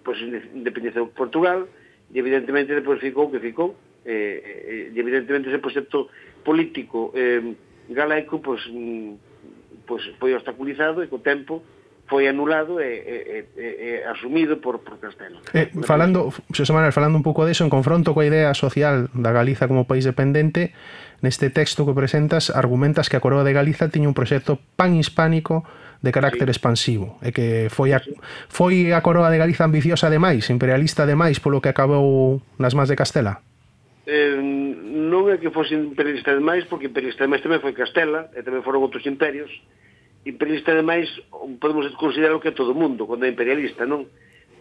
pois 0.07 0.23
independizou 0.23 1.11
Portugal 1.11 1.67
e 2.07 2.15
evidentemente 2.15 2.71
depois 2.71 3.03
ficou 3.03 3.27
que 3.27 3.43
ficou 3.43 3.75
eh, 4.07 4.87
e 4.87 4.95
evidentemente 4.95 5.51
ese 5.51 5.59
proxecto 5.59 6.07
político 6.47 7.11
eh, 7.11 7.43
galaico 7.91 8.39
pois, 8.39 8.63
mm, 8.71 9.83
pois 9.83 10.07
foi 10.15 10.31
obstaculizado 10.31 11.03
e 11.03 11.11
co 11.11 11.19
tempo 11.19 11.59
foi 12.07 12.23
anulado 12.31 12.79
e, 12.79 12.87
e, 12.87 13.15
e, 13.59 13.67
e 13.83 13.89
asumido 14.07 14.63
por, 14.63 14.79
por 14.79 14.95
Castelo. 14.95 15.43
Eh, 15.51 15.67
falando, 15.83 16.31
Xosé 16.55 16.71
Manuel, 16.71 16.95
falando 16.95 17.19
un 17.19 17.25
pouco 17.27 17.43
deso, 17.43 17.67
en 17.67 17.69
confronto 17.69 18.15
coa 18.15 18.23
idea 18.23 18.55
social 18.55 19.11
da 19.11 19.35
Galiza 19.35 19.67
como 19.67 19.91
país 19.91 20.07
dependente, 20.07 20.71
neste 21.19 21.51
texto 21.51 21.83
que 21.83 21.91
presentas 21.91 22.47
argumentas 22.47 23.11
que 23.11 23.19
a 23.19 23.23
Coroa 23.23 23.43
de 23.43 23.51
Galiza 23.51 23.91
tiña 23.91 24.07
un 24.07 24.15
proxecto 24.15 24.63
panhispánico 24.79 25.67
hispánico 25.67 25.86
de 26.01 26.11
carácter 26.11 26.49
expansivo 26.49 27.17
e 27.25 27.33
que 27.33 27.67
foi 27.73 27.93
a, 27.93 28.01
foi 28.49 28.93
a 28.93 29.01
coroa 29.01 29.33
de 29.33 29.41
Galiza 29.41 29.65
ambiciosa 29.65 30.09
demais, 30.09 30.49
imperialista 30.53 31.05
demais 31.09 31.41
polo 31.41 31.61
que 31.61 31.69
acabou 31.69 32.41
nas 32.61 32.77
más 32.77 32.89
de 32.89 32.95
Castela? 32.95 33.41
Eh, 34.07 34.39
non 34.39 35.27
é 35.27 35.35
que 35.35 35.51
fose 35.51 35.75
imperialista 35.75 36.31
demais, 36.31 36.63
porque 36.71 36.87
imperialista 36.87 37.27
demais 37.27 37.43
tamén 37.43 37.59
foi 37.59 37.75
Castela, 37.75 38.31
e 38.31 38.39
tamén 38.39 38.63
foron 38.63 38.79
outros 38.79 39.03
imperios. 39.03 39.51
Imperialista 40.23 40.71
demais 40.71 41.11
podemos 41.59 41.91
considerar 41.99 42.31
o 42.31 42.39
que 42.39 42.51
é 42.51 42.55
todo 42.55 42.71
o 42.71 42.79
mundo, 42.79 43.03
quando 43.03 43.27
é 43.27 43.29
imperialista, 43.29 43.83
non? 43.83 44.07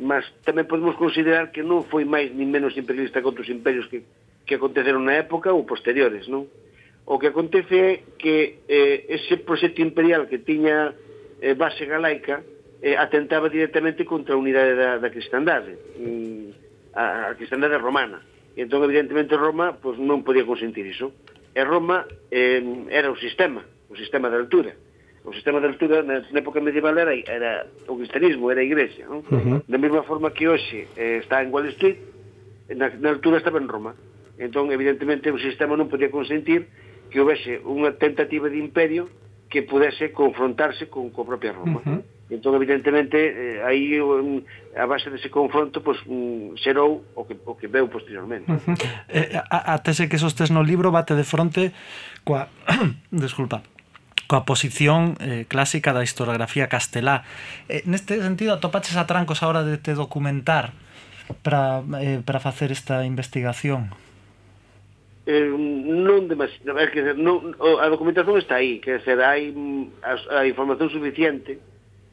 Mas 0.03 0.27
tamén 0.43 0.67
podemos 0.67 0.99
considerar 0.99 1.55
que 1.55 1.63
non 1.63 1.87
foi 1.87 2.03
máis 2.03 2.35
nin 2.35 2.51
menos 2.51 2.75
imperialista 2.75 3.23
que 3.23 3.31
outros 3.31 3.47
imperios 3.47 3.87
que, 3.87 4.03
que 4.43 4.59
aconteceron 4.59 5.07
na 5.07 5.15
época 5.15 5.55
ou 5.55 5.63
posteriores, 5.63 6.27
non? 6.27 6.51
O 7.07 7.23
que 7.23 7.31
acontece 7.31 7.79
é 7.79 7.93
que 8.19 8.67
eh, 8.67 9.07
ese 9.15 9.39
proxecto 9.47 9.79
imperial 9.79 10.27
que 10.27 10.43
tiña 10.43 10.91
eh, 11.47 11.55
base 11.55 11.87
galaica 11.87 12.43
eh, 12.83 12.99
atentaba 12.99 13.49
directamente 13.49 14.05
contra 14.05 14.35
a 14.35 14.39
unidade 14.39 14.75
da, 14.75 14.99
da 14.99 15.11
cristandade, 15.11 15.79
mm, 15.95 16.51
a, 16.95 17.31
a 17.31 17.35
cristandade 17.39 17.79
romana. 17.79 18.19
E 18.57 18.65
entón, 18.67 18.83
evidentemente, 18.83 19.39
Roma 19.39 19.79
pois, 19.79 19.95
non 20.01 20.27
podía 20.27 20.43
consentir 20.43 20.83
iso. 20.89 21.15
E 21.55 21.63
Roma 21.63 22.09
eh, 22.33 22.61
era 22.91 23.13
o 23.13 23.17
sistema, 23.17 23.63
o 23.87 23.95
sistema 23.95 24.27
de 24.27 24.43
altura. 24.43 24.75
O 25.27 25.35
sistema 25.35 25.59
de 25.59 25.71
altura 25.71 26.03
na, 26.03 26.23
na 26.23 26.39
época 26.43 26.63
medieval 26.63 26.97
era, 26.99 27.15
era 27.15 27.67
o 27.87 27.95
cristianismo, 27.99 28.51
era 28.51 28.63
a 28.63 28.67
igrexa. 28.67 29.07
Non? 29.07 29.23
Uh 29.27 29.39
-huh. 29.39 29.59
Da 29.67 29.79
mesma 29.79 30.03
forma 30.03 30.35
que 30.35 30.49
hoxe 30.51 30.91
eh, 30.99 31.23
está 31.23 31.43
en 31.43 31.53
Wall 31.55 31.71
Street, 31.79 31.99
na, 32.75 32.91
na 32.91 33.15
altura 33.15 33.39
estaba 33.39 33.63
en 33.63 33.69
Roma. 33.71 33.95
Entón, 34.39 34.73
evidentemente, 34.73 35.31
o 35.31 35.39
sistema 35.39 35.79
non 35.79 35.89
podía 35.89 36.11
consentir 36.11 36.69
que 37.11 37.23
houvese 37.23 37.63
unha 37.65 37.95
tentativa 37.95 38.51
de 38.51 38.59
imperio 38.59 39.09
que 39.49 39.63
pudese 39.63 40.13
confrontarse 40.13 40.89
con 40.89 41.11
coa 41.11 41.25
propia 41.25 41.53
Roma. 41.53 41.81
Uh 41.85 42.03
-huh. 42.03 42.03
Entón, 42.27 42.59
evidentemente, 42.59 43.15
eh, 43.15 43.63
aí 43.63 44.03
um, 44.03 44.43
a 44.75 44.85
base 44.87 45.11
dese 45.15 45.31
confronto 45.31 45.79
pues, 45.79 46.03
um, 46.11 46.59
xerou 46.59 47.07
o 47.15 47.23
que, 47.23 47.39
o 47.47 47.55
que 47.55 47.71
veu 47.71 47.87
posteriormente. 47.87 48.51
Uh 48.51 48.59
-huh. 48.59 48.77
eh, 49.09 49.39
a, 49.39 49.75
a 49.75 49.79
tese 49.79 50.11
que 50.11 50.19
sostes 50.19 50.51
no 50.51 50.67
libro 50.67 50.91
bate 50.91 51.15
de 51.15 51.23
fronte 51.23 51.71
coa... 52.27 52.51
Desculpa 53.11 53.63
coa 54.27 54.43
posición 54.43 55.15
eh, 55.23 55.47
clásica 55.47 55.95
da 55.95 56.03
historiografía 56.03 56.67
castelá. 56.67 57.23
Eh, 57.71 57.87
neste 57.87 58.19
sentido, 58.19 58.59
atopaches 58.59 58.99
a 58.99 59.07
trancos 59.07 59.43
a 59.43 59.47
hora 59.47 59.63
de 59.63 59.79
te 59.79 59.95
documentar 59.95 60.75
para 61.47 61.83
eh, 62.03 62.21
para 62.27 62.43
facer 62.43 62.75
esta 62.75 63.07
investigación? 63.07 63.95
eh, 65.27 65.51
non 65.51 66.31
demasiado, 66.31 66.79
é 66.79 66.87
que 66.87 67.03
non, 67.19 67.59
a 67.59 67.87
documentación 67.91 68.39
está 68.39 68.63
aí, 68.63 68.79
que 68.79 69.03
ser, 69.03 69.19
hai 69.19 69.51
a, 70.07 70.41
a 70.41 70.47
información 70.47 70.89
suficiente, 70.89 71.59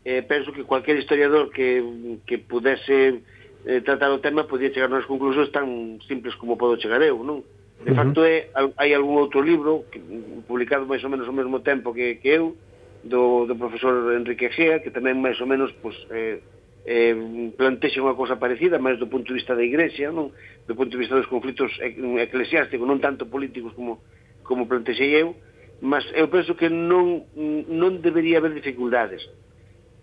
eh, 0.04 0.26
penso 0.26 0.52
que 0.52 0.66
cualquier 0.66 0.98
historiador 0.98 1.54
que, 1.54 1.80
que 2.26 2.42
pudese 2.42 3.22
eh, 3.66 3.82
tratar 3.86 4.12
o 4.12 4.20
tema 4.20 4.50
podía 4.50 4.74
chegar 4.74 4.90
nas 4.90 5.06
conclusións 5.06 5.54
tan 5.54 6.02
simples 6.10 6.36
como 6.36 6.58
podo 6.58 6.82
chegar 6.82 7.00
eu, 7.06 7.22
non? 7.22 7.46
De 7.86 7.92
uh 7.92 7.94
-huh. 7.94 8.00
facto, 8.02 8.20
é, 8.26 8.50
hai 8.82 8.92
algún 8.98 9.22
outro 9.22 9.46
libro 9.46 9.86
que, 9.94 10.02
publicado 10.50 10.90
máis 10.90 11.06
ou 11.06 11.12
menos 11.14 11.30
ao 11.30 11.38
mesmo 11.38 11.62
tempo 11.62 11.94
que, 11.94 12.18
que 12.18 12.34
eu, 12.34 12.58
do, 13.04 13.46
do 13.46 13.56
profesor 13.56 14.16
Enrique 14.16 14.50
Gea, 14.50 14.80
que 14.80 14.92
tamén 14.92 15.20
máis 15.20 15.40
ou 15.40 15.48
menos 15.48 15.72
pues, 15.86 15.96
eh, 16.10 16.40
eh, 16.86 17.52
plantexe 17.56 18.04
unha 18.04 18.16
cousa 18.16 18.36
parecida, 18.36 18.82
máis 18.82 19.00
do 19.00 19.08
punto 19.08 19.32
de 19.32 19.40
vista 19.40 19.56
da 19.56 19.64
Igrexa, 19.64 20.12
non? 20.12 20.36
do 20.68 20.74
punto 20.76 20.96
de 20.96 21.02
vista 21.04 21.16
dos 21.16 21.32
conflitos 21.32 21.72
eclesiásticos, 21.80 22.84
non 22.84 23.00
tanto 23.00 23.32
políticos 23.32 23.72
como, 23.76 24.04
como 24.44 24.68
plantexei 24.68 25.16
eu, 25.16 25.36
mas 25.80 26.04
eu 26.16 26.28
penso 26.28 26.56
que 26.56 26.68
non, 26.68 27.28
non 27.68 28.04
debería 28.04 28.40
haber 28.40 28.56
dificultades. 28.56 29.24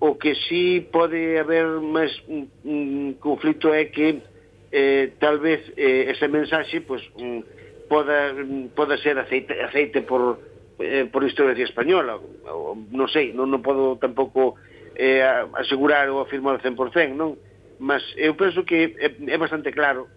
O 0.01 0.17
que 0.17 0.33
sí 0.49 0.81
pode 0.89 1.37
haber 1.37 1.69
máis 1.85 2.13
un, 2.25 2.49
un 2.65 3.17
conflito 3.21 3.69
é 3.73 3.93
que 3.93 4.25
eh, 4.73 5.13
tal 5.21 5.41
vez 5.41 5.61
eh, 5.77 6.09
ese 6.09 6.29
mensaxe 6.29 6.81
pues, 6.81 7.05
um, 7.21 7.45
poda, 7.89 8.33
um, 8.33 8.73
poda 8.73 8.97
ser 8.97 9.21
aceite, 9.21 9.53
aceite 9.61 10.01
por, 10.01 10.41
eh, 10.81 11.05
por 11.13 11.25
historiografía 11.25 11.69
española, 11.69 12.17
o, 12.17 12.73
non 12.89 13.09
sei, 13.13 13.37
non, 13.37 13.53
non 13.53 13.61
podo 13.61 14.01
tampouco 14.01 14.57
eh, 15.01 15.25
asegurar 15.57 16.13
ou 16.13 16.21
afirmar 16.21 16.61
ao 16.61 16.63
100%, 16.63 17.17
non? 17.17 17.41
Mas 17.81 18.05
eu 18.21 18.37
penso 18.37 18.69
que 18.69 19.01
é, 19.01 19.09
é 19.17 19.39
bastante 19.41 19.73
claro 19.73 20.13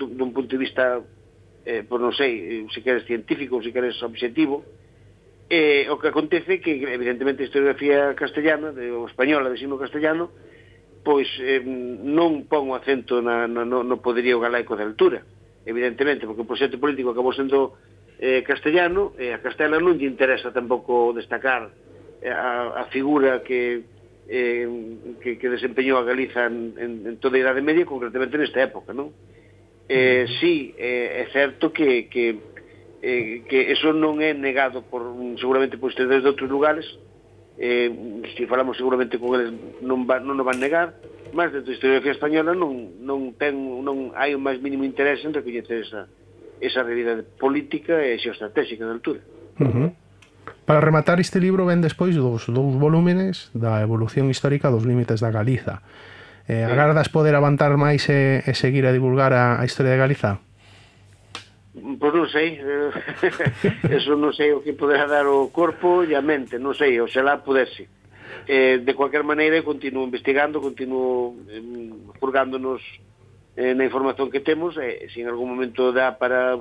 dun, 0.00 0.16
dun 0.16 0.32
punto 0.32 0.48
de 0.48 0.62
vista 0.64 1.04
eh, 1.68 1.84
por 1.84 2.00
non 2.00 2.16
sei, 2.16 2.64
se 2.72 2.80
queres 2.80 3.04
científico 3.04 3.60
ou 3.60 3.62
se 3.62 3.70
queres 3.70 4.00
objetivo, 4.00 4.64
eh, 5.52 5.84
o 5.92 6.00
que 6.00 6.08
acontece 6.08 6.64
que 6.64 6.80
evidentemente 6.80 7.44
a 7.44 7.46
historiografía 7.46 8.16
castellana, 8.16 8.72
de, 8.72 8.88
ou 8.88 9.04
española 9.04 9.52
de 9.52 9.60
signo 9.60 9.76
castellano, 9.76 10.32
pois 11.04 11.28
eh, 11.38 11.60
non 11.62 12.48
pon 12.48 12.72
o 12.72 12.74
acento 12.74 13.20
na, 13.20 13.44
no, 13.44 13.84
no 13.84 13.96
poderío 14.00 14.40
galaico 14.40 14.74
de 14.74 14.88
altura, 14.88 15.20
evidentemente, 15.68 16.24
porque 16.24 16.42
o 16.42 16.48
proxecto 16.48 16.80
político 16.80 17.12
acabou 17.12 17.36
sendo 17.36 17.76
eh, 18.16 18.42
castellano, 18.42 19.12
e 19.20 19.30
eh, 19.30 19.36
a 19.36 19.42
Castela 19.44 19.78
non 19.78 20.00
lle 20.00 20.08
interesa 20.08 20.54
tampouco 20.54 21.12
destacar 21.12 21.70
eh, 22.24 22.30
a, 22.30 22.82
a 22.82 22.84
figura 22.90 23.44
que, 23.44 23.91
eh, 24.28 24.68
que, 25.20 25.38
que 25.38 25.48
desempeñou 25.48 25.98
a 25.98 26.06
Galiza 26.06 26.46
en, 26.46 26.74
en, 26.78 26.92
en 27.06 27.16
toda 27.18 27.36
a 27.36 27.42
Idade 27.42 27.62
Media, 27.62 27.86
concretamente 27.86 28.38
nesta 28.38 28.62
época, 28.62 28.94
non? 28.94 29.10
Eh, 29.88 30.26
sí, 30.40 30.74
eh, 30.78 31.26
é 31.26 31.32
certo 31.34 31.72
que, 31.72 32.06
que, 32.06 32.38
eh, 33.02 33.42
que 33.48 33.72
eso 33.74 33.92
non 33.92 34.22
é 34.22 34.30
negado 34.32 34.86
por 34.86 35.02
seguramente 35.36 35.76
por 35.76 35.90
ustedes 35.90 36.22
de 36.22 36.28
outros 36.30 36.48
lugares, 36.48 36.86
eh, 37.58 37.90
se 38.36 38.46
falamos 38.46 38.76
seguramente 38.76 39.18
con 39.18 39.34
eles 39.36 39.52
non, 39.82 40.06
va, 40.08 40.22
non 40.22 40.38
o 40.38 40.44
van 40.46 40.62
negar, 40.62 40.96
mas 41.34 41.52
dentro 41.52 41.68
da 41.68 41.76
historiografía 41.76 42.16
española 42.16 42.54
non, 42.54 43.02
non, 43.02 43.34
ten, 43.36 43.54
non 43.54 44.14
hai 44.16 44.32
o 44.32 44.40
máis 44.40 44.62
mínimo 44.62 44.86
interés 44.86 45.20
en 45.26 45.34
recoñecer 45.34 45.84
esa, 45.84 46.08
esa 46.62 46.80
realidade 46.86 47.26
política 47.36 48.00
e 48.00 48.16
xeostratégica 48.22 48.86
da 48.86 48.96
altura. 48.96 49.20
Uh 49.58 49.66
-huh. 49.66 49.88
Para 50.64 50.80
rematar 50.80 51.18
este 51.18 51.40
libro 51.42 51.66
ven 51.66 51.82
despois 51.82 52.14
dos 52.14 52.46
dous 52.46 52.74
volúmenes 52.78 53.50
da 53.50 53.82
evolución 53.82 54.30
histórica 54.30 54.70
dos 54.70 54.86
límites 54.86 55.18
da 55.18 55.34
Galiza. 55.34 55.82
Eh, 56.46 56.62
agardas 56.62 57.10
poder 57.10 57.34
avantar 57.34 57.74
máis 57.74 58.06
e, 58.06 58.46
e 58.46 58.52
seguir 58.54 58.86
a 58.86 58.94
divulgar 58.94 59.34
a, 59.34 59.58
a 59.58 59.64
historia 59.66 59.98
de 59.98 60.02
Galiza? 60.02 60.38
Pois 61.74 62.14
non 62.14 62.30
sei, 62.30 62.62
eh, 62.62 62.94
eso 63.98 64.14
non 64.14 64.30
sei 64.30 64.54
o 64.54 64.62
que 64.62 64.76
poderá 64.76 65.10
dar 65.10 65.26
o 65.26 65.50
corpo 65.50 66.06
e 66.06 66.14
a 66.14 66.22
mente, 66.22 66.62
non 66.62 66.78
sei, 66.78 66.94
oxalá 67.02 67.42
pudese. 67.42 67.90
Eh, 68.46 68.78
de 68.86 68.92
cualquier 68.94 69.26
maneira, 69.26 69.58
continuo 69.66 70.06
investigando, 70.06 70.62
continuo 70.62 71.42
eh, 71.50 71.58
furgándonos 72.22 72.82
eh, 73.58 73.74
na 73.74 73.82
información 73.82 74.30
que 74.30 74.44
temos, 74.44 74.78
e 74.78 75.06
eh, 75.06 75.10
se 75.10 75.26
en 75.26 75.32
algún 75.32 75.50
momento 75.50 75.90
dá 75.90 76.14
para 76.22 76.54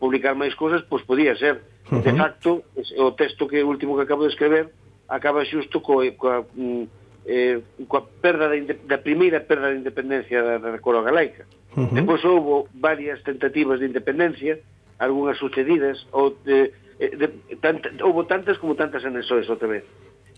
publicar 0.00 0.32
máis 0.40 0.56
cousas, 0.56 0.80
pois 0.88 1.04
podía 1.04 1.36
ser 1.36 1.71
Uh 1.90 1.98
-huh. 1.98 2.02
De 2.02 2.12
facto, 2.14 2.62
o 2.98 3.12
texto 3.12 3.48
que 3.48 3.62
último 3.62 3.96
que 3.96 4.02
acabo 4.02 4.22
de 4.24 4.30
escrever 4.30 4.70
acaba 5.08 5.44
xusto 5.44 5.82
co, 5.82 6.00
coa, 6.16 6.46
mm, 6.54 6.84
eh, 7.26 7.60
coa 7.88 8.02
perda 8.20 8.48
da, 8.48 8.56
da 8.86 8.98
primeira 8.98 9.40
perda 9.44 9.70
de 9.70 9.78
independencia 9.82 10.42
da, 10.42 10.58
da 10.58 10.78
coroa 10.78 11.02
galaica. 11.02 11.44
Uh 11.76 11.86
-huh. 11.86 11.94
Depois 11.94 12.24
houbo 12.24 12.68
varias 12.74 13.22
tentativas 13.22 13.80
de 13.80 13.86
independencia, 13.86 14.60
algunhas 14.98 15.38
sucedidas, 15.38 16.06
ou 16.12 16.38
eh, 16.46 16.72
eh, 16.98 17.12
de, 17.16 17.26
de, 17.28 17.56
tant, 17.60 17.82
houbo 18.00 18.24
tantas 18.24 18.58
como 18.58 18.74
tantas 18.74 19.04
anexoes 19.04 19.48
outra 19.50 19.68
vez. 19.68 19.84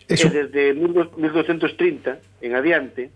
Eso... 0.08 0.28
E 0.28 0.30
desde 0.30 0.74
1230 0.74 2.44
en 2.44 2.50
adiante 2.54 3.10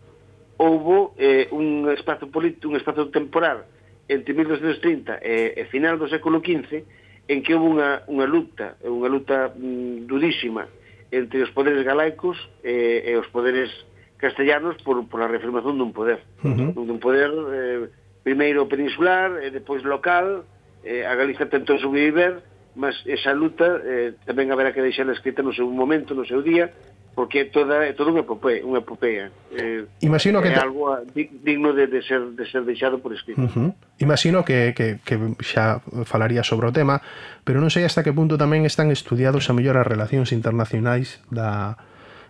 houbo 0.58 1.14
eh, 1.18 1.48
un 1.52 1.88
espazo 1.92 2.28
político, 2.28 2.68
un 2.68 2.76
espazo 2.76 3.08
temporal 3.08 3.64
entre 4.08 4.32
1230 4.32 5.20
e, 5.20 5.54
e 5.56 5.62
final 5.68 6.00
do 6.00 6.08
século 6.08 6.40
XV 6.40 6.82
en 7.28 7.44
que 7.44 7.52
houve 7.52 7.68
unha, 7.76 7.90
unha 8.08 8.24
luta, 8.24 8.80
unha 8.80 9.08
luta 9.12 9.52
mm, 9.52 10.08
durísima 10.08 10.64
entre 11.12 11.44
os 11.44 11.52
poderes 11.52 11.84
galaicos 11.84 12.36
e, 12.64 13.04
e 13.04 13.12
os 13.20 13.28
poderes 13.28 13.68
castellanos 14.16 14.80
por, 14.82 15.04
por 15.06 15.20
a 15.20 15.28
reafirmación 15.28 15.76
dun 15.76 15.92
poder. 15.92 16.24
Uh 16.42 16.72
-huh. 16.72 16.84
Dun 16.88 16.98
poder 16.98 17.30
eh, 17.30 17.88
primeiro 18.24 18.66
peninsular 18.66 19.44
e 19.44 19.52
depois 19.52 19.84
local, 19.84 20.44
eh, 20.84 21.04
a 21.04 21.14
Galiza 21.14 21.46
tentou 21.46 21.78
sobreviver, 21.78 22.40
mas 22.76 22.96
esa 23.04 23.32
luta 23.36 23.80
eh, 23.84 24.16
tamén 24.24 24.48
haberá 24.48 24.72
que 24.72 24.84
deixar 24.84 25.08
escrita 25.12 25.44
no 25.44 25.52
seu 25.52 25.68
momento, 25.68 26.16
no 26.16 26.24
seu 26.24 26.40
día, 26.40 26.72
porque 27.18 27.46
toda 27.46 27.82
é 27.82 27.98
todo 27.98 28.14
unha 28.14 28.22
epopeia, 28.22 28.62
unha 28.62 28.78
epopeia. 28.78 29.34
Eh. 29.50 29.82
eh, 29.82 30.06
Imagino 30.06 30.38
que 30.38 30.54
eh, 30.54 30.54
é 30.54 30.62
algo 30.62 30.94
digno 31.42 31.74
de, 31.74 31.90
de 31.90 31.98
ser 32.06 32.30
de 32.38 32.46
ser 32.46 32.62
deixado 32.62 33.02
por 33.02 33.10
escrito. 33.10 33.42
Uh 33.42 33.50
-huh. 33.50 33.70
Imagino 33.98 34.46
que, 34.46 34.70
que, 34.70 35.02
que 35.02 35.18
xa 35.42 35.82
falaría 36.06 36.46
sobre 36.46 36.70
o 36.70 36.72
tema, 36.72 37.02
pero 37.42 37.58
non 37.58 37.74
sei 37.74 37.82
hasta 37.82 38.06
que 38.06 38.14
punto 38.14 38.38
tamén 38.38 38.62
están 38.62 38.94
estudiados 38.94 39.50
a 39.50 39.52
mellor 39.58 39.82
as 39.82 39.90
relacións 39.90 40.30
internacionais 40.30 41.18
da 41.26 41.74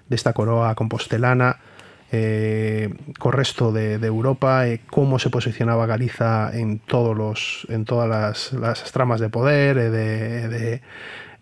desta 0.09 0.33
coroa 0.33 0.73
compostelana 0.73 1.61
eh, 2.09 2.89
co 3.21 3.29
resto 3.29 3.69
de, 3.77 4.01
de 4.01 4.09
Europa 4.09 4.65
e 4.65 4.81
eh, 4.81 4.89
como 4.89 5.21
se 5.21 5.29
posicionaba 5.29 5.85
Galiza 5.85 6.49
en 6.57 6.81
todos 6.81 7.13
los 7.13 7.69
en 7.69 7.85
todas 7.85 8.09
las, 8.09 8.57
las 8.57 8.89
tramas 8.89 9.21
de 9.21 9.29
poder 9.29 9.77
e 9.77 9.85
eh, 9.85 9.91
de, 9.93 10.09
de 10.49 10.65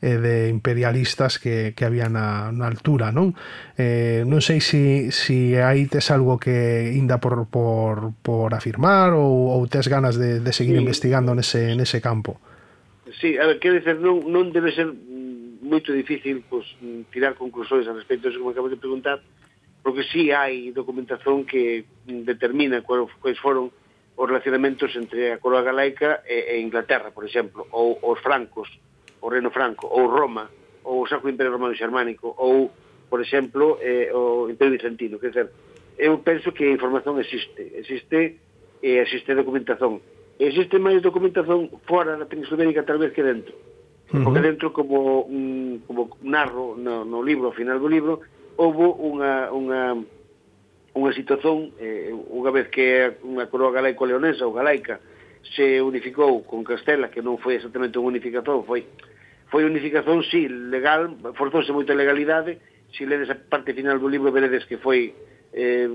eh, 0.03 0.19
de 0.19 0.49
imperialistas 0.49 1.39
que, 1.39 1.73
que 1.75 1.85
había 1.85 2.09
na, 2.09 2.53
na 2.53 2.67
altura, 2.69 3.11
non? 3.11 3.33
Eh, 3.81 4.23
non 4.29 4.45
sei 4.45 4.61
se 4.61 5.11
si, 5.11 5.55
si 5.55 5.57
aí 5.57 5.89
tes 5.89 6.13
algo 6.13 6.37
que 6.37 6.93
inda 6.93 7.17
por, 7.19 7.49
por, 7.49 8.13
por 8.21 8.53
afirmar 8.53 9.17
ou, 9.17 9.57
ou 9.57 9.65
tes 9.67 9.89
ganas 9.89 10.21
de, 10.21 10.41
de 10.45 10.53
seguir 10.53 10.77
sí. 10.77 10.83
investigando 10.85 11.33
nese, 11.33 11.73
nese 11.75 12.05
campo. 12.05 12.37
Sí, 13.17 13.39
a 13.39 13.47
ver, 13.47 13.59
quero 13.59 13.81
dizer, 13.81 13.97
non, 13.97 14.29
non 14.29 14.53
debe 14.53 14.75
ser 14.75 14.93
moito 15.67 15.91
difícil 15.91 16.45
pues, 16.47 16.69
tirar 17.11 17.35
conclusões 17.35 17.89
a 17.89 17.97
respecto, 17.97 18.29
eso 18.29 18.39
que 18.39 18.45
me 18.45 18.53
acabas 18.53 18.71
de 18.71 18.83
preguntar, 18.83 19.19
porque 19.83 20.05
sí 20.05 20.31
hai 20.31 20.71
documentación 20.77 21.47
que 21.47 21.87
determina 22.05 22.83
quais 22.85 23.39
foron 23.41 23.73
os 24.17 24.27
relacionamentos 24.27 24.93
entre 24.97 25.33
a 25.33 25.41
coroa 25.41 25.63
galaica 25.63 26.25
e, 26.25 26.57
e 26.57 26.65
Inglaterra, 26.65 27.13
por 27.13 27.25
exemplo, 27.25 27.69
ou 27.73 28.01
os 28.01 28.19
francos, 28.21 28.69
o 29.27 29.29
Reino 29.29 29.51
Franco, 29.51 29.91
ou 29.91 30.07
Roma, 30.07 30.47
ou 30.87 31.03
o 31.03 31.09
Sacro 31.11 31.27
Imperio 31.27 31.59
Romano 31.59 31.75
Xermánico, 31.75 32.31
ou, 32.39 32.71
por 33.11 33.19
exemplo, 33.19 33.77
eh, 33.83 34.15
o 34.15 34.47
Imperio 34.47 34.79
Bizantino. 34.79 35.19
Quer 35.19 35.35
dizer, 35.35 35.51
eu 35.99 36.23
penso 36.23 36.55
que 36.55 36.71
a 36.71 36.77
información 36.79 37.19
existe, 37.19 37.75
existe 37.75 38.39
e 38.79 38.91
eh, 38.95 39.03
existe 39.03 39.35
documentación. 39.35 39.99
Existe 40.39 40.79
máis 40.79 41.03
documentación 41.03 41.75
fora 41.91 42.15
da 42.15 42.31
Península 42.31 42.63
Ibérica 42.63 42.87
tal 42.87 43.03
vez 43.03 43.11
que 43.11 43.27
dentro. 43.27 43.51
Uh 44.15 44.15
-huh. 44.15 44.23
Porque 44.23 44.47
dentro, 44.47 44.71
como, 44.71 45.27
un, 45.27 45.83
como 45.91 46.15
narro 46.23 46.79
no, 46.79 47.03
no 47.03 47.19
libro, 47.19 47.51
ao 47.51 47.59
final 47.59 47.83
do 47.83 47.91
libro, 47.91 48.23
houve 48.55 48.87
unha, 48.95 49.51
unha, 49.51 50.07
unha 50.95 51.13
situación, 51.19 51.75
eh, 51.83 52.15
unha 52.15 52.55
vez 52.55 52.71
que 52.71 53.19
unha 53.27 53.51
coroa 53.51 53.75
galaico-leonesa 53.75 54.47
ou 54.47 54.55
galaica 54.55 55.03
se 55.55 55.83
unificou 55.83 56.47
con 56.47 56.63
Castela, 56.63 57.11
que 57.11 57.23
non 57.23 57.43
foi 57.43 57.59
exactamente 57.59 57.99
unha 57.99 58.15
unificación, 58.15 58.63
foi 58.63 58.87
foi 59.49 59.65
unificación, 59.65 60.23
sí, 60.27 60.49
legal, 60.49 61.15
forzouse 61.39 61.71
moita 61.71 61.95
legalidade, 61.95 62.59
se 62.91 63.07
ledes 63.07 63.31
a 63.31 63.37
parte 63.37 63.75
final 63.75 63.99
do 63.99 64.11
libro 64.11 64.35
veredes 64.35 64.67
que 64.67 64.79
foi 64.79 65.15
eh, 65.55 65.89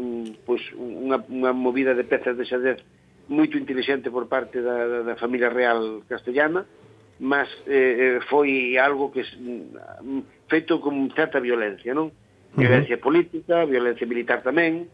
pois, 0.47 0.61
unha, 0.75 1.19
unha 1.27 1.51
movida 1.51 1.93
de 1.93 2.07
pezas 2.07 2.35
de 2.37 2.47
xadrez 2.47 2.79
moito 3.27 3.55
inteligente 3.55 4.11
por 4.11 4.27
parte 4.27 4.59
da, 4.59 5.03
da 5.03 5.15
familia 5.15 5.49
real 5.49 6.03
castellana, 6.07 6.65
mas 7.19 7.47
eh, 7.67 8.17
eh 8.17 8.19
foi 8.27 8.75
algo 8.79 9.11
que 9.11 9.23
mm, 9.23 10.47
feito 10.49 10.79
con 10.81 11.11
certa 11.15 11.39
violencia, 11.39 11.93
non? 11.93 12.11
Violencia 12.51 12.95
uh 12.95 12.99
-huh. 12.99 13.07
política, 13.07 13.63
violencia 13.63 14.07
militar 14.07 14.43
tamén, 14.43 14.89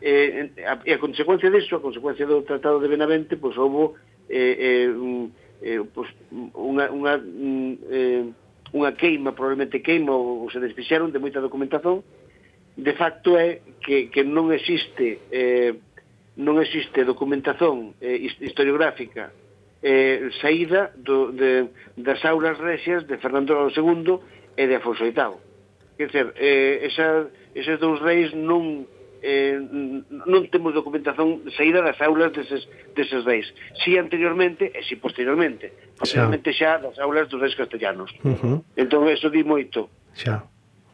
eh, 0.00 0.52
e 0.56 0.64
a, 0.64 0.80
a 0.80 0.98
consecuencia 1.02 1.50
disso, 1.50 1.76
a 1.76 1.84
consecuencia 1.84 2.24
do 2.24 2.44
Tratado 2.44 2.80
de 2.80 2.88
Benavente, 2.88 3.36
pois 3.36 3.56
houve 3.56 3.96
eh, 4.28 4.86
eh, 4.86 4.88
un, 4.88 5.32
eh, 5.64 5.80
pues, 5.80 6.12
unha, 6.52 6.92
unha, 6.92 7.16
mm, 7.16 7.72
eh, 7.88 8.24
unha 8.76 8.92
queima, 8.92 9.32
probablemente 9.32 9.80
queima 9.80 10.12
ou, 10.12 10.44
ou 10.44 10.52
se 10.52 10.60
desfixeron 10.60 11.08
de 11.08 11.22
moita 11.22 11.40
documentación, 11.40 12.04
de 12.76 12.92
facto 12.92 13.40
é 13.40 13.64
que, 13.80 14.12
que 14.12 14.22
non 14.28 14.52
existe 14.52 15.24
eh, 15.32 15.72
non 16.36 16.60
existe 16.60 17.06
documentación 17.06 17.96
eh, 18.02 18.28
historiográfica 18.44 19.32
eh, 19.80 20.28
saída 20.42 20.92
do, 20.98 21.30
de, 21.32 21.70
das 21.96 22.20
aulas 22.26 22.58
rexias 22.58 23.06
de 23.06 23.16
Fernando 23.22 23.70
II 23.70 24.20
e 24.58 24.64
de 24.66 24.74
Afonso 24.74 25.06
VIII. 25.06 25.38
Quer 25.94 26.06
dizer, 26.10 26.26
eh, 26.34 26.90
esa, 26.90 27.30
eses 27.54 27.78
dous 27.78 28.02
reis 28.02 28.34
non 28.34 28.90
eh, 29.24 29.56
non 30.28 30.52
temos 30.52 30.76
documentación 30.76 31.48
saída 31.56 31.80
das 31.80 31.96
aulas 32.04 32.36
deses, 32.36 32.68
deses 32.92 33.24
reis. 33.24 33.48
Si 33.80 33.96
anteriormente 33.96 34.68
e 34.68 34.84
si 34.84 35.00
posteriormente. 35.00 35.96
Posteriormente 35.96 36.52
xa 36.52 36.76
das 36.76 37.00
aulas 37.00 37.32
dos 37.32 37.40
reis 37.40 37.56
castellanos. 37.56 38.12
Uh 38.20 38.36
-huh. 38.36 38.56
Entón, 38.76 39.08
eso 39.08 39.32
di 39.32 39.40
moito. 39.40 39.88
Xa. 40.12 40.44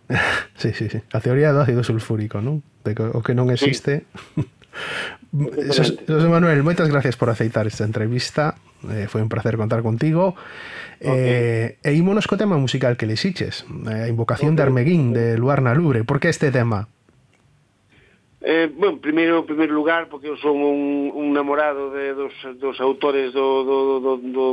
sí, 0.60 0.70
sí, 0.70 0.86
sí. 0.86 1.02
A 1.10 1.18
teoría 1.18 1.50
do 1.50 1.58
ácido 1.58 1.82
sulfúrico, 1.82 2.38
non? 2.38 2.62
De 2.86 2.94
que, 2.94 3.02
o 3.02 3.20
que 3.26 3.34
non 3.34 3.50
existe... 3.50 4.06
Sí. 4.38 4.46
José 6.06 6.28
Manuel, 6.30 6.62
moitas 6.62 6.90
gracias 6.90 7.18
por 7.18 7.30
aceitar 7.30 7.66
esta 7.66 7.82
entrevista 7.82 8.54
eh, 8.90 9.06
foi 9.06 9.22
un 9.22 9.28
placer 9.30 9.58
contar 9.58 9.82
contigo 9.82 10.34
okay. 10.98 11.78
eh, 11.82 11.86
e 11.86 11.90
ímonos 11.94 12.26
co 12.26 12.38
tema 12.38 12.58
musical 12.58 12.96
que 12.98 13.06
lexiches 13.06 13.66
eh, 13.90 14.06
a 14.06 14.08
invocación 14.08 14.54
okay. 14.54 14.58
de 14.58 14.62
Armeguín 14.62 15.02
de 15.12 15.38
Luar 15.38 15.62
na 15.62 15.74
Lubre 15.74 16.02
por 16.02 16.18
que 16.18 16.30
este 16.30 16.50
tema? 16.50 16.90
Eh, 18.42 18.72
bueno, 18.74 18.98
primeiro, 18.98 19.40
en 19.40 19.46
primeiro 19.46 19.74
lugar, 19.74 20.08
porque 20.08 20.32
eu 20.32 20.36
son 20.40 20.56
un, 20.64 21.12
un 21.12 21.28
namorado 21.36 21.92
de, 21.92 22.16
dos, 22.16 22.32
dos 22.56 22.80
autores 22.80 23.36
do, 23.36 23.64
do, 23.68 23.78
do, 24.00 24.12
do, 24.16 24.46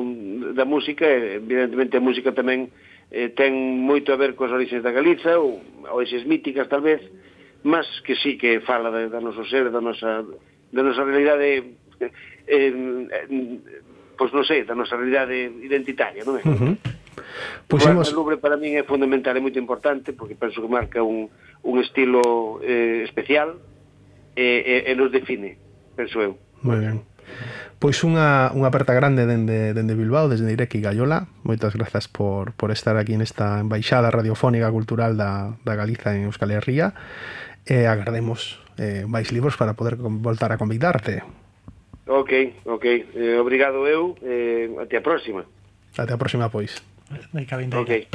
da 0.52 0.68
música, 0.68 1.08
e, 1.08 1.40
evidentemente 1.40 1.96
a 1.96 2.04
música 2.04 2.36
tamén 2.36 2.68
eh, 3.16 3.32
ten 3.32 3.56
moito 3.80 4.12
a 4.12 4.20
ver 4.20 4.36
coas 4.36 4.52
orixes 4.52 4.84
da 4.84 4.92
Galiza, 4.92 5.40
ou 5.40 5.64
orixes 5.88 6.28
míticas 6.28 6.68
talvez, 6.68 7.00
mas 7.64 7.88
que 8.04 8.20
sí 8.20 8.36
que 8.36 8.60
fala 8.60 8.92
da, 8.92 9.08
da 9.08 9.24
noso 9.24 9.48
ser, 9.48 9.72
da 9.72 9.80
nosa, 9.80 10.20
da 10.20 10.84
nosa 10.84 11.08
realidade, 11.08 11.80
eh, 12.04 12.12
eh, 12.44 12.76
pois 14.20 14.36
non 14.36 14.44
sei, 14.44 14.68
da 14.68 14.76
nosa 14.76 15.00
realidade 15.00 15.48
identitaria, 15.64 16.28
non 16.28 16.36
é? 16.36 16.44
Uh 16.44 16.60
-huh. 16.60 16.76
Pois 17.72 17.84
pues 17.84 17.88
hemos... 17.88 18.12
Lubre 18.12 18.36
para 18.36 18.60
min 18.60 18.76
é 18.76 18.84
fundamental, 18.84 19.32
é 19.32 19.40
moito 19.40 19.64
importante, 19.64 20.12
porque 20.12 20.36
penso 20.36 20.60
que 20.60 20.68
marca 20.68 21.00
un, 21.00 21.32
un 21.64 21.76
estilo 21.80 22.60
eh, 22.68 23.08
especial, 23.08 23.64
e, 24.38 24.86
e, 24.86 24.92
e 24.92 24.96
nos 24.96 25.10
define, 25.10 25.58
penso 25.98 26.22
eu. 26.22 26.38
Moi 26.62 26.78
ben. 26.78 27.02
Pois 27.78 28.02
unha, 28.02 28.50
unha 28.58 28.74
aperta 28.74 28.98
grande 28.98 29.30
dende, 29.30 29.74
dende 29.74 29.94
Bilbao, 29.94 30.26
desde 30.26 30.50
Ireki 30.50 30.82
Gallola. 30.82 31.30
Moitas 31.46 31.78
grazas 31.78 32.10
por, 32.10 32.54
por 32.58 32.74
estar 32.74 32.98
aquí 32.98 33.14
nesta 33.14 33.62
embaixada 33.62 34.10
radiofónica 34.10 34.70
cultural 34.74 35.14
da, 35.14 35.54
da 35.62 35.74
Galiza 35.78 36.18
en 36.18 36.26
Euskal 36.26 36.54
Herria. 36.58 36.98
E 37.70 37.86
agardemos 37.86 38.58
eh, 38.82 39.06
máis 39.06 39.30
libros 39.30 39.54
para 39.62 39.78
poder 39.78 40.02
voltar 40.02 40.50
a 40.50 40.58
convidarte. 40.58 41.22
Ok, 42.10 42.66
ok. 42.66 42.86
Eh, 43.14 43.38
obrigado 43.38 43.86
eu. 43.86 44.18
Eh, 44.26 44.74
até 44.82 44.98
a 44.98 45.06
próxima. 45.06 45.46
Até 45.94 46.14
a 46.14 46.18
próxima, 46.18 46.50
pois. 46.50 46.82
Ok. 47.14 47.70
okay. 47.78 48.08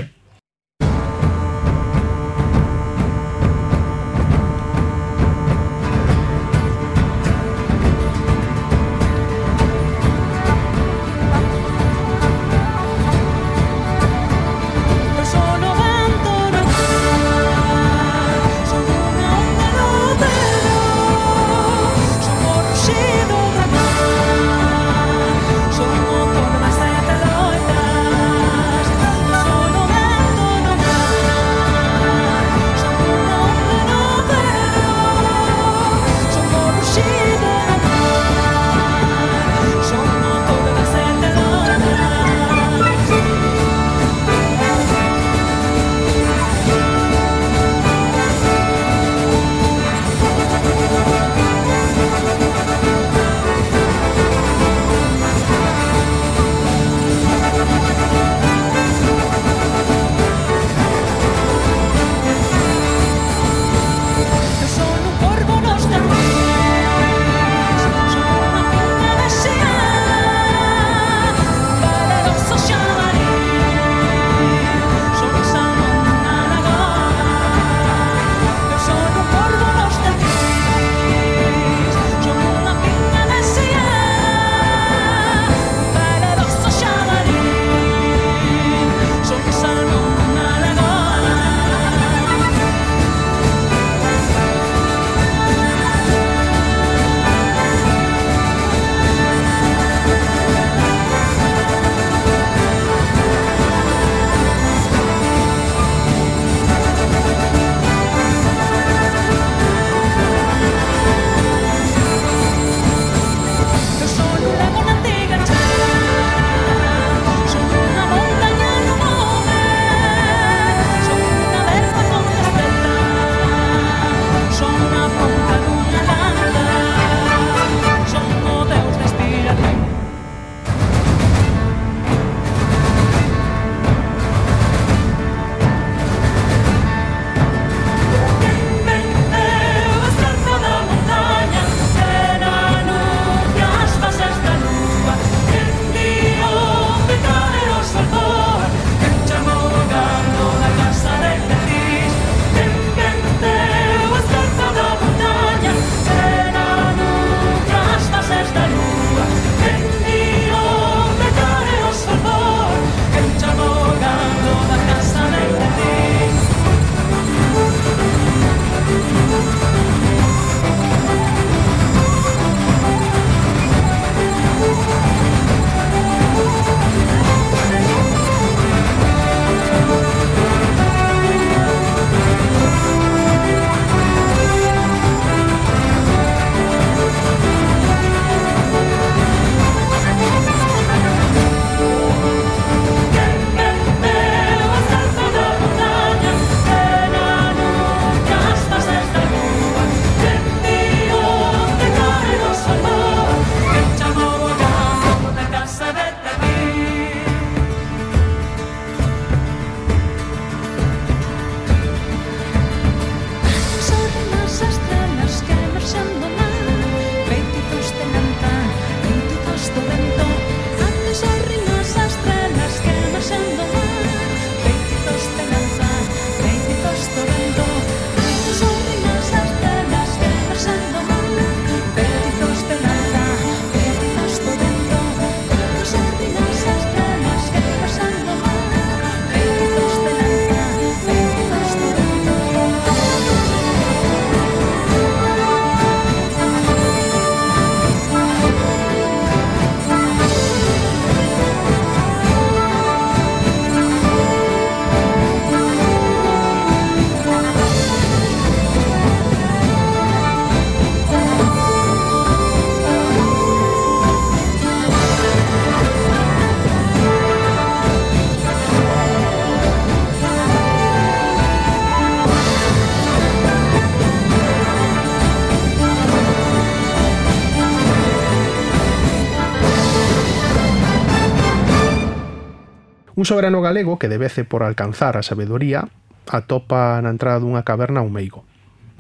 Un 283.22 283.26
soberano 283.26 283.62
galego 283.62 284.00
que 284.00 284.08
debece 284.08 284.42
por 284.42 284.64
alcanzar 284.64 285.14
a 285.16 285.22
sabedoría 285.22 285.86
atopa 286.26 286.98
na 286.98 287.14
entrada 287.14 287.38
dunha 287.38 287.62
caverna 287.62 288.02
un 288.02 288.10
meigo 288.10 288.42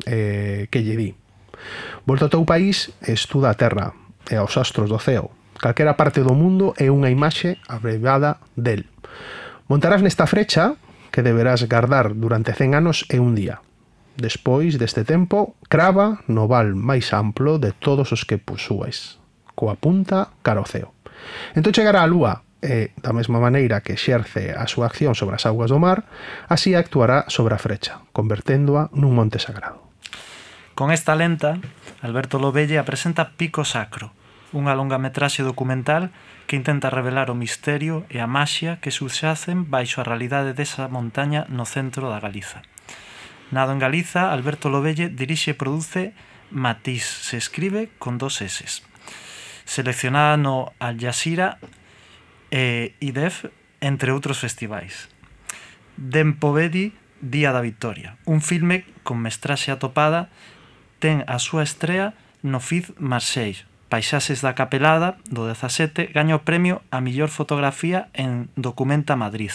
eh, 0.06 0.70
que 0.70 0.86
lle 0.86 0.94
di 0.94 1.10
Volta 2.06 2.30
ao 2.30 2.32
teu 2.38 2.46
país 2.46 2.94
estuda 3.02 3.50
a 3.50 3.58
terra 3.58 3.98
e 4.30 4.38
aos 4.38 4.54
astros 4.54 4.86
do 4.86 5.02
ceo 5.02 5.34
calquera 5.58 5.98
parte 5.98 6.22
do 6.22 6.38
mundo 6.38 6.70
é 6.78 6.86
unha 6.86 7.10
imaxe 7.10 7.58
abrevada 7.66 8.38
del 8.54 8.86
Montarás 9.66 10.06
nesta 10.06 10.30
frecha 10.30 10.78
que 11.10 11.26
deberás 11.26 11.66
guardar 11.66 12.14
durante 12.14 12.54
100 12.54 12.78
anos 12.78 13.02
e 13.10 13.18
un 13.18 13.34
día. 13.34 13.58
Despois 14.14 14.78
deste 14.78 15.02
tempo, 15.02 15.58
crava 15.66 16.22
no 16.30 16.46
val 16.46 16.78
máis 16.78 17.10
amplo 17.10 17.58
de 17.58 17.74
todos 17.74 18.14
os 18.14 18.22
que 18.22 18.38
posúes 18.38 19.18
coa 19.58 19.74
punta 19.74 20.30
caroceo. 20.46 20.94
Entón 21.58 21.74
chegará 21.74 22.06
a 22.06 22.10
lúa, 22.10 22.46
e, 22.62 22.94
da 23.02 23.10
mesma 23.10 23.42
maneira 23.42 23.82
que 23.82 23.98
xerce 23.98 24.54
a 24.54 24.70
súa 24.70 24.86
acción 24.86 25.18
sobre 25.18 25.34
as 25.34 25.44
augas 25.44 25.74
do 25.74 25.82
mar, 25.82 26.06
así 26.46 26.78
actuará 26.78 27.26
sobre 27.26 27.58
a 27.58 27.60
frecha, 27.60 28.06
converténdoa 28.14 28.88
nun 28.94 29.12
monte 29.18 29.42
sagrado. 29.42 29.82
Con 30.78 30.94
esta 30.94 31.18
lenta, 31.18 31.58
Alberto 32.00 32.38
Lobelle 32.38 32.78
apresenta 32.78 33.34
Pico 33.36 33.66
Sacro, 33.66 34.14
unha 34.54 34.72
longametraxe 34.78 35.42
documental 35.42 36.14
que 36.46 36.56
intenta 36.56 36.88
revelar 36.88 37.28
o 37.28 37.36
misterio 37.36 38.06
e 38.08 38.22
a 38.22 38.30
maxia 38.30 38.78
que 38.78 38.94
subxacen 38.94 39.68
baixo 39.68 40.00
a 40.00 40.06
realidade 40.06 40.54
desa 40.54 40.86
montaña 40.86 41.44
no 41.50 41.66
centro 41.66 42.08
da 42.08 42.22
Galiza. 42.22 42.62
Nado 43.52 43.76
en 43.76 43.80
Galiza, 43.80 44.32
Alberto 44.32 44.72
Lobelle 44.72 45.12
dirixe 45.12 45.52
e 45.52 45.58
produce 45.58 46.16
Matiz, 46.52 47.04
se 47.04 47.40
escribe 47.40 47.92
con 47.96 48.16
dos 48.20 48.40
S. 48.40 48.84
Seleccionada 49.64 50.36
no 50.36 50.72
Al 50.80 51.00
Jazeera 51.00 51.56
e 52.52 52.92
IDEF, 53.00 53.48
entre 53.80 54.12
outros 54.12 54.38
festivais. 54.38 55.08
Dempovedi, 55.96 56.92
Día 57.22 57.54
da 57.54 57.62
Victoria, 57.62 58.18
un 58.26 58.42
filme 58.42 58.84
con 59.06 59.22
mestraxe 59.22 59.72
atopada, 59.72 60.28
ten 61.00 61.24
a 61.24 61.38
súa 61.38 61.64
estrea 61.64 62.12
no 62.42 62.60
FID 62.60 62.98
Marseille. 62.98 63.64
Paisaxes 63.88 64.42
da 64.42 64.58
Capelada, 64.58 65.20
do 65.30 65.46
17, 65.46 66.10
gaña 66.10 66.34
o 66.34 66.44
premio 66.44 66.82
a 66.90 66.98
millor 66.98 67.30
fotografía 67.30 68.10
en 68.12 68.50
Documenta 68.58 69.14
Madrid. 69.14 69.54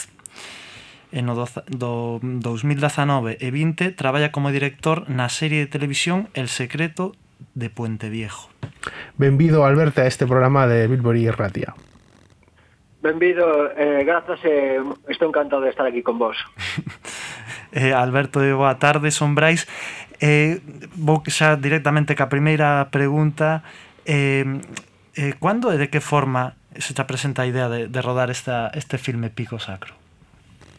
En 1.12 1.28
o 1.28 1.36
do, 1.36 1.48
do 1.68 2.20
2019 2.24 3.36
e 3.40 3.48
20 3.52 3.98
traballa 4.00 4.32
como 4.32 4.54
director 4.54 5.10
na 5.12 5.28
serie 5.28 5.66
de 5.66 5.72
televisión 5.72 6.32
El 6.38 6.48
Secreto 6.48 7.18
de 7.52 7.68
Puente 7.68 8.08
Viejo. 8.08 8.48
Benvido, 9.18 9.66
Alberto, 9.66 10.02
a 10.02 10.08
este 10.08 10.28
programa 10.30 10.68
de 10.68 10.88
Bilbori 10.88 11.26
e 11.28 11.34
Ratia. 11.34 11.76
Benvido, 13.08 13.72
eh, 13.72 14.04
grazas, 14.04 14.44
eh, 14.44 14.84
estou 15.08 15.32
encantado 15.32 15.64
de 15.64 15.70
estar 15.70 15.88
aquí 15.88 16.04
con 16.04 16.20
vos. 16.20 16.36
eh, 17.72 17.94
Alberto, 17.96 18.44
eh, 18.44 18.52
boa 18.52 18.76
tarde, 18.84 19.16
son 19.16 19.32
Brais. 19.32 19.64
Eh, 20.20 20.60
vou 21.00 21.24
xa 21.24 21.56
directamente 21.56 22.20
ca 22.20 22.28
primeira 22.28 22.92
pregunta. 22.92 23.64
Eh, 24.04 24.44
eh, 25.16 25.34
cando 25.40 25.72
e 25.72 25.80
de 25.80 25.88
que 25.88 26.04
forma 26.04 26.60
se 26.76 26.92
te 26.92 27.08
presenta 27.08 27.44
a 27.44 27.48
idea 27.48 27.72
de, 27.72 27.88
de 27.88 28.00
rodar 28.04 28.28
esta, 28.28 28.76
este 28.76 29.00
filme 29.00 29.32
Pico 29.32 29.56
Sacro? 29.56 29.96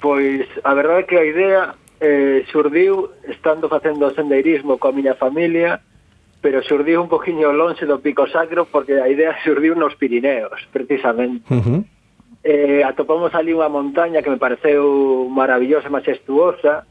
Pois 0.04 0.44
a 0.68 0.76
verdade 0.76 1.00
é 1.00 1.08
que 1.08 1.16
a 1.16 1.24
idea 1.24 1.60
eh, 1.96 2.44
surdiu 2.52 3.08
estando 3.24 3.72
facendo 3.72 4.12
sendeirismo 4.12 4.76
coa 4.76 4.92
miña 4.92 5.16
familia 5.16 5.80
pero 6.44 6.62
surdiu 6.62 7.02
un 7.02 7.08
poquinho 7.08 7.50
longe 7.56 7.88
do 7.88 7.98
Pico 7.98 8.28
Sacro 8.28 8.68
porque 8.68 9.00
a 9.00 9.08
idea 9.08 9.34
surdiu 9.42 9.74
nos 9.74 9.96
Pirineos, 9.96 10.60
precisamente. 10.70 11.42
Uh 11.50 11.64
-huh 11.64 11.80
eh, 12.44 12.82
atopamos 12.84 13.34
ali 13.34 13.50
unha 13.50 13.68
montaña 13.70 14.22
que 14.22 14.30
me 14.30 14.38
pareceu 14.38 15.26
maravillosa 15.26 15.90
majestuosa, 15.90 16.86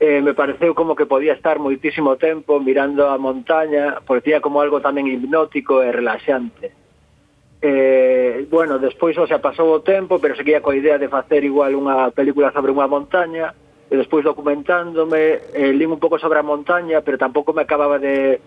eh, 0.00 0.20
me 0.20 0.34
pareceu 0.34 0.74
como 0.74 0.96
que 0.96 1.06
podía 1.06 1.32
estar 1.32 1.58
moitísimo 1.58 2.16
tempo 2.16 2.60
mirando 2.60 3.08
a 3.08 3.18
montaña, 3.18 4.00
porque 4.06 4.32
tiña 4.32 4.44
como 4.44 4.60
algo 4.60 4.80
tamén 4.80 5.06
hipnótico 5.06 5.84
e 5.84 5.92
relaxante. 5.92 6.72
Eh, 7.64 8.44
bueno, 8.50 8.76
despois 8.76 9.16
xa 9.16 9.40
pasou 9.40 9.72
o 9.72 9.80
tempo, 9.80 10.20
pero 10.20 10.36
seguía 10.36 10.60
coa 10.60 10.76
idea 10.76 11.00
de 11.00 11.08
facer 11.08 11.44
igual 11.44 11.72
unha 11.72 12.12
película 12.12 12.52
sobre 12.52 12.72
unha 12.72 12.90
montaña, 12.90 13.56
e 13.88 13.94
despois 13.96 14.24
documentándome, 14.24 15.40
eh, 15.52 15.72
lín 15.72 15.92
un 15.92 16.00
pouco 16.00 16.20
sobre 16.20 16.40
a 16.40 16.44
montaña, 16.44 17.00
pero 17.00 17.20
tampouco 17.20 17.56
me 17.56 17.64
acababa 17.64 17.96
de 17.96 18.40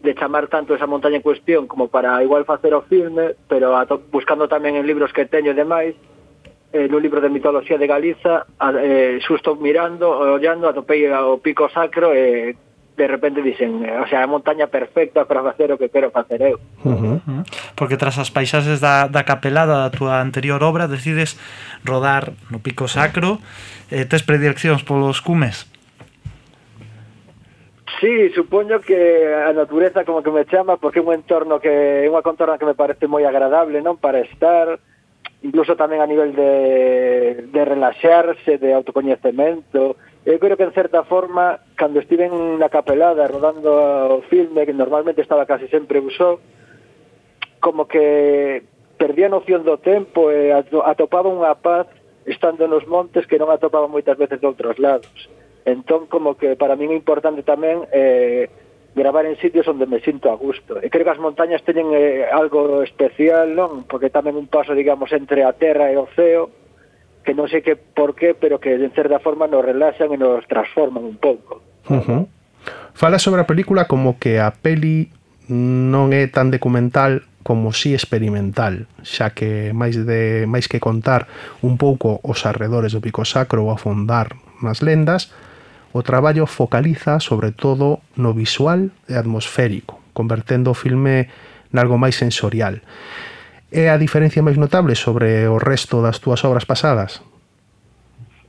de 0.00 0.14
chamar 0.14 0.48
tanto 0.48 0.74
esa 0.74 0.86
montaña 0.86 1.16
en 1.16 1.22
cuestión 1.22 1.66
como 1.66 1.88
para 1.88 2.22
igual 2.22 2.44
facer 2.44 2.74
o 2.74 2.82
filme, 2.82 3.34
pero 3.48 3.76
a 3.76 3.86
buscando 4.12 4.48
tamén 4.48 4.76
en 4.76 4.86
libros 4.86 5.12
que 5.12 5.26
teño 5.26 5.52
e 5.52 5.58
demais, 5.58 5.94
eh, 6.72 6.88
no 6.88 7.00
libro 7.00 7.20
de 7.20 7.32
mitoloxía 7.32 7.78
de 7.78 7.86
Galiza, 7.86 8.44
a, 8.58 8.68
eh, 8.76 9.18
susto 9.24 9.56
mirando, 9.56 10.10
ollando, 10.10 10.68
atopei 10.68 11.08
o 11.08 11.38
pico 11.40 11.68
sacro 11.72 12.12
e 12.12 12.52
eh, 12.52 12.56
de 12.96 13.06
repente 13.06 13.42
dicen, 13.42 13.84
eh, 13.84 13.98
o 13.98 14.08
sea, 14.08 14.24
a 14.24 14.26
montaña 14.26 14.66
perfecta 14.68 15.28
para 15.28 15.42
facer 15.42 15.70
o 15.72 15.78
que 15.78 15.92
quero 15.92 16.10
facer 16.10 16.40
eu. 16.40 16.56
Uh 16.80 17.20
-huh. 17.20 17.44
Porque 17.76 18.00
tras 18.00 18.16
as 18.16 18.32
paisaxes 18.32 18.80
da, 18.80 19.06
da 19.06 19.22
capelada 19.22 19.84
da 19.84 19.92
túa 19.92 20.20
anterior 20.24 20.64
obra 20.64 20.88
decides 20.88 21.36
rodar 21.84 22.32
no 22.48 22.58
pico 22.64 22.88
sacro, 22.88 23.38
eh, 23.92 24.08
tes 24.08 24.24
predileccións 24.24 24.80
polos 24.80 25.20
cumes? 25.20 25.68
Sí, 28.00 28.28
supoño 28.34 28.80
que 28.80 29.32
a 29.32 29.52
natureza 29.54 30.04
como 30.04 30.22
que 30.22 30.30
me 30.30 30.44
chama 30.44 30.76
porque 30.76 30.98
é 30.98 31.02
un 31.02 31.16
entorno 31.16 31.56
que 31.56 32.04
é 32.04 32.10
unha 32.12 32.20
contorna 32.20 32.60
que 32.60 32.68
me 32.68 32.76
parece 32.76 33.08
moi 33.08 33.24
agradable, 33.24 33.80
non, 33.80 33.96
para 33.96 34.20
estar 34.20 34.76
incluso 35.40 35.80
tamén 35.80 36.04
a 36.04 36.10
nivel 36.10 36.36
de, 36.36 37.48
de 37.48 37.62
relaxarse, 37.64 38.60
de 38.60 38.76
autocoñecemento. 38.76 39.96
Eu 40.28 40.36
creo 40.36 40.60
que 40.60 40.68
en 40.68 40.76
certa 40.76 41.08
forma, 41.08 41.56
cando 41.72 41.96
estive 41.96 42.28
na 42.28 42.68
capelada 42.68 43.24
rodando 43.32 43.72
o 44.12 44.20
filme, 44.28 44.68
que 44.68 44.76
normalmente 44.76 45.24
estaba 45.24 45.48
casi 45.48 45.64
sempre 45.72 45.96
usó, 45.96 46.36
como 47.64 47.88
que 47.88 48.68
perdía 49.00 49.32
noción 49.32 49.64
do 49.64 49.80
tempo 49.80 50.28
e 50.28 50.52
atopaba 50.52 51.32
unha 51.32 51.56
paz 51.56 51.88
estando 52.28 52.68
nos 52.68 52.84
montes 52.84 53.24
que 53.24 53.40
non 53.40 53.48
atopaba 53.48 53.88
moitas 53.88 54.20
veces 54.20 54.36
de 54.36 54.44
outros 54.44 54.76
lados 54.76 55.32
Entón, 55.66 56.06
como 56.06 56.38
que 56.38 56.54
para 56.54 56.78
min 56.78 56.94
é 56.94 56.96
importante 56.96 57.42
tamén 57.42 57.90
eh, 57.90 58.46
gravar 58.94 59.26
en 59.26 59.34
sitios 59.42 59.66
onde 59.66 59.84
me 59.84 59.98
sinto 59.98 60.30
a 60.30 60.38
gusto. 60.38 60.78
E 60.78 60.88
creo 60.88 61.02
que 61.02 61.10
as 61.10 61.20
montañas 61.20 61.66
teñen 61.66 61.90
eh, 61.90 62.22
algo 62.30 62.86
especial, 62.86 63.50
non? 63.52 63.82
Porque 63.84 64.08
tamén 64.08 64.38
un 64.38 64.46
paso, 64.46 64.78
digamos, 64.78 65.10
entre 65.10 65.42
a 65.42 65.58
terra 65.58 65.90
e 65.90 65.98
o 65.98 66.06
ceo, 66.14 66.54
que 67.26 67.34
non 67.34 67.50
sei 67.50 67.66
que 67.66 67.74
por 67.74 68.14
qué, 68.14 68.38
pero 68.38 68.62
que 68.62 68.78
en 68.78 68.94
certa 68.94 69.18
forma 69.18 69.50
nos 69.50 69.66
relaxan 69.66 70.14
e 70.14 70.16
nos 70.16 70.46
transforman 70.46 71.02
un 71.02 71.18
pouco. 71.18 71.58
Uh 71.90 71.98
-huh. 71.98 72.22
Fala 72.94 73.18
sobre 73.18 73.42
a 73.42 73.50
película 73.50 73.90
como 73.90 74.22
que 74.22 74.38
a 74.38 74.54
peli 74.54 75.10
non 75.50 76.14
é 76.14 76.30
tan 76.30 76.54
documental 76.54 77.26
como 77.42 77.70
si 77.70 77.94
experimental, 77.94 78.86
xa 79.02 79.30
que 79.30 79.70
máis 79.70 79.94
de 79.94 80.46
máis 80.46 80.66
que 80.66 80.82
contar 80.82 81.30
un 81.62 81.78
pouco 81.78 82.18
os 82.26 82.42
arredores 82.42 82.90
do 82.90 83.02
Pico 83.02 83.22
Sacro 83.22 83.62
ou 83.62 83.70
afondar 83.70 84.34
nas 84.62 84.82
lendas, 84.82 85.30
O 85.96 86.02
traballo 86.02 86.44
focaliza 86.44 87.20
sobre 87.20 87.56
todo 87.56 88.04
no 88.20 88.36
visual 88.36 88.92
e 89.08 89.16
atmosférico, 89.16 89.96
convertendo 90.12 90.68
o 90.68 90.76
filme 90.76 91.32
nalgo 91.72 91.96
máis 91.96 92.20
sensorial. 92.20 92.84
É 93.72 93.88
a 93.88 93.96
diferencia 93.96 94.44
máis 94.44 94.60
notable 94.60 94.92
sobre 94.92 95.48
o 95.48 95.56
resto 95.56 96.04
das 96.04 96.20
túas 96.20 96.44
obras 96.44 96.68
pasadas? 96.68 97.24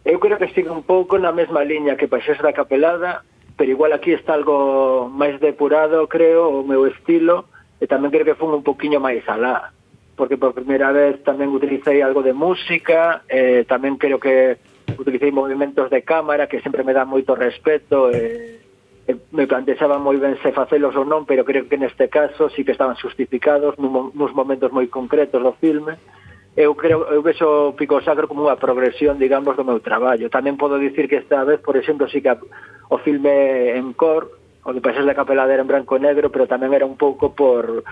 Eu 0.03 0.19
creo 0.19 0.35
que 0.35 0.51
sigue 0.51 0.67
un 0.67 0.83
pouco 0.83 1.15
na 1.15 1.31
mesma 1.31 1.63
liña 1.63 1.95
que 1.95 2.11
Paixés 2.11 2.35
da 2.43 2.51
Capelada, 2.51 3.23
pero 3.55 3.71
igual 3.71 3.95
aquí 3.95 4.11
está 4.11 4.35
algo 4.35 5.07
máis 5.07 5.39
depurado, 5.39 6.03
creo, 6.11 6.51
o 6.51 6.67
meu 6.67 6.83
estilo, 6.83 7.47
e 7.79 7.87
tamén 7.87 8.11
creo 8.11 8.27
que 8.27 8.35
fun 8.35 8.51
un 8.51 8.67
poquinho 8.67 8.99
máis 8.99 9.23
alá, 9.31 9.71
porque 10.19 10.35
por 10.35 10.51
primeira 10.51 10.91
vez 10.91 11.23
tamén 11.23 11.55
utilicei 11.55 12.03
algo 12.03 12.27
de 12.27 12.35
música, 12.35 13.23
eh, 13.31 13.63
tamén 13.63 13.95
creo 13.95 14.19
que 14.19 14.59
utilicei 14.95 15.31
movimentos 15.31 15.89
de 15.89 16.01
cámara 16.01 16.47
que 16.47 16.61
sempre 16.63 16.83
me 16.83 16.95
dá 16.95 17.03
moito 17.03 17.35
respeto 17.35 18.07
e, 18.13 18.61
e 19.07 19.11
me 19.35 19.47
plantexaba 19.47 19.99
moi 19.99 20.15
ben 20.15 20.39
se 20.39 20.55
facelos 20.55 20.95
ou 20.95 21.03
non, 21.03 21.27
pero 21.27 21.43
creo 21.43 21.67
que 21.67 21.75
neste 21.75 22.07
caso 22.07 22.47
sí 22.51 22.63
que 22.63 22.71
estaban 22.71 22.95
justificados 22.95 23.75
nun, 23.75 24.15
nos 24.15 24.31
momentos 24.31 24.71
moi 24.71 24.87
concretos 24.87 25.43
do 25.43 25.53
filme. 25.59 25.99
Eu 26.57 26.73
creo 26.73 27.05
eu 27.13 27.21
vexo 27.21 27.77
Pico 27.77 28.01
Sacro 28.01 28.25
como 28.25 28.47
unha 28.47 28.57
progresión, 28.57 29.19
digamos, 29.21 29.53
do 29.53 29.67
meu 29.67 29.83
traballo. 29.83 30.31
Tamén 30.31 30.57
podo 30.57 30.81
dicir 30.81 31.05
que 31.05 31.21
esta 31.21 31.43
vez, 31.43 31.61
por 31.61 31.77
exemplo, 31.77 32.09
sí 32.09 32.23
que 32.23 32.33
o 32.33 32.97
filme 33.03 33.75
en 33.75 33.93
cor, 33.93 34.31
o 34.65 34.73
de 34.73 34.81
Pases 34.81 35.05
da 35.05 35.15
Capeladera 35.15 35.63
en 35.63 35.69
branco 35.69 35.95
e 35.95 36.03
negro, 36.03 36.33
pero 36.33 36.49
tamén 36.49 36.73
era 36.73 36.87
un 36.87 36.97
pouco 36.97 37.31
por 37.31 37.85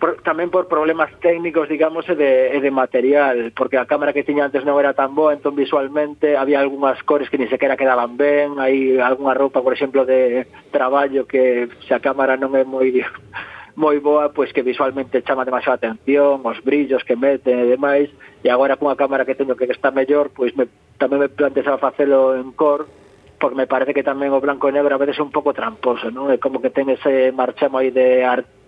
por, 0.00 0.18
tamén 0.26 0.50
por 0.50 0.66
problemas 0.66 1.10
técnicos, 1.22 1.70
digamos, 1.70 2.02
e 2.10 2.14
de, 2.18 2.50
e 2.50 2.58
de 2.58 2.70
material, 2.74 3.54
porque 3.54 3.78
a 3.78 3.86
cámara 3.86 4.12
que 4.12 4.26
tiña 4.26 4.50
antes 4.50 4.66
non 4.66 4.78
era 4.78 4.96
tan 4.96 5.14
boa, 5.14 5.34
entón 5.34 5.54
visualmente 5.54 6.34
había 6.34 6.58
algunhas 6.58 6.98
cores 7.06 7.30
que 7.30 7.38
ni 7.38 7.46
sequera 7.46 7.78
quedaban 7.78 8.18
ben, 8.18 8.58
hai 8.58 8.98
algunha 8.98 9.38
roupa, 9.38 9.62
por 9.62 9.74
exemplo, 9.74 10.02
de 10.02 10.50
traballo 10.74 11.30
que 11.30 11.70
se 11.86 11.94
a 11.94 12.02
cámara 12.02 12.34
non 12.34 12.58
é 12.58 12.66
moi 12.66 12.90
moi 13.82 13.98
boa, 13.98 14.30
pois 14.30 14.50
que 14.50 14.66
visualmente 14.66 15.22
chama 15.22 15.46
demasiada 15.46 15.78
atención, 15.78 16.42
os 16.42 16.58
brillos 16.62 17.02
que 17.06 17.18
mete 17.18 17.50
e 17.50 17.70
demais, 17.70 18.10
e 18.42 18.50
agora 18.50 18.78
cunha 18.78 18.98
cámara 18.98 19.26
que 19.26 19.38
teño 19.38 19.54
que 19.54 19.70
está 19.70 19.94
mellor, 19.94 20.34
pois 20.34 20.54
me, 20.58 20.66
tamén 20.98 21.22
me 21.22 21.30
plantexaba 21.30 21.78
facelo 21.78 22.34
en 22.34 22.50
cor, 22.54 22.90
porque 23.38 23.58
me 23.58 23.70
parece 23.70 23.94
que 23.94 24.06
tamén 24.06 24.34
o 24.34 24.42
blanco 24.42 24.66
e 24.66 24.74
negro 24.74 24.94
a 24.94 25.02
veces 25.02 25.18
é 25.18 25.26
un 25.26 25.34
pouco 25.34 25.54
tramposo, 25.54 26.10
non? 26.10 26.30
É 26.34 26.38
como 26.42 26.58
que 26.58 26.74
ten 26.74 26.90
ese 26.90 27.30
marchamo 27.30 27.78
aí 27.78 27.94
de 27.94 28.26
arte 28.26 28.63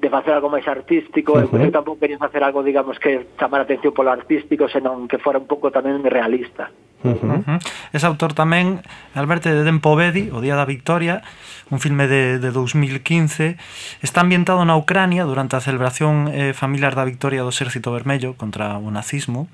de 0.00 0.08
facer 0.10 0.32
algo 0.32 0.46
máis 0.48 0.66
artístico, 0.66 1.34
uh 1.34 1.42
-huh. 1.42 1.50
Pois, 1.50 1.62
eu 1.66 1.74
tampouco 1.74 1.98
quería 1.98 2.18
facer 2.18 2.42
algo, 2.42 2.62
digamos, 2.62 2.98
que 3.02 3.34
chamar 3.38 3.66
atención 3.66 3.90
polo 3.90 4.14
artístico, 4.14 4.70
senón 4.70 5.10
que 5.10 5.18
fora 5.18 5.42
un 5.42 5.50
pouco 5.50 5.74
tamén 5.74 6.06
realista. 6.06 6.70
Uh 7.02 7.14
-huh. 7.14 7.38
Uh 7.38 7.42
-huh. 7.42 7.58
Es 7.92 8.02
autor 8.06 8.34
tamén 8.34 8.82
Alberto 9.14 9.50
de 9.50 9.66
Dempovedi, 9.66 10.30
O 10.30 10.38
día 10.38 10.54
da 10.54 10.66
Victoria, 10.66 11.22
un 11.70 11.82
filme 11.82 12.06
de, 12.06 12.38
de 12.38 12.50
2015. 12.50 13.58
Está 14.02 14.22
ambientado 14.22 14.62
na 14.62 14.78
Ucrania 14.78 15.26
durante 15.26 15.58
a 15.58 15.62
celebración 15.62 16.30
eh, 16.30 16.54
familiar 16.54 16.94
da 16.94 17.06
victoria 17.06 17.42
do 17.42 17.50
Exército 17.50 17.90
Vermello 17.90 18.38
contra 18.38 18.78
o 18.78 18.90
nazismo. 18.94 19.50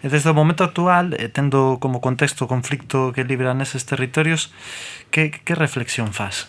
E 0.00 0.08
desde 0.08 0.32
o 0.32 0.36
momento 0.36 0.64
actual, 0.64 1.12
eh, 1.16 1.28
tendo 1.28 1.76
como 1.80 2.00
contexto 2.00 2.44
o 2.44 2.50
conflicto 2.52 3.12
que 3.12 3.24
libra 3.24 3.52
neses 3.52 3.84
territorios, 3.84 4.48
que, 5.12 5.28
que 5.28 5.52
reflexión 5.52 6.12
faz? 6.16 6.48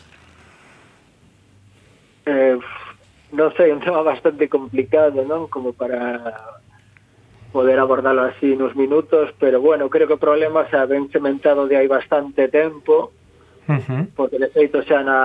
Eh, 2.25 2.55
non 3.31 3.49
sei, 3.55 3.71
un 3.71 3.79
tema 3.79 4.03
bastante 4.03 4.51
complicado, 4.51 5.23
non? 5.23 5.47
Como 5.47 5.71
para 5.71 6.31
poder 7.51 7.79
abordalo 7.79 8.23
así 8.23 8.55
nos 8.55 8.75
minutos, 8.75 9.31
pero 9.39 9.59
bueno, 9.59 9.89
creo 9.89 10.07
que 10.07 10.15
o 10.15 10.23
problema 10.23 10.67
xa 10.71 10.87
ben 10.87 11.11
cementado 11.11 11.67
de 11.67 11.75
hai 11.75 11.87
bastante 11.87 12.47
tempo, 12.47 13.11
uh 13.67 13.75
-huh. 13.75 14.03
porque 14.15 14.39
de 14.39 14.51
feito 14.51 14.83
xa 14.83 15.03
na, 15.03 15.19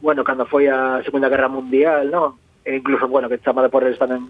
bueno, 0.00 0.24
cando 0.24 0.44
foi 0.44 0.68
a 0.68 1.00
Segunda 1.04 1.28
Guerra 1.28 1.48
Mundial, 1.48 2.08
non? 2.12 2.36
E 2.64 2.80
incluso, 2.80 3.08
bueno, 3.08 3.28
que 3.28 3.40
chamada 3.40 3.68
por 3.68 3.84
eles 3.84 4.00
tamén 4.00 4.28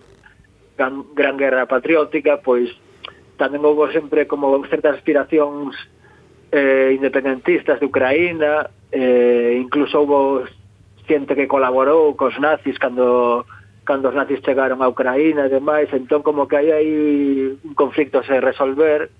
gran, 0.78 1.06
gran 1.14 1.38
Guerra 1.38 1.66
Patriótica, 1.66 2.38
pois 2.38 2.70
tamén 3.38 3.62
houve 3.66 3.90
sempre 3.90 4.26
como 4.30 4.54
certas 4.70 4.98
aspiracións 4.98 5.74
eh, 6.54 6.94
independentistas 6.94 7.82
de 7.82 7.86
Ucraína, 7.86 8.70
eh, 8.94 9.58
incluso 9.58 10.02
houve 10.02 10.46
xente 11.06 11.34
que 11.34 11.50
colaborou 11.50 12.14
cos 12.16 12.36
nazis 12.40 12.78
cando 12.78 13.44
cando 13.84 14.08
os 14.08 14.16
nazis 14.16 14.40
chegaron 14.40 14.80
a 14.80 14.88
Ucraína 14.88 15.46
e 15.46 15.52
demais, 15.52 15.92
entón 15.92 16.24
como 16.24 16.48
que 16.48 16.56
hai 16.56 16.72
aí 16.72 16.92
un 17.60 17.74
conflicto 17.76 18.24
se 18.24 18.40
resolver 18.40 19.12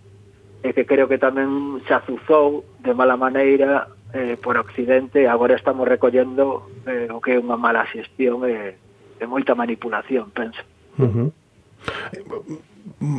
e 0.64 0.72
que 0.72 0.88
creo 0.88 1.04
que 1.04 1.20
tamén 1.20 1.84
se 1.84 1.92
azuzou 1.92 2.64
de 2.80 2.96
mala 2.96 3.20
maneira 3.20 3.92
eh, 4.16 4.40
por 4.40 4.56
Occidente 4.56 5.20
e 5.20 5.28
agora 5.28 5.60
estamos 5.60 5.84
recollendo 5.84 6.72
eh, 6.88 7.12
o 7.12 7.20
que 7.20 7.36
é 7.36 7.40
unha 7.40 7.60
mala 7.60 7.84
xestión 7.84 8.48
e, 8.48 8.72
eh, 8.72 9.20
e 9.20 9.24
moita 9.28 9.52
manipulación, 9.52 10.32
penso. 10.32 10.64
Uh 10.96 11.12
-huh. 11.12 11.28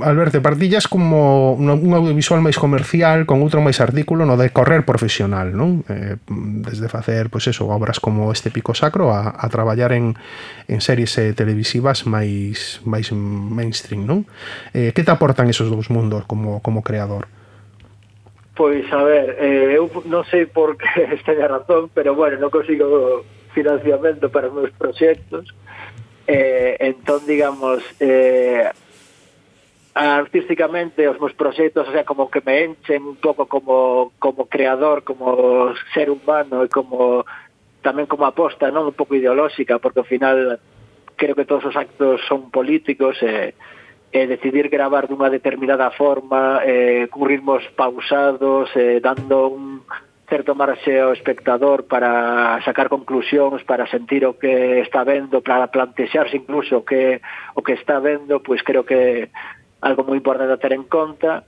Alberto, 0.04 0.42
partillas 0.42 0.88
como 0.88 1.54
un 1.54 1.94
audiovisual 1.94 2.38
máis 2.38 2.54
comercial 2.54 3.26
con 3.26 3.42
outro 3.42 3.66
máis 3.66 3.82
artículo 3.82 4.22
no 4.22 4.38
de 4.38 4.54
correr 4.54 4.86
profesional, 4.86 5.58
non? 5.58 5.82
Eh, 5.90 6.22
desde 6.62 6.86
facer, 6.86 7.34
pois 7.34 7.50
eso, 7.50 7.66
obras 7.66 7.98
como 7.98 8.30
este 8.30 8.54
Pico 8.54 8.78
Sacro 8.78 9.10
a, 9.10 9.34
a 9.34 9.46
traballar 9.50 9.98
en, 9.98 10.14
en 10.70 10.80
series 10.86 11.18
eh, 11.18 11.34
televisivas 11.34 12.06
máis 12.06 12.78
máis 12.86 13.10
mainstream, 13.10 14.06
non? 14.06 14.30
Eh, 14.78 14.94
que 14.94 15.02
te 15.02 15.10
aportan 15.10 15.50
esos 15.50 15.74
dous 15.74 15.90
mundos 15.90 16.30
como, 16.30 16.62
como 16.62 16.86
creador? 16.86 17.26
Pois, 18.54 18.86
a 18.94 19.02
ver, 19.02 19.34
eh, 19.42 19.82
eu 19.82 19.90
non 20.06 20.22
sei 20.30 20.46
por 20.46 20.78
que 20.78 21.10
esteña 21.18 21.50
razón, 21.50 21.90
pero 21.90 22.14
bueno, 22.14 22.38
non 22.38 22.54
consigo 22.54 23.26
financiamento 23.58 24.30
para 24.30 24.46
os 24.46 24.54
meus 24.54 24.72
proxectos, 24.78 25.50
eh, 26.30 26.78
entón, 26.80 27.26
digamos, 27.26 27.82
eh, 27.98 28.70
artísticamente 29.96 31.08
os 31.08 31.16
meus 31.18 31.32
proxectos, 31.34 31.88
o 31.88 31.92
sea, 31.96 32.04
como 32.04 32.28
que 32.30 32.44
me 32.44 32.68
enchen 32.68 33.08
un 33.08 33.16
pouco 33.16 33.48
como 33.48 34.12
como 34.20 34.52
creador, 34.52 35.08
como 35.08 35.72
ser 35.96 36.12
humano 36.12 36.68
e 36.68 36.70
como 36.70 37.24
tamén 37.80 38.04
como 38.04 38.28
aposta, 38.28 38.68
non? 38.76 38.92
Un 38.92 38.98
pouco 39.00 39.16
ideolóxica, 39.16 39.80
porque 39.80 40.04
ao 40.04 40.12
final 40.12 40.60
creo 41.16 41.32
que 41.32 41.48
todos 41.48 41.64
os 41.64 41.80
actos 41.80 42.20
son 42.28 42.52
políticos 42.52 43.16
e 43.24 43.56
eh, 43.56 43.56
eh, 44.12 44.28
decidir 44.28 44.68
gravar 44.68 45.08
dunha 45.08 45.32
determinada 45.32 45.88
forma, 45.96 46.60
eh, 46.68 47.08
con 47.08 47.32
ritmos 47.32 47.64
pausados, 47.80 48.68
eh, 48.76 49.00
dando 49.00 49.48
un 49.48 49.88
certo 50.28 50.56
marxe 50.56 51.00
ao 51.00 51.14
espectador 51.14 51.86
para 51.86 52.60
sacar 52.68 52.90
conclusións, 52.90 53.64
para 53.64 53.88
sentir 53.88 54.26
o 54.26 54.36
que 54.36 54.82
está 54.82 55.08
vendo, 55.08 55.40
para 55.40 55.72
plantexarse 55.72 56.36
incluso 56.36 56.82
o 56.82 56.84
que 56.84 57.22
o 57.56 57.62
que 57.62 57.80
está 57.80 58.00
vendo, 58.00 58.42
pois 58.42 58.60
creo 58.64 58.84
que 58.84 59.30
algo 59.86 60.02
moi 60.02 60.18
importante 60.18 60.50
a 60.50 60.58
ter 60.58 60.74
en 60.74 60.90
conta. 60.90 61.46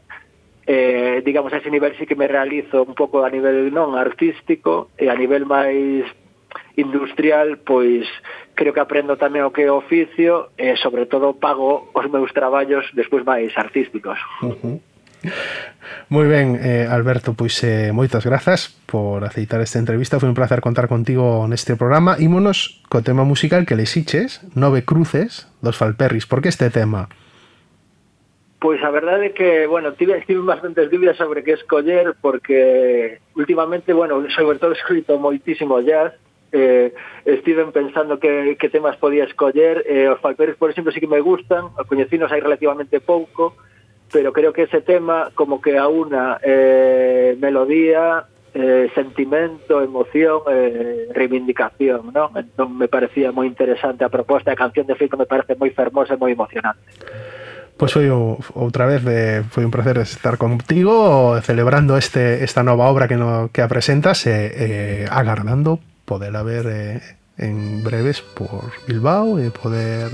Eh, 0.69 1.23
digamos, 1.25 1.49
a 1.53 1.57
ese 1.57 1.73
nivel 1.73 1.97
sí 1.97 2.05
que 2.05 2.15
me 2.15 2.29
realizo 2.29 2.85
un 2.85 2.93
pouco 2.93 3.25
a 3.25 3.33
nivel 3.33 3.73
non 3.73 3.97
artístico 3.97 4.93
e 4.93 5.09
a 5.09 5.17
nivel 5.17 5.49
máis 5.49 6.05
industrial, 6.77 7.57
pois 7.65 8.05
creo 8.53 8.73
que 8.73 8.83
aprendo 8.83 9.17
tamén 9.17 9.41
o 9.41 9.53
que 9.55 9.65
é 9.65 9.71
oficio 9.73 10.53
e 10.53 10.77
sobre 10.77 11.09
todo 11.09 11.33
pago 11.33 11.89
os 11.97 12.05
meus 12.13 12.29
traballos 12.29 12.85
despois 12.93 13.25
máis 13.25 13.49
artísticos. 13.57 14.21
Uh 14.45 14.53
-huh. 14.53 14.77
Moi 16.13 16.29
ben, 16.29 16.61
eh, 16.61 16.85
Alberto, 16.85 17.33
pois 17.33 17.57
eh, 17.65 17.89
moitas 17.89 18.21
grazas 18.21 18.77
por 18.85 19.25
aceitar 19.25 19.59
esta 19.65 19.81
entrevista 19.81 20.21
Foi 20.21 20.29
un 20.29 20.37
placer 20.37 20.61
contar 20.61 20.85
contigo 20.85 21.49
neste 21.49 21.73
programa 21.73 22.21
Ímonos 22.21 22.85
co 22.85 23.01
tema 23.01 23.25
musical 23.25 23.65
que 23.65 23.73
lexiches 23.73 24.45
Nove 24.53 24.85
cruces 24.85 25.49
dos 25.65 25.73
Falperris 25.73 26.29
Por 26.29 26.45
que 26.45 26.53
este 26.53 26.69
tema? 26.69 27.09
Pois 28.59 28.81
a 28.81 28.89
verdade 28.89 29.29
é 29.29 29.35
que, 29.37 29.67
bueno, 29.69 29.93
tive, 29.93 30.17
tive 30.25 30.41
bastantes 30.41 30.89
dúbidas 30.89 31.17
sobre 31.17 31.43
que 31.43 31.53
escoller 31.53 32.15
porque 32.19 33.19
últimamente, 33.35 33.93
bueno, 33.93 34.25
sobre 34.33 34.57
todo 34.57 34.73
escrito 34.73 35.19
moitísimo 35.21 35.77
jazz 35.85 36.17
eh, 36.51 36.93
estiven 37.25 37.71
pensando 37.71 38.17
que, 38.17 38.57
que 38.57 38.69
temas 38.69 38.97
podía 38.97 39.25
escoller 39.25 39.85
eh, 39.85 40.09
os 40.09 40.19
falperes, 40.21 40.55
por 40.55 40.71
exemplo, 40.71 40.91
sí 40.91 40.99
que 40.99 41.07
me 41.07 41.21
gustan 41.21 41.69
os 41.77 41.85
coñecinos 41.85 42.31
hai 42.31 42.41
relativamente 42.41 42.97
pouco 42.97 43.53
pero 44.11 44.31
creo 44.31 44.53
que 44.53 44.63
ese 44.63 44.81
tema 44.81 45.31
como 45.35 45.61
que 45.61 45.77
a 45.77 45.87
una 45.87 46.39
eh, 46.41 47.35
melodía 47.39 48.25
eh, 48.53 48.89
sentimento, 48.95 49.83
emoción, 49.83 50.41
eh, 50.49 51.09
reivindicación, 51.13 52.11
¿no? 52.13 52.31
Entón 52.33 52.77
me 52.77 52.87
parecía 52.87 53.29
moi 53.29 53.45
interesante 53.45 54.01
a 54.01 54.09
proposta, 54.09 54.49
a 54.49 54.57
canción 54.57 54.87
de 54.87 54.95
feito 54.95 55.19
me 55.19 55.29
parece 55.29 55.53
moi 55.59 55.69
fermosa 55.75 56.15
e 56.15 56.21
moi 56.21 56.31
emocionante. 56.31 56.87
Pois 57.77 57.93
foi 57.93 58.09
o, 58.09 58.41
outra 58.57 58.89
vez 58.89 59.05
de, 59.05 59.45
foi 59.53 59.61
un 59.61 59.69
placer 59.69 60.01
estar 60.01 60.41
contigo 60.41 61.37
celebrando 61.45 61.93
este 61.93 62.41
esta 62.41 62.65
nova 62.65 62.89
obra 62.89 63.05
que 63.05 63.21
no 63.21 63.53
que 63.53 63.61
apresentas 63.61 64.25
e 64.25 64.33
eh, 64.33 64.49
eh, 64.57 65.05
agardando 65.13 65.77
poderla 66.01 66.41
ver 66.41 66.65
eh, 66.65 66.97
en 67.37 67.85
breves 67.85 68.25
por 68.25 68.73
Bilbao 68.89 69.37
e 69.37 69.53
poder 69.53 70.09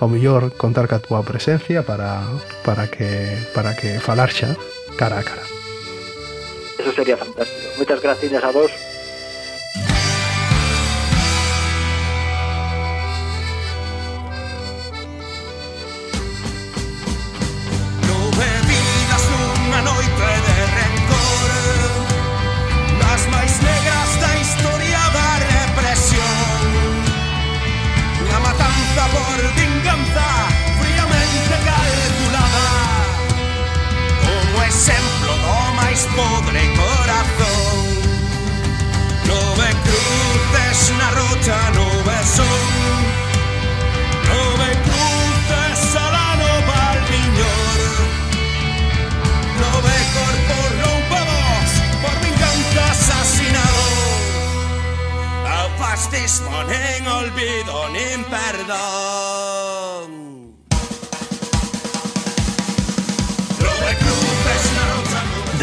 ao 0.00 0.08
mellor 0.08 0.56
contar 0.56 0.88
ca 0.88 0.96
túa 0.96 1.20
presencia 1.20 1.84
para 1.84 2.24
para 2.64 2.88
que 2.88 3.36
para 3.52 3.76
que 3.76 4.00
falar 4.00 4.32
xa 4.32 4.56
cara 4.96 5.20
a 5.20 5.24
cara. 5.28 5.44
Eso 6.80 6.88
sería 6.96 7.20
fantástico. 7.20 7.68
Moitas 7.76 8.00
gracias 8.00 8.40
a 8.40 8.48
vos 8.48 8.72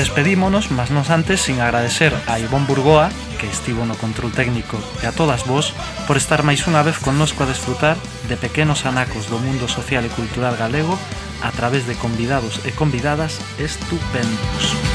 Despedímonos, 0.01 0.73
mas 0.73 0.89
non 0.89 1.05
antes 1.13 1.45
sin 1.45 1.61
agradecer 1.61 2.09
a 2.25 2.41
Ivón 2.41 2.65
Burgoa, 2.65 3.13
que 3.37 3.45
estivo 3.45 3.85
no 3.85 3.93
control 3.93 4.33
técnico, 4.33 4.81
e 4.97 5.05
a 5.05 5.13
todas 5.13 5.45
vos 5.45 5.77
por 6.09 6.17
estar 6.17 6.41
máis 6.41 6.65
unha 6.65 6.81
vez 6.81 6.97
connosco 6.97 7.45
a 7.45 7.49
desfrutar 7.53 8.01
de 8.25 8.33
pequenos 8.33 8.89
anacos 8.89 9.29
do 9.29 9.37
mundo 9.37 9.69
social 9.69 10.01
e 10.01 10.09
cultural 10.09 10.57
galego 10.57 10.97
a 11.45 11.53
través 11.53 11.85
de 11.85 11.93
convidados 12.01 12.65
e 12.65 12.73
convidadas 12.73 13.37
estupendos. 13.61 14.90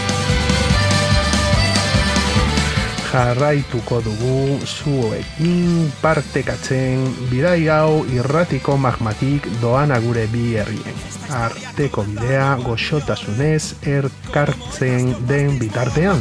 Jarraituko 3.17 4.03
dugu 4.05 4.61
zuekin 4.69 5.93
partekatzen 6.03 7.07
bidai 7.31 7.69
hau 7.73 8.05
irratiko 8.13 8.77
magmatik 8.77 9.47
doana 9.63 9.97
gure 10.05 10.27
bi 10.33 10.43
herrien. 10.61 10.97
Arteko 11.41 12.05
bidea 12.09 12.49
goxotasunez 12.65 13.65
erkartzen 13.95 15.03
den 15.31 15.51
bitartean. 15.63 16.21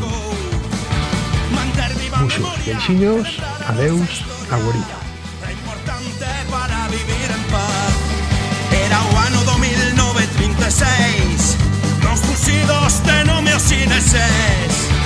Muxus, 2.21 2.53
geixiños, 2.63 3.27
adeus, 3.73 4.13
agurillo. 4.55 4.97
Era 8.85 8.99
o 9.03 9.05
ano 9.27 9.41
do 9.43 9.55
1936 9.57 11.57
Nos 12.03 12.19
fusidos 12.21 12.93
de 13.03 13.15
os 13.55 13.71
ineses 13.71 15.04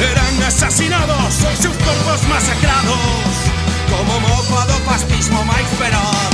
eran 0.00 0.42
asesinados, 0.42 1.44
hoy 1.44 1.56
sus 1.56 1.76
cuerpos 1.76 2.22
masacrados, 2.28 3.30
como 3.90 4.16
homófobo 4.16 4.74
fascismo 4.86 5.44
Mike 5.44 5.74
Perón. 5.78 6.30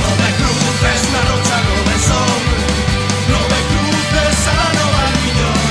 No 0.00 0.10
me 0.20 0.30
cruces 0.38 1.02
la 1.12 1.22
lucha 1.30 1.56
con 1.64 1.84
el 1.92 2.00
sol, 2.00 2.40
no 3.32 3.40
me 3.50 3.60
cruces 3.72 4.38
a 4.48 4.54
la 4.60 4.68
nova 4.80 5.02
millón, 5.16 5.64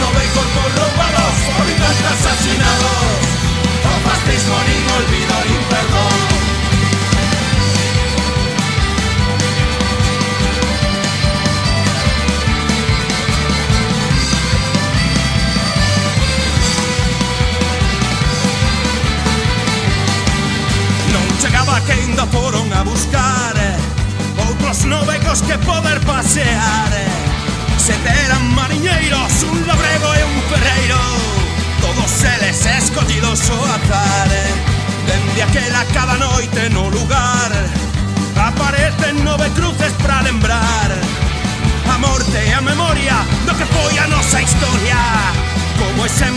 no 0.00 0.06
me 0.16 0.24
cuerpos 0.34 0.70
robados, 0.80 1.36
hoy 1.60 1.72
asesinados, 2.12 3.20
o 3.84 4.08
fascismo 4.08 4.56
ni 4.66 4.76
olvido 4.96 5.59
que 21.90 22.00
ainda 22.00 22.24
foron 22.26 22.72
a 22.72 22.82
buscar 22.82 23.54
Outros 24.46 24.84
novecos 24.84 25.42
que 25.42 25.58
poder 25.58 26.00
pasear. 26.00 26.92
Se 27.76 27.94
teran 28.06 28.54
mariñeiros, 28.54 29.42
un 29.42 29.66
labrego 29.66 30.08
e 30.14 30.22
un 30.24 30.38
ferreiro 30.50 31.00
Todos 31.80 32.12
eles 32.34 32.66
escollidos 32.66 33.40
o 33.50 33.58
azar. 33.76 34.30
Dende 35.06 35.42
aquela 35.42 35.84
cada 35.92 36.14
noite 36.14 36.70
no 36.70 36.90
lugar 36.90 37.50
Aparecen 38.36 39.24
nove 39.24 39.48
cruces 39.50 39.92
para 40.02 40.22
lembrar. 40.22 40.90
A 41.92 41.98
morte 41.98 42.38
e 42.48 42.52
a 42.52 42.60
memoria 42.60 43.18
do 43.46 43.52
que 43.58 43.66
foi 43.74 43.98
a 43.98 44.06
nosa 44.06 44.40
historia 44.40 45.00
Como 45.78 46.06
ese 46.06 46.29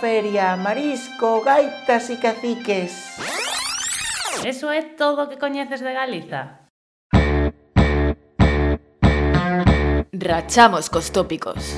feria, 0.00 0.56
marisco, 0.56 1.42
gaitas 1.44 2.08
e 2.08 2.16
caciques. 2.16 3.20
Eso 4.44 4.72
é 4.72 4.82
todo 4.96 5.24
o 5.24 5.28
que 5.28 5.36
coñeces 5.36 5.84
de 5.84 5.92
Galiza? 5.92 6.72
Rachamos 10.16 10.88
cos 10.88 11.12
tópicos. 11.12 11.76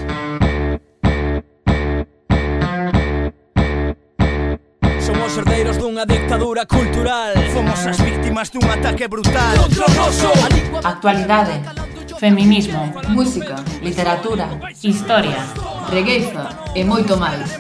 Somos 5.02 5.36
herdeiros 5.36 5.76
dunha 5.78 6.06
dictadura 6.06 6.64
cultural 6.66 7.34
Fomos 7.52 7.82
as 7.86 7.98
víctimas 7.98 8.50
dun 8.54 8.62
ataque 8.70 9.10
brutal 9.10 9.58
Actualidade 10.86 11.58
Feminismo, 12.22 12.94
música, 13.08 13.56
literatura, 13.82 14.48
historia, 14.80 15.42
regueiza 15.90 16.50
e 16.72 16.84
moito 16.84 17.16
máis. 17.16 17.50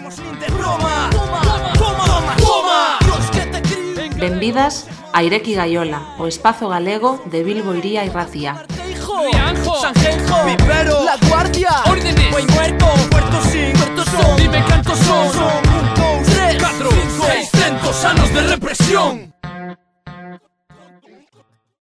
Benvidas 4.14 4.86
a 5.12 5.24
Ireki 5.24 5.58
Gaiola, 5.58 6.14
o 6.16 6.28
espazo 6.28 6.68
galego 6.68 7.18
de 7.26 7.42
Bilbo 7.42 7.74
Iría 7.74 8.06
e 8.06 8.10
Racía. 8.14 8.62
Rianjo, 9.02 9.82
Sanjenjo, 9.82 10.46
Vivero, 10.46 11.02
La 11.02 11.18
Guardia, 11.26 11.82
Órdenes, 11.90 12.30
Buen 12.30 12.46
Muerto, 12.54 12.86
Puerto 13.10 13.42
Sin, 13.50 13.72
Puerto 13.74 14.04
Son, 14.04 14.36
Dime 14.36 14.62
cantos 14.62 14.98
son, 15.02 15.26
son, 15.32 15.58
un, 15.74 15.86
dos, 15.98 16.22
tres, 16.30 16.62
cuatro, 16.62 16.88
seiscientos 17.18 18.04
anos 18.04 18.32
de 18.32 18.40
represión. 18.42 19.31